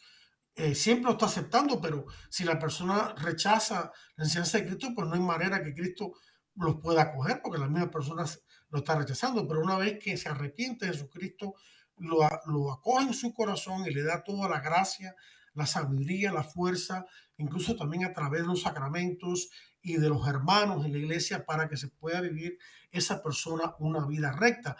eh, 0.54 0.74
siempre 0.74 1.06
lo 1.06 1.12
está 1.12 1.26
aceptando, 1.26 1.80
pero 1.80 2.04
si 2.28 2.44
la 2.44 2.58
persona 2.58 3.14
rechaza 3.16 3.92
la 4.16 4.24
enseñanza 4.24 4.58
de 4.58 4.66
Cristo, 4.66 4.88
pues 4.94 5.08
no 5.08 5.14
hay 5.14 5.20
manera 5.20 5.64
que 5.64 5.74
Cristo 5.74 6.12
los 6.56 6.76
pueda 6.82 7.02
acoger, 7.02 7.40
porque 7.42 7.58
la 7.58 7.68
misma 7.68 7.90
persona 7.90 8.24
lo 8.70 8.78
está 8.78 8.96
rechazando. 8.96 9.46
Pero 9.46 9.60
una 9.60 9.76
vez 9.76 9.98
que 9.98 10.16
se 10.16 10.28
arrepiente 10.28 10.86
Jesucristo, 10.86 11.54
lo, 11.96 12.20
lo 12.46 12.72
acoge 12.72 13.06
en 13.06 13.14
su 13.14 13.32
corazón 13.34 13.86
y 13.86 13.90
le 13.90 14.02
da 14.02 14.22
toda 14.22 14.48
la 14.48 14.60
gracia, 14.60 15.14
la 15.54 15.66
sabiduría, 15.66 16.32
la 16.32 16.44
fuerza, 16.44 17.06
incluso 17.36 17.76
también 17.76 18.04
a 18.04 18.12
través 18.12 18.42
de 18.42 18.46
los 18.46 18.62
sacramentos 18.62 19.50
y 19.82 19.96
de 19.96 20.08
los 20.08 20.26
hermanos 20.26 20.84
en 20.84 20.92
la 20.92 20.98
iglesia 20.98 21.44
para 21.44 21.68
que 21.68 21.76
se 21.76 21.88
pueda 21.88 22.20
vivir 22.20 22.58
esa 22.90 23.22
persona 23.22 23.74
una 23.78 24.06
vida 24.06 24.32
recta. 24.32 24.76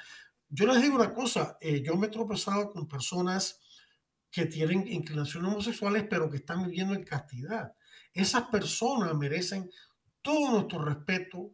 Yo 0.48 0.66
les 0.66 0.82
digo 0.82 0.96
una 0.96 1.14
cosa, 1.14 1.56
eh, 1.60 1.82
yo 1.82 1.96
me 1.96 2.08
he 2.08 2.10
tropezado 2.10 2.70
con 2.70 2.88
personas 2.88 3.60
que 4.30 4.46
tienen 4.46 4.86
inclinaciones 4.88 5.50
homosexuales, 5.50 6.06
pero 6.08 6.30
que 6.30 6.38
están 6.38 6.64
viviendo 6.64 6.94
en 6.94 7.04
castidad. 7.04 7.74
Esas 8.12 8.44
personas 8.48 9.14
merecen 9.14 9.70
todo 10.22 10.50
nuestro 10.50 10.84
respeto, 10.84 11.52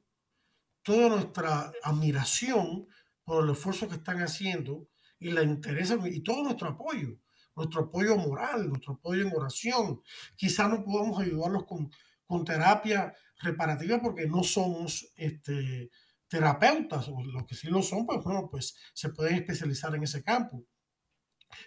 toda 0.86 1.08
nuestra 1.08 1.72
admiración 1.82 2.86
por 3.24 3.42
el 3.42 3.50
esfuerzo 3.50 3.88
que 3.88 3.96
están 3.96 4.22
haciendo 4.22 4.88
y 5.18 5.32
la 5.32 5.42
interesa 5.42 5.98
y 6.04 6.20
todo 6.20 6.44
nuestro 6.44 6.68
apoyo, 6.68 7.18
nuestro 7.56 7.82
apoyo 7.82 8.16
moral, 8.16 8.68
nuestro 8.68 8.92
apoyo 8.92 9.26
en 9.26 9.34
oración. 9.34 10.00
Quizás 10.36 10.70
no 10.70 10.84
podamos 10.84 11.20
ayudarlos 11.20 11.64
con, 11.64 11.90
con 12.24 12.44
terapia 12.44 13.12
reparativa 13.40 14.00
porque 14.00 14.28
no 14.28 14.44
somos 14.44 15.12
este, 15.16 15.90
terapeutas, 16.28 17.08
o 17.08 17.20
los 17.20 17.44
que 17.46 17.56
sí 17.56 17.66
lo 17.66 17.82
son, 17.82 18.06
pues 18.06 18.22
bueno, 18.22 18.48
pues 18.48 18.76
se 18.94 19.08
pueden 19.08 19.34
especializar 19.34 19.92
en 19.92 20.04
ese 20.04 20.22
campo. 20.22 20.62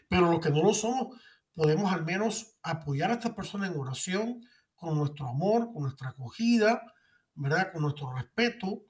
Pero 0.08 0.32
los 0.32 0.40
que 0.40 0.50
no 0.50 0.64
lo 0.64 0.74
somos, 0.74 1.20
podemos 1.54 1.92
al 1.92 2.06
menos 2.06 2.58
apoyar 2.64 3.12
a 3.12 3.16
esta 3.16 3.36
persona 3.36 3.68
en 3.68 3.78
oración 3.78 4.46
con 4.78 4.98
nuestro 4.98 5.28
amor, 5.28 5.74
con 5.74 5.84
nuestra 5.84 6.10
acogida, 6.10 6.82
¿verdad? 7.36 7.74
Con 7.74 7.82
nuestro 7.82 8.14
respeto, 8.14 8.86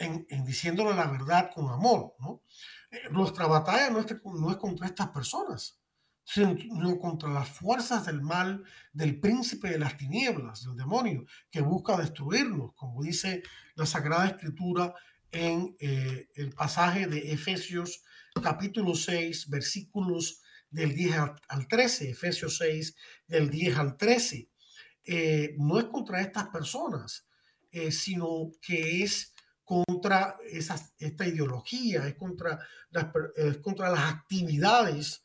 en, 0.00 0.44
diciéndole 0.44 0.94
la 0.94 1.06
verdad 1.06 1.50
con 1.54 1.68
amor, 1.68 2.14
¿no? 2.18 2.42
Eh, 2.90 3.08
nuestra 3.10 3.46
batalla 3.46 3.90
no 3.90 4.00
es, 4.00 4.06
no 4.24 4.50
es 4.50 4.56
contra 4.56 4.86
estas 4.86 5.08
personas, 5.08 5.78
sino 6.24 6.98
contra 6.98 7.28
las 7.28 7.48
fuerzas 7.48 8.06
del 8.06 8.22
mal, 8.22 8.64
del 8.92 9.20
príncipe 9.20 9.68
de 9.68 9.78
las 9.78 9.96
tinieblas, 9.96 10.64
del 10.64 10.76
demonio, 10.76 11.24
que 11.50 11.60
busca 11.60 11.96
destruirnos, 11.96 12.72
como 12.74 13.02
dice 13.02 13.42
la 13.74 13.86
Sagrada 13.86 14.26
Escritura 14.26 14.94
en 15.32 15.76
eh, 15.78 16.28
el 16.34 16.52
pasaje 16.52 17.06
de 17.06 17.32
Efesios 17.32 18.02
capítulo 18.42 18.94
6, 18.94 19.48
versículos 19.50 20.40
del 20.70 20.94
10 20.94 21.16
al 21.48 21.68
13, 21.68 22.10
Efesios 22.10 22.58
6, 22.58 22.94
del 23.26 23.50
10 23.50 23.76
al 23.76 23.96
13. 23.96 24.48
Eh, 25.04 25.54
no 25.58 25.78
es 25.78 25.86
contra 25.86 26.20
estas 26.20 26.48
personas, 26.48 27.26
eh, 27.72 27.90
sino 27.90 28.52
que 28.60 29.02
es 29.02 29.34
contra 29.70 30.36
esta 30.98 31.26
ideología, 31.28 32.08
es 32.08 32.16
contra, 32.16 32.58
las, 32.90 33.06
contra 33.62 33.88
las 33.90 34.14
actividades 34.14 35.22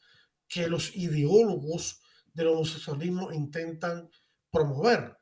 que 0.48 0.68
los 0.68 0.96
ideólogos 0.96 2.00
del 2.32 2.50
homosexualismo 2.50 3.32
intentan 3.32 4.08
promover. 4.52 5.18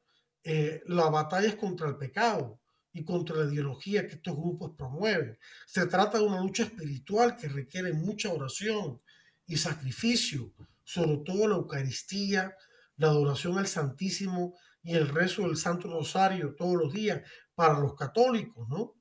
la 0.88 1.10
batalla 1.10 1.48
es 1.48 1.56
contra 1.56 1.88
el 1.88 1.96
pecado, 1.96 2.60
y 2.94 3.04
contra 3.04 3.38
la 3.38 3.52
ideología 3.52 4.08
que 4.08 4.16
estos 4.16 4.36
grupos 4.36 4.74
promueven. 4.78 5.38
Se 5.66 5.88
trata 5.88 6.20
de 6.20 6.26
una 6.26 6.42
lucha 6.42 6.64
espiritual 6.64 7.36
que 7.36 7.50
requiere 7.50 7.92
mucha 7.92 8.32
oración 8.32 9.02
y 9.48 9.58
sacrificio, 9.58 10.54
sobre 10.84 11.18
todo 11.26 11.48
la 11.48 11.56
Eucaristía, 11.56 12.56
la 12.98 13.08
adoración 13.08 13.58
al 13.58 13.68
Santísimo 13.68 14.56
y 14.84 14.94
el 14.94 15.08
rezo 15.08 15.44
del 15.44 15.58
Santo 15.58 15.92
Rosario 15.92 16.56
todos 16.56 16.76
los 16.76 16.94
días 16.94 17.22
para 17.56 17.80
los 17.80 17.96
católicos, 17.96 18.68
¿no? 18.70 18.94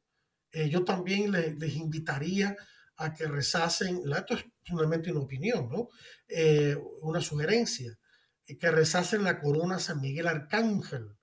Eh, 0.53 0.69
yo 0.69 0.85
también 0.85 1.33
les, 1.33 1.75
invitaría 1.75 2.57
a 2.97 3.15
que 3.15 3.27
rezasen, 3.27 4.03
esto 4.17 4.35
es 4.35 4.45
simplemente 4.65 5.11
una 5.11 5.21
opinión, 5.21 5.69
¿no? 5.71 5.89
Eh, 6.29 6.77
una 7.01 7.21
sugerencia, 7.21 7.99
que 8.45 8.71
rezasen 8.71 9.25
la 9.25 9.41
corona 9.41 9.79
San 9.79 10.01
Miguel 10.01 10.29
Arcángel, 10.29 11.17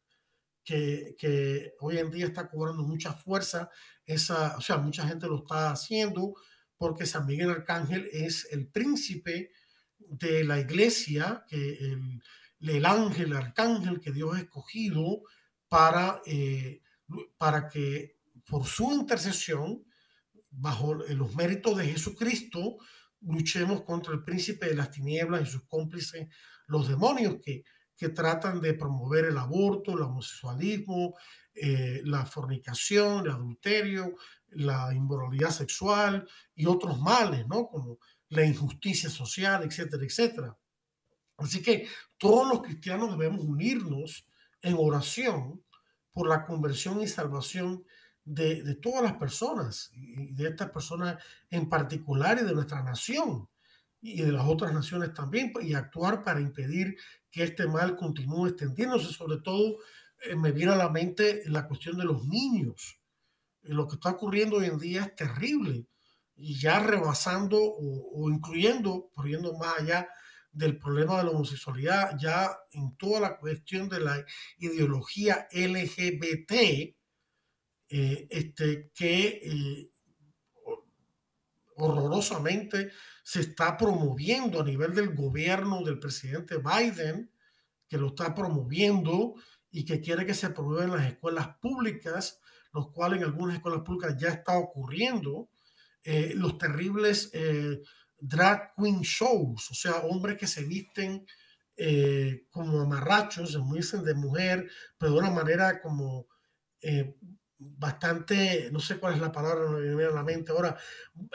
que, 0.63 1.73
hoy 1.79 1.97
en 1.97 2.11
día 2.11 2.25
está 2.25 2.47
cobrando 2.47 2.83
mucha 2.83 3.13
fuerza. 3.13 3.69
Esa, 4.05 4.57
o 4.57 4.61
sea, 4.61 4.77
mucha 4.77 5.07
gente 5.07 5.27
lo 5.27 5.37
está 5.37 5.71
haciendo 5.71 6.33
porque 6.77 7.05
San 7.05 7.25
Miguel 7.25 7.49
Arcángel 7.49 8.09
es 8.11 8.47
el 8.51 8.67
príncipe 8.67 9.51
de 9.97 10.43
la 10.43 10.59
iglesia, 10.59 11.45
que 11.47 11.73
el, 11.73 12.21
el 12.61 12.85
ángel, 12.85 13.33
arcángel 13.33 13.99
que 13.99 14.11
Dios 14.11 14.35
ha 14.35 14.39
escogido 14.39 15.21
para, 15.67 16.21
eh, 16.25 16.81
para 17.37 17.69
que 17.69 18.18
por 18.49 18.65
su 18.65 18.91
intercesión, 18.91 19.83
bajo 20.51 20.95
los 20.95 21.35
méritos 21.35 21.77
de 21.77 21.85
Jesucristo, 21.85 22.77
luchemos 23.21 23.83
contra 23.83 24.13
el 24.13 24.23
príncipe 24.23 24.67
de 24.67 24.75
las 24.75 24.91
tinieblas 24.91 25.43
y 25.43 25.51
sus 25.51 25.63
cómplices, 25.67 26.27
los 26.67 26.87
demonios 26.87 27.37
que 27.43 27.63
que 27.99 28.09
tratan 28.09 28.61
de 28.61 28.75
promover 28.75 29.25
el 29.25 29.37
aborto, 29.37 29.91
el 29.91 30.03
homosexualismo, 30.03 31.15
eh, 31.53 32.01
la 32.05 32.25
fornicación, 32.25 33.25
el 33.25 33.31
adulterio, 33.31 34.15
la 34.51 34.93
inmoralidad 34.93 35.49
sexual 35.49 36.25
y 36.55 36.65
otros 36.65 36.97
males, 37.01 37.45
¿no? 37.47 37.67
Como 37.67 37.99
la 38.29 38.45
injusticia 38.45 39.09
social, 39.09 39.63
etcétera, 39.63 40.05
etcétera. 40.05 40.57
Así 41.35 41.61
que 41.61 41.89
todos 42.17 42.47
los 42.47 42.61
cristianos 42.61 43.11
debemos 43.11 43.43
unirnos 43.43 44.25
en 44.61 44.75
oración 44.79 45.61
por 46.13 46.29
la 46.29 46.45
conversión 46.45 47.01
y 47.01 47.07
salvación 47.07 47.83
de, 47.83 47.89
de 48.31 48.75
todas 48.75 49.03
las 49.03 49.13
personas, 49.13 49.91
y 49.93 50.33
de 50.33 50.49
estas 50.49 50.69
personas 50.69 51.17
en 51.49 51.67
particular 51.67 52.37
y 52.39 52.45
de 52.45 52.53
nuestra 52.53 52.83
nación 52.83 53.47
y 54.01 54.21
de 54.21 54.31
las 54.31 54.47
otras 54.47 54.73
naciones 54.73 55.13
también, 55.13 55.51
y 55.61 55.73
actuar 55.73 56.23
para 56.23 56.39
impedir 56.39 56.95
que 57.31 57.43
este 57.43 57.67
mal 57.67 57.95
continúe 57.95 58.47
extendiéndose. 58.47 59.11
Sobre 59.11 59.37
todo, 59.37 59.77
eh, 60.21 60.35
me 60.35 60.51
viene 60.51 60.73
a 60.73 60.77
la 60.77 60.89
mente 60.89 61.43
la 61.45 61.67
cuestión 61.67 61.97
de 61.97 62.05
los 62.05 62.25
niños. 62.25 62.99
Eh, 63.63 63.73
lo 63.73 63.87
que 63.87 63.95
está 63.95 64.11
ocurriendo 64.11 64.57
hoy 64.57 64.65
en 64.65 64.79
día 64.79 65.03
es 65.03 65.15
terrible 65.15 65.87
y 66.35 66.57
ya 66.57 66.79
rebasando 66.79 67.57
o, 67.61 68.29
incluyendo, 68.29 69.09
poniendo 69.13 69.57
más 69.57 69.79
allá 69.79 70.07
del 70.51 70.77
problema 70.77 71.17
de 71.17 71.25
la 71.25 71.31
homosexualidad, 71.31 72.17
ya 72.17 72.49
en 72.71 72.95
toda 72.95 73.19
la 73.19 73.37
cuestión 73.37 73.89
de 73.89 73.99
la 73.99 74.25
ideología 74.57 75.47
LGBT, 75.51 76.95
eh, 77.89 78.27
este, 78.29 78.91
que 78.93 79.89
horrorosamente 81.79 82.91
se 83.23 83.41
está 83.41 83.77
promoviendo 83.77 84.61
a 84.61 84.65
nivel 84.65 84.93
del 84.93 85.15
gobierno 85.15 85.83
del 85.83 85.99
presidente 85.99 86.57
Biden, 86.57 87.31
que 87.87 87.97
lo 87.97 88.07
está 88.07 88.35
promoviendo 88.35 89.35
y 89.71 89.85
que 89.85 90.01
quiere 90.01 90.25
que 90.25 90.33
se 90.33 90.49
promuevan 90.49 90.91
las 90.91 91.07
escuelas 91.07 91.57
públicas, 91.61 92.39
los 92.73 92.91
cuales 92.91 93.19
en 93.19 93.25
algunas 93.25 93.55
escuelas 93.55 93.81
públicas 93.81 94.15
ya 94.17 94.29
está 94.29 94.57
ocurriendo, 94.57 95.49
eh, 96.03 96.33
los 96.35 96.57
terribles 96.57 97.29
eh, 97.33 97.81
drag 98.17 98.73
queen 98.75 99.01
shows, 99.01 99.71
o 99.71 99.73
sea, 99.73 99.97
hombres 99.97 100.37
que 100.37 100.47
se 100.47 100.63
visten 100.63 101.25
eh, 101.75 102.45
como 102.49 102.81
amarrachos, 102.81 103.53
se 103.53 103.59
dicen 103.73 104.03
de 104.03 104.13
mujer, 104.13 104.69
pero 104.97 105.13
de 105.13 105.19
una 105.19 105.31
manera 105.31 105.81
como 105.81 106.27
bastante, 107.59 108.69
no 108.71 108.79
sé 108.79 108.97
cuál 108.97 109.15
es 109.15 109.19
la 109.19 109.31
palabra, 109.31 109.65
no 109.65 109.77
me 109.77 109.81
viene 109.81 110.05
a 110.05 110.11
la 110.11 110.23
mente 110.23 110.51
ahora, 110.51 110.77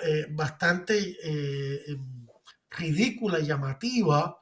eh, 0.02 0.26
bastante 0.30 1.16
eh, 1.22 1.82
em, 1.88 2.26
ridícula 2.70 3.38
y 3.38 3.46
llamativa 3.46 4.40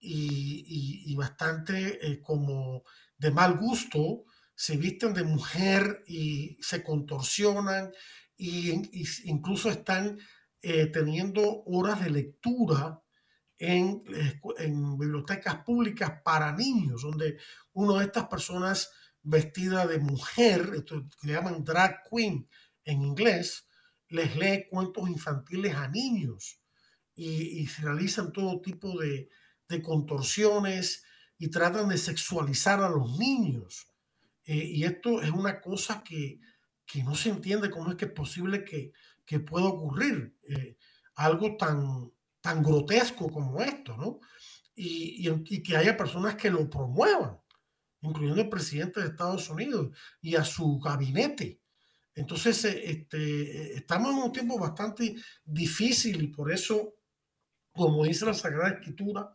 y, 0.00 1.14
bastante 1.16 1.98
eh, 2.06 2.22
como 2.22 2.84
de 3.16 3.30
mal 3.30 3.58
gusto, 3.58 4.24
se 4.54 4.76
visten 4.76 5.12
de 5.12 5.24
mujer 5.24 6.04
y 6.06 6.56
se 6.60 6.82
contorsionan 6.82 7.92
e 8.36 8.80
incluso 9.24 9.68
están 9.68 10.18
teniendo 10.60 11.62
horas 11.66 12.02
de 12.02 12.10
lectura 12.10 13.00
en, 13.56 14.02
en 14.58 14.98
bibliotecas 14.98 15.56
públicas 15.64 16.20
para 16.24 16.52
niños, 16.52 17.02
donde 17.02 17.38
una 17.72 17.98
de 17.98 18.06
estas 18.06 18.26
personas 18.28 18.90
vestida 19.28 19.86
de 19.86 19.98
mujer, 19.98 20.72
esto 20.74 21.06
que 21.20 21.32
llaman 21.32 21.64
drag 21.64 22.02
queen 22.08 22.48
en 22.84 23.02
inglés, 23.02 23.66
les 24.08 24.34
lee 24.36 24.66
cuentos 24.70 25.08
infantiles 25.08 25.74
a 25.74 25.88
niños 25.88 26.60
y, 27.14 27.66
se 27.66 27.82
realizan 27.82 28.32
todo 28.32 28.60
tipo 28.60 28.98
de, 28.98 29.28
contorsiones 29.82 31.04
y 31.36 31.48
tratan 31.48 31.90
de 31.90 31.98
sexualizar 31.98 32.80
a 32.82 32.88
los 32.88 33.18
niños. 33.18 33.86
Eh, 34.46 34.64
y 34.64 34.84
esto 34.84 35.20
es 35.20 35.30
una 35.30 35.60
cosa 35.60 36.02
que, 36.02 36.40
no 37.04 37.14
se 37.14 37.28
entiende 37.28 37.70
cómo 37.70 37.90
es 37.90 37.96
que 37.96 38.06
es 38.06 38.12
posible 38.12 38.64
que, 38.64 38.92
pueda 39.40 39.66
ocurrir 39.66 40.34
eh, 40.48 40.78
algo 41.16 41.58
tan, 41.58 42.10
tan 42.40 42.62
grotesco 42.62 43.30
como 43.30 43.60
esto, 43.60 43.94
¿no? 43.98 44.20
y, 44.74 45.62
que 45.62 45.76
haya 45.76 45.98
personas 45.98 46.36
que 46.36 46.50
lo 46.50 46.70
promuevan 46.70 47.38
incluyendo 48.00 48.42
el 48.42 48.48
presidente 48.48 49.00
de 49.00 49.08
Estados 49.08 49.48
Unidos 49.50 49.96
y 50.20 50.36
a 50.36 50.44
su 50.44 50.78
gabinete. 50.78 51.60
Entonces, 52.14 52.64
eh, 52.64 52.90
este, 52.90 53.18
eh, 53.18 53.76
estamos 53.76 54.12
en 54.12 54.22
un 54.22 54.32
tiempo 54.32 54.58
bastante 54.58 55.14
difícil 55.44 56.22
y 56.22 56.28
por 56.28 56.52
eso, 56.52 56.94
como 57.72 58.04
dice 58.04 58.26
la 58.26 58.34
Sagrada 58.34 58.74
Escritura 58.74 59.32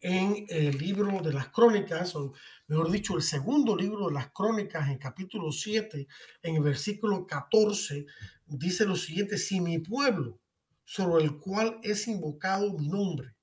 en 0.00 0.46
el 0.48 0.76
libro 0.78 1.20
de 1.22 1.32
las 1.32 1.48
crónicas, 1.50 2.16
o 2.16 2.32
mejor 2.66 2.90
dicho, 2.90 3.16
el 3.16 3.22
segundo 3.22 3.76
libro 3.76 4.08
de 4.08 4.14
las 4.14 4.32
crónicas 4.32 4.88
en 4.88 4.98
capítulo 4.98 5.52
7, 5.52 6.08
en 6.42 6.56
el 6.56 6.62
versículo 6.62 7.24
14, 7.24 8.06
dice 8.46 8.84
lo 8.84 8.96
siguiente, 8.96 9.38
si 9.38 9.60
mi 9.60 9.78
pueblo, 9.78 10.40
sobre 10.84 11.24
el 11.24 11.38
cual 11.38 11.78
es 11.82 12.08
invocado 12.08 12.72
mi 12.72 12.88
nombre, 12.88 13.36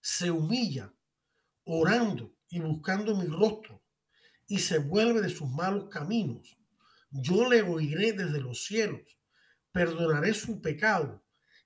se 0.00 0.30
humilla 0.30 0.92
orando 1.64 2.34
y 2.48 2.60
buscando 2.60 3.16
mi 3.16 3.26
rostro, 3.26 3.81
y 4.46 4.58
se 4.58 4.78
vuelve 4.78 5.20
de 5.20 5.30
sus 5.30 5.48
malos 5.48 5.88
caminos, 5.90 6.58
yo 7.10 7.48
le 7.48 7.62
oiré 7.62 8.12
desde 8.12 8.40
los 8.40 8.64
cielos, 8.64 9.18
perdonaré 9.70 10.34
su 10.34 10.60
pecado 10.60 11.24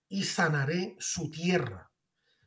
y 0.09 0.25
sanaré 0.25 0.97
su 0.99 1.31
tierra. 1.31 1.91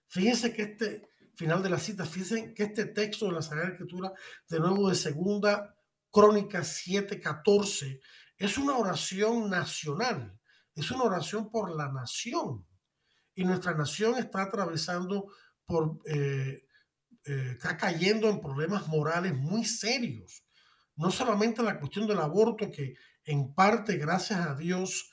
Fíjense 0.08 0.54
que 0.54 0.64
este 0.64 1.10
final 1.36 1.64
de 1.64 1.70
la 1.70 1.80
cita, 1.80 2.06
fíjense 2.06 2.54
que 2.54 2.64
este 2.64 2.86
texto 2.86 3.28
de 3.28 3.32
la 3.32 3.42
Sagrada 3.42 3.70
Escritura, 3.70 4.12
de 4.50 4.60
nuevo 4.60 4.90
de 4.90 4.96
segunda 4.96 5.76
Crónica 6.12 6.64
7:14, 6.64 8.02
es 8.38 8.58
una 8.58 8.78
oración 8.78 9.50
nacional, 9.50 10.38
es 10.76 10.92
una 10.92 11.04
oración 11.04 11.50
por 11.50 11.76
la 11.76 11.92
nación. 11.92 12.66
Y 13.36 13.46
nuestra 13.46 13.74
nación 13.74 14.18
está 14.18 14.44
atravesando 14.44 15.32
por, 15.66 16.00
eh, 16.06 16.66
eh, 17.30 17.52
está 17.52 17.78
cayendo 17.78 18.28
en 18.28 18.42
problemas 18.42 18.88
morales 18.88 19.38
muy 19.38 19.64
serios. 19.64 20.44
No 20.96 21.12
solamente 21.12 21.62
la 21.62 21.80
cuestión 21.80 22.08
del 22.08 22.18
aborto, 22.18 22.72
que 22.72 22.96
en 23.24 23.54
parte, 23.54 23.98
gracias 23.98 24.40
a 24.48 24.56
Dios, 24.56 25.12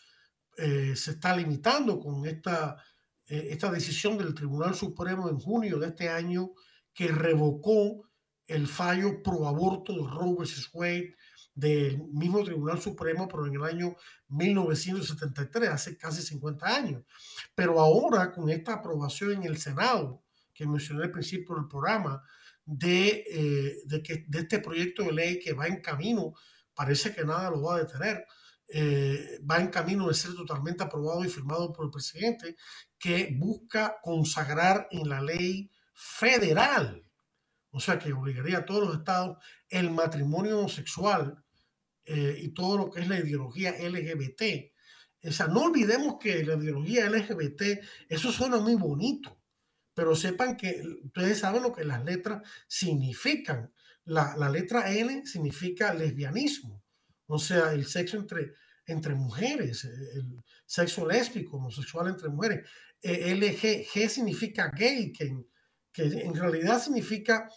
eh, 0.57 0.97
se 0.97 1.11
está 1.11 1.37
limitando 1.37 2.01
con 2.01 2.25
esta, 2.25 2.83
eh, 3.27 3.49
esta 3.51 3.71
decisión 3.71 4.17
del 4.17 4.35
Tribunal 4.35 4.75
Supremo 4.75 5.29
en 5.29 5.39
junio 5.39 5.79
de 5.79 5.89
este 5.89 6.09
año 6.09 6.53
que 6.95 7.09
revocó 7.09 8.09
el 8.47 8.67
fallo 8.67 9.23
pro 9.23 9.47
aborto 9.47 9.93
de 9.93 10.11
Roe 10.11 10.37
vs. 10.39 10.71
Wade 10.73 11.15
del 11.55 12.03
mismo 12.15 12.43
Tribunal 12.45 12.81
Supremo, 12.81 13.29
pero 13.29 13.47
en 13.47 13.57
el 13.57 13.65
año 13.65 13.95
1973, 14.29 15.69
hace 15.69 15.99
casi 15.99 16.23
50 16.23 16.67
años. 16.67 17.05
Pero 17.55 17.79
ahora, 17.79 18.33
con 18.33 18.49
esta 18.49 18.73
aprobación 18.73 19.33
en 19.33 19.43
el 19.43 19.59
Senado, 19.59 20.26
que 20.57 20.67
mencioné 20.67 21.05
al 21.05 21.11
principio 21.11 21.55
del 21.55 21.69
programa, 21.69 22.23
de, 22.65 23.25
eh, 23.31 23.77
de, 23.85 24.03
que, 24.03 24.25
de 24.27 24.41
este 24.41 24.59
proyecto 24.59 25.05
de 25.05 25.13
ley 25.13 25.39
que 25.39 25.53
va 25.53 25.67
en 25.67 25.81
camino, 25.81 26.35
parece 26.75 27.15
que 27.15 27.25
nada 27.25 27.51
lo 27.51 27.63
va 27.63 27.77
a 27.77 27.81
detener, 27.81 28.25
eh, 28.69 29.39
va 29.49 29.61
en 29.61 29.69
camino 29.69 30.09
de 30.09 30.15
ser 30.15 30.35
totalmente 30.35 30.83
aprobado 30.83 31.25
y 31.25 31.29
firmado 31.29 31.73
por 31.73 31.85
el 31.85 31.91
presidente, 31.91 32.57
que 32.99 33.35
busca 33.39 33.99
consagrar 34.03 34.89
en 34.91 35.09
la 35.09 35.21
ley 35.21 35.71
federal, 35.93 37.03
o 37.71 37.79
sea, 37.79 37.99
que 37.99 38.13
obligaría 38.13 38.59
a 38.59 38.65
todos 38.65 38.89
los 38.89 38.97
estados 38.97 39.37
el 39.69 39.91
matrimonio 39.91 40.59
homosexual 40.59 41.45
eh, 42.05 42.39
y 42.41 42.49
todo 42.49 42.79
lo 42.79 42.91
que 42.91 43.01
es 43.01 43.09
la 43.09 43.19
ideología 43.19 43.73
LGBT. 43.73 44.73
O 45.25 45.33
sea, 45.33 45.49
no 45.49 45.63
olvidemos 45.63 46.17
que 46.21 46.45
la 46.45 46.55
ideología 46.55 47.11
LGBT, 47.11 47.81
eso 48.09 48.33
suena 48.33 48.59
muy 48.59 48.77
bonito, 48.77 49.39
pero 49.97 50.15
sepan 50.15 50.59
que 50.59 50.83
ustedes 51.05 51.39
saben 51.39 51.63
lo 51.63 51.73
que 51.73 51.83
las 51.83 52.05
letras 52.05 52.43
significan. 52.69 53.73
La, 54.05 54.37
la 54.37 54.51
letra 54.51 54.93
L 54.93 55.25
significa 55.25 55.95
lesbianismo, 55.95 56.85
o 57.27 57.39
sea, 57.39 57.73
el 57.73 57.87
sexo 57.87 58.19
entre, 58.19 58.53
entre 58.87 59.15
mujeres, 59.15 59.85
el 59.85 60.45
sexo 60.67 61.07
lésbico, 61.07 61.57
homosexual 61.57 62.09
entre 62.09 62.29
mujeres. 62.29 62.69
E, 63.01 63.35
LG, 63.35 63.89
G 63.89 64.09
significa 64.09 64.71
gay, 64.77 65.13
que, 65.13 65.35
que 65.91 66.03
en 66.03 66.35
realidad 66.35 66.79
significa 66.79 67.49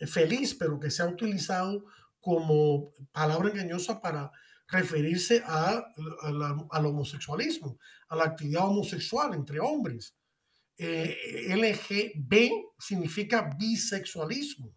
feliz, 0.00 0.52
pero 0.52 0.80
que 0.80 0.90
se 0.90 1.00
ha 1.00 1.06
utilizado 1.06 1.84
como 2.20 2.90
palabra 3.12 3.50
engañosa 3.50 4.00
para 4.00 4.32
referirse 4.66 5.44
a, 5.46 5.80
al 6.70 6.86
homosexualismo, 6.86 7.78
a 8.08 8.16
la 8.16 8.24
actividad 8.24 8.66
homosexual 8.66 9.32
entre 9.32 9.60
hombres. 9.60 10.16
Eh, 10.76 11.54
LGB 11.56 12.50
significa 12.78 13.50
bisexualismo. 13.58 14.74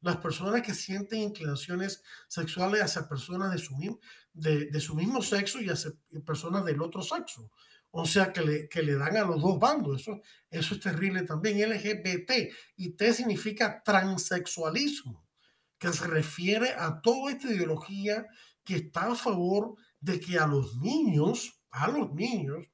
Las 0.00 0.16
personas 0.16 0.62
que 0.62 0.74
sienten 0.74 1.20
inclinaciones 1.20 2.02
sexuales 2.28 2.82
hacia 2.82 3.08
personas 3.08 3.52
de 3.52 4.80
su, 4.80 4.94
mismo 4.94 5.22
sexo 5.22 5.60
y 5.60 5.68
hacia 5.68 5.92
personas 6.24 6.64
del 6.64 6.82
otro 6.82 7.02
sexo. 7.02 7.50
O 7.94 8.06
sea, 8.06 8.32
que 8.32 8.42
le, 8.42 8.94
dan 8.96 9.16
a 9.16 9.24
los 9.24 9.40
dos 9.40 9.58
bandos. 9.58 10.08
Eso 10.50 10.74
es 10.74 10.80
terrible 10.80 11.22
también. 11.22 11.70
LGBT 11.70 12.32
y 12.76 12.96
T 12.96 13.12
significa 13.12 13.82
transexualismo, 13.84 15.28
que 15.78 15.92
se 15.92 16.06
refiere 16.06 16.70
a 16.70 17.00
toda 17.00 17.32
esta 17.32 17.52
ideología 17.52 18.26
que 18.64 18.76
está 18.76 19.12
a 19.12 19.14
favor 19.14 19.76
de 20.00 20.18
que 20.18 20.38
a 20.38 20.46
los 20.46 20.78
niños, 20.78 21.60
a 21.70 21.88
los 21.88 22.12
niños, 22.14 22.66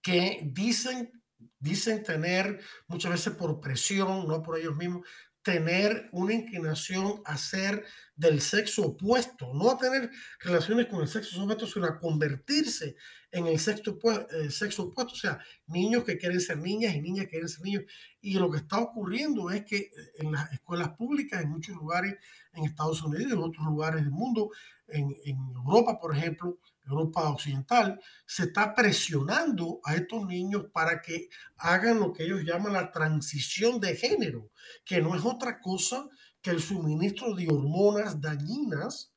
que 0.00 0.40
dicen, 0.44 1.17
dicen 1.58 2.02
tener 2.02 2.60
muchas 2.86 3.12
veces 3.12 3.34
por 3.34 3.60
presión, 3.60 4.26
no 4.28 4.42
por 4.42 4.58
ellos 4.58 4.76
mismos, 4.76 5.06
tener 5.42 6.08
una 6.12 6.34
inclinación 6.34 7.22
a 7.24 7.38
ser 7.38 7.84
del 8.14 8.40
sexo 8.40 8.86
opuesto, 8.86 9.54
no 9.54 9.70
a 9.70 9.78
tener 9.78 10.10
relaciones 10.40 10.86
con 10.86 11.00
el 11.00 11.08
sexo 11.08 11.42
opuesto, 11.42 11.66
sino 11.66 11.86
a 11.86 11.98
convertirse 11.98 12.96
en 13.30 13.46
el 13.46 13.58
sexo, 13.58 13.98
el 14.30 14.52
sexo 14.52 14.84
opuesto, 14.84 15.14
o 15.14 15.16
sea, 15.16 15.38
niños 15.66 16.04
que 16.04 16.18
quieren 16.18 16.40
ser 16.40 16.58
niñas 16.58 16.94
y 16.94 17.00
niñas 17.00 17.26
que 17.26 17.30
quieren 17.30 17.48
ser 17.48 17.64
niños. 17.64 17.84
Y 18.20 18.34
lo 18.34 18.50
que 18.50 18.58
está 18.58 18.78
ocurriendo 18.78 19.50
es 19.50 19.64
que 19.64 19.90
en 20.16 20.32
las 20.32 20.52
escuelas 20.52 20.90
públicas, 20.90 21.42
en 21.42 21.50
muchos 21.50 21.76
lugares 21.76 22.16
en 22.52 22.64
Estados 22.64 23.02
Unidos 23.02 23.32
en 23.32 23.38
otros 23.38 23.64
lugares 23.64 24.02
del 24.02 24.10
mundo, 24.10 24.50
en 24.88 25.14
Europa, 25.54 25.98
por 26.00 26.16
ejemplo, 26.16 26.58
Europa 26.88 27.28
Occidental, 27.28 28.00
se 28.26 28.44
está 28.44 28.74
presionando 28.74 29.80
a 29.84 29.94
estos 29.94 30.26
niños 30.26 30.66
para 30.72 31.00
que 31.00 31.28
hagan 31.56 32.00
lo 32.00 32.12
que 32.12 32.24
ellos 32.24 32.42
llaman 32.44 32.72
la 32.72 32.90
transición 32.90 33.80
de 33.80 33.96
género, 33.96 34.50
que 34.84 35.00
no 35.00 35.14
es 35.14 35.24
otra 35.24 35.60
cosa 35.60 36.08
que 36.40 36.50
el 36.50 36.60
suministro 36.60 37.34
de 37.34 37.48
hormonas 37.48 38.20
dañinas 38.20 39.12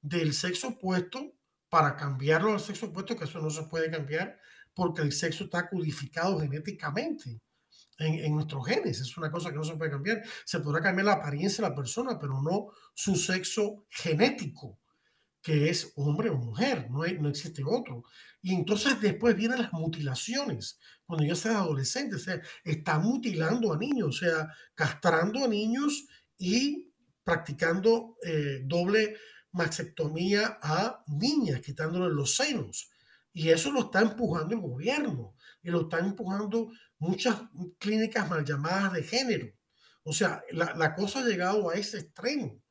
del 0.00 0.34
sexo 0.34 0.68
opuesto 0.68 1.34
para 1.68 1.96
cambiarlo 1.96 2.52
al 2.52 2.60
sexo 2.60 2.86
opuesto, 2.86 3.16
que 3.16 3.24
eso 3.24 3.40
no 3.40 3.50
se 3.50 3.64
puede 3.64 3.90
cambiar 3.90 4.38
porque 4.74 5.02
el 5.02 5.12
sexo 5.12 5.44
está 5.44 5.68
codificado 5.68 6.38
genéticamente 6.40 7.40
en, 7.98 8.14
en, 8.14 8.34
nuestros 8.34 8.66
genes. 8.66 9.00
Es 9.00 9.16
una 9.16 9.30
cosa 9.30 9.50
que 9.50 9.56
no 9.56 9.64
se 9.64 9.76
puede 9.76 9.90
cambiar. 9.90 10.22
Se 10.44 10.60
podrá 10.60 10.80
cambiar 10.80 11.06
la 11.06 11.12
apariencia 11.12 11.62
de 11.62 11.70
la 11.70 11.76
persona, 11.76 12.18
pero 12.18 12.42
no 12.42 12.68
su 12.92 13.14
sexo 13.14 13.86
genético 13.88 14.78
que 15.44 15.68
es 15.68 15.92
hombre 15.96 16.30
o 16.30 16.38
mujer, 16.38 16.90
no, 16.90 17.04
no 17.20 17.28
existe 17.28 17.62
otro. 17.62 18.02
Y 18.40 18.54
entonces 18.54 18.98
después 18.98 19.36
vienen 19.36 19.60
las 19.60 19.74
mutilaciones, 19.74 20.80
cuando 21.04 21.26
ya 21.26 21.34
seas 21.34 21.56
adolescente, 21.56 22.16
o 22.16 22.18
sea, 22.18 22.40
está 22.64 22.98
mutilando 22.98 23.70
a 23.70 23.76
niños, 23.76 24.08
o 24.08 24.12
sea, 24.12 24.48
castrando 24.74 25.44
a 25.44 25.48
niños 25.48 26.06
y 26.38 26.90
practicando 27.22 28.16
eh, 28.24 28.62
doble 28.64 29.18
mastectomía 29.52 30.58
a 30.62 31.04
niñas, 31.08 31.60
quitándole 31.60 32.08
los 32.14 32.36
senos. 32.36 32.90
Y 33.30 33.50
eso 33.50 33.70
lo 33.70 33.80
está 33.80 34.00
empujando 34.00 34.54
el 34.54 34.62
gobierno 34.62 35.34
y 35.62 35.68
lo 35.68 35.82
están 35.82 36.06
empujando 36.06 36.70
muchas 36.98 37.38
clínicas 37.78 38.30
mal 38.30 38.46
llamadas 38.46 38.94
de 38.94 39.02
género. 39.02 39.52
O 40.04 40.14
sea, 40.14 40.42
la, 40.52 40.74
la 40.74 40.94
cosa 40.94 41.18
ha 41.20 41.26
llegado 41.26 41.68
a 41.68 41.74
ese 41.74 41.98
extremo 41.98 42.63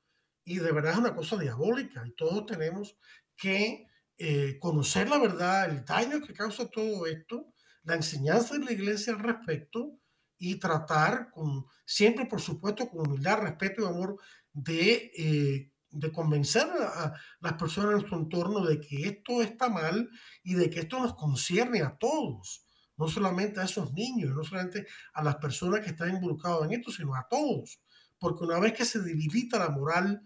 y 0.46 0.60
de 0.60 0.72
verdad 0.72 0.94
es 0.94 0.98
una 1.00 1.16
cosa 1.16 1.38
diabólica 1.38 2.04
y 2.06 2.12
todos 2.12 2.46
tenemos 2.46 2.98
que 3.36 3.88
eh, 4.18 4.58
conocer 4.60 5.10
la 5.10 5.18
verdad, 5.18 5.70
el 5.70 5.86
daño 5.86 6.22
que 6.22 6.34
causa 6.34 6.70
todo 6.70 7.06
esto, 7.08 7.54
la 7.84 7.96
enseñanza 7.96 8.58
de 8.58 8.66
la 8.66 8.72
iglesia 8.72 9.14
al 9.14 9.20
respecto 9.20 10.00
y 10.38 10.56
tratar 10.56 11.32
con, 11.32 11.66
siempre 11.86 12.26
por 12.26 12.42
supuesto 12.42 12.90
con 12.90 13.08
humildad, 13.08 13.40
respeto 13.40 13.82
y 13.82 13.86
amor 13.86 14.20
de, 14.52 15.12
eh, 15.18 15.72
de 15.90 16.12
convencer 16.12 16.68
a 16.68 17.14
las 17.40 17.54
personas 17.54 17.92
en 17.92 17.98
nuestro 17.98 18.18
entorno 18.18 18.66
de 18.66 18.80
que 18.80 19.08
esto 19.08 19.42
está 19.42 19.70
mal 19.70 20.10
y 20.44 20.56
de 20.56 20.70
que 20.70 20.82
esto 20.82 21.00
nos 21.00 21.16
concierne 21.16 21.82
a 21.82 21.98
todos, 21.98 22.66
no 22.98 23.08
solamente 23.08 23.60
a 23.60 23.64
esos 23.64 23.94
niños, 23.94 24.36
no 24.36 24.44
solamente 24.44 24.86
a 25.14 25.24
las 25.24 25.38
personas 25.38 25.82
que 25.82 25.92
están 25.92 26.10
involucradas 26.10 26.64
en 26.66 26.74
esto, 26.74 26.92
sino 26.92 27.16
a 27.16 27.28
todos 27.30 27.80
porque 28.24 28.46
una 28.46 28.58
vez 28.58 28.72
que 28.72 28.86
se 28.86 29.02
debilita 29.02 29.60
la 29.60 29.68
moral, 29.68 30.24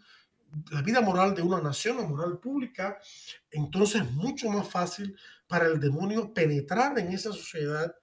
la 0.70 0.84
vida 0.84 1.02
moral 1.02 1.34
de 1.34 1.41
una 1.41 1.60
nación, 1.60 1.98
la 1.98 2.04
moral 2.04 2.38
pública, 2.38 3.00
entonces 3.50 4.04
es 4.04 4.12
mucho 4.12 4.52
más 4.52 4.70
fácil 4.70 5.18
para 5.48 5.66
el 5.66 5.80
demonio 5.80 6.32
penetrar 6.32 7.00
en 7.00 7.12
esa 7.12 7.32
sociedad 7.32 7.95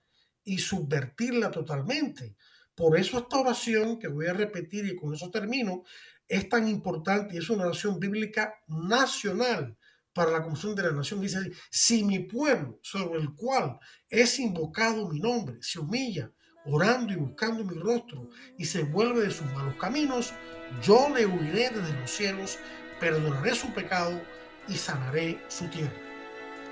y 0.42 0.58
subvertirla 0.58 1.52
totalmente. 1.52 2.34
Por 2.74 2.98
eso 2.98 3.18
esta 3.18 3.38
oración, 3.38 4.00
que 4.00 4.08
voy 4.08 4.26
a 4.26 4.32
repetir 4.32 4.84
y 4.84 4.96
con 4.96 5.14
eso 5.14 5.30
termino, 5.30 5.84
es 6.26 6.48
tan 6.48 6.66
importante 6.66 7.36
y 7.36 7.38
es 7.38 7.48
una 7.48 7.66
oración 7.66 8.00
bíblica 8.00 8.52
nacional 8.66 9.76
para 10.12 10.32
la 10.32 10.42
comisión 10.42 10.74
de 10.74 10.82
la 10.82 10.90
nación. 10.90 11.20
Dice, 11.20 11.52
si 11.70 12.02
mi 12.02 12.18
pueblo, 12.18 12.80
sobre 12.82 13.20
el 13.20 13.32
cual 13.32 13.78
es 14.08 14.40
invocado 14.40 15.08
mi 15.08 15.20
nombre, 15.20 15.58
se 15.60 15.78
humilla, 15.78 16.32
orando 16.66 17.12
y 17.12 17.16
buscando 17.16 17.64
mi 17.64 17.74
rostro 17.74 18.28
y 18.56 18.64
se 18.64 18.82
vuelve 18.82 19.22
de 19.22 19.30
sus 19.30 19.46
malos 19.52 19.74
caminos, 19.74 20.32
yo 20.82 21.08
le 21.14 21.26
huiré 21.26 21.70
desde 21.70 21.92
los 22.00 22.10
cielos, 22.10 22.58
perdonaré 23.00 23.54
su 23.54 23.72
pecado 23.72 24.20
y 24.68 24.76
sanaré 24.76 25.40
su 25.48 25.66
tierra. 25.68 25.92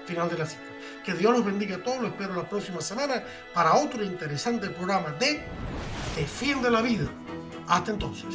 Final 0.07 0.29
de 0.31 0.39
la 0.39 0.47
cita. 0.47 0.63
Que 1.05 1.15
Dios 1.15 1.33
los 1.33 1.45
bendiga 1.45 1.77
a 1.77 1.83
todos. 1.83 2.01
Lo 2.01 2.09
espero 2.09 2.35
la 2.35 2.49
próxima 2.49 2.81
semana 2.81 3.23
para 3.55 3.77
otro 3.77 4.03
interesante 4.03 4.69
programa 4.71 5.11
de 5.13 5.41
Defiende 6.17 6.71
la 6.71 6.83
vida. 6.83 7.09
Hasta 7.69 7.93
entonces. 7.93 8.35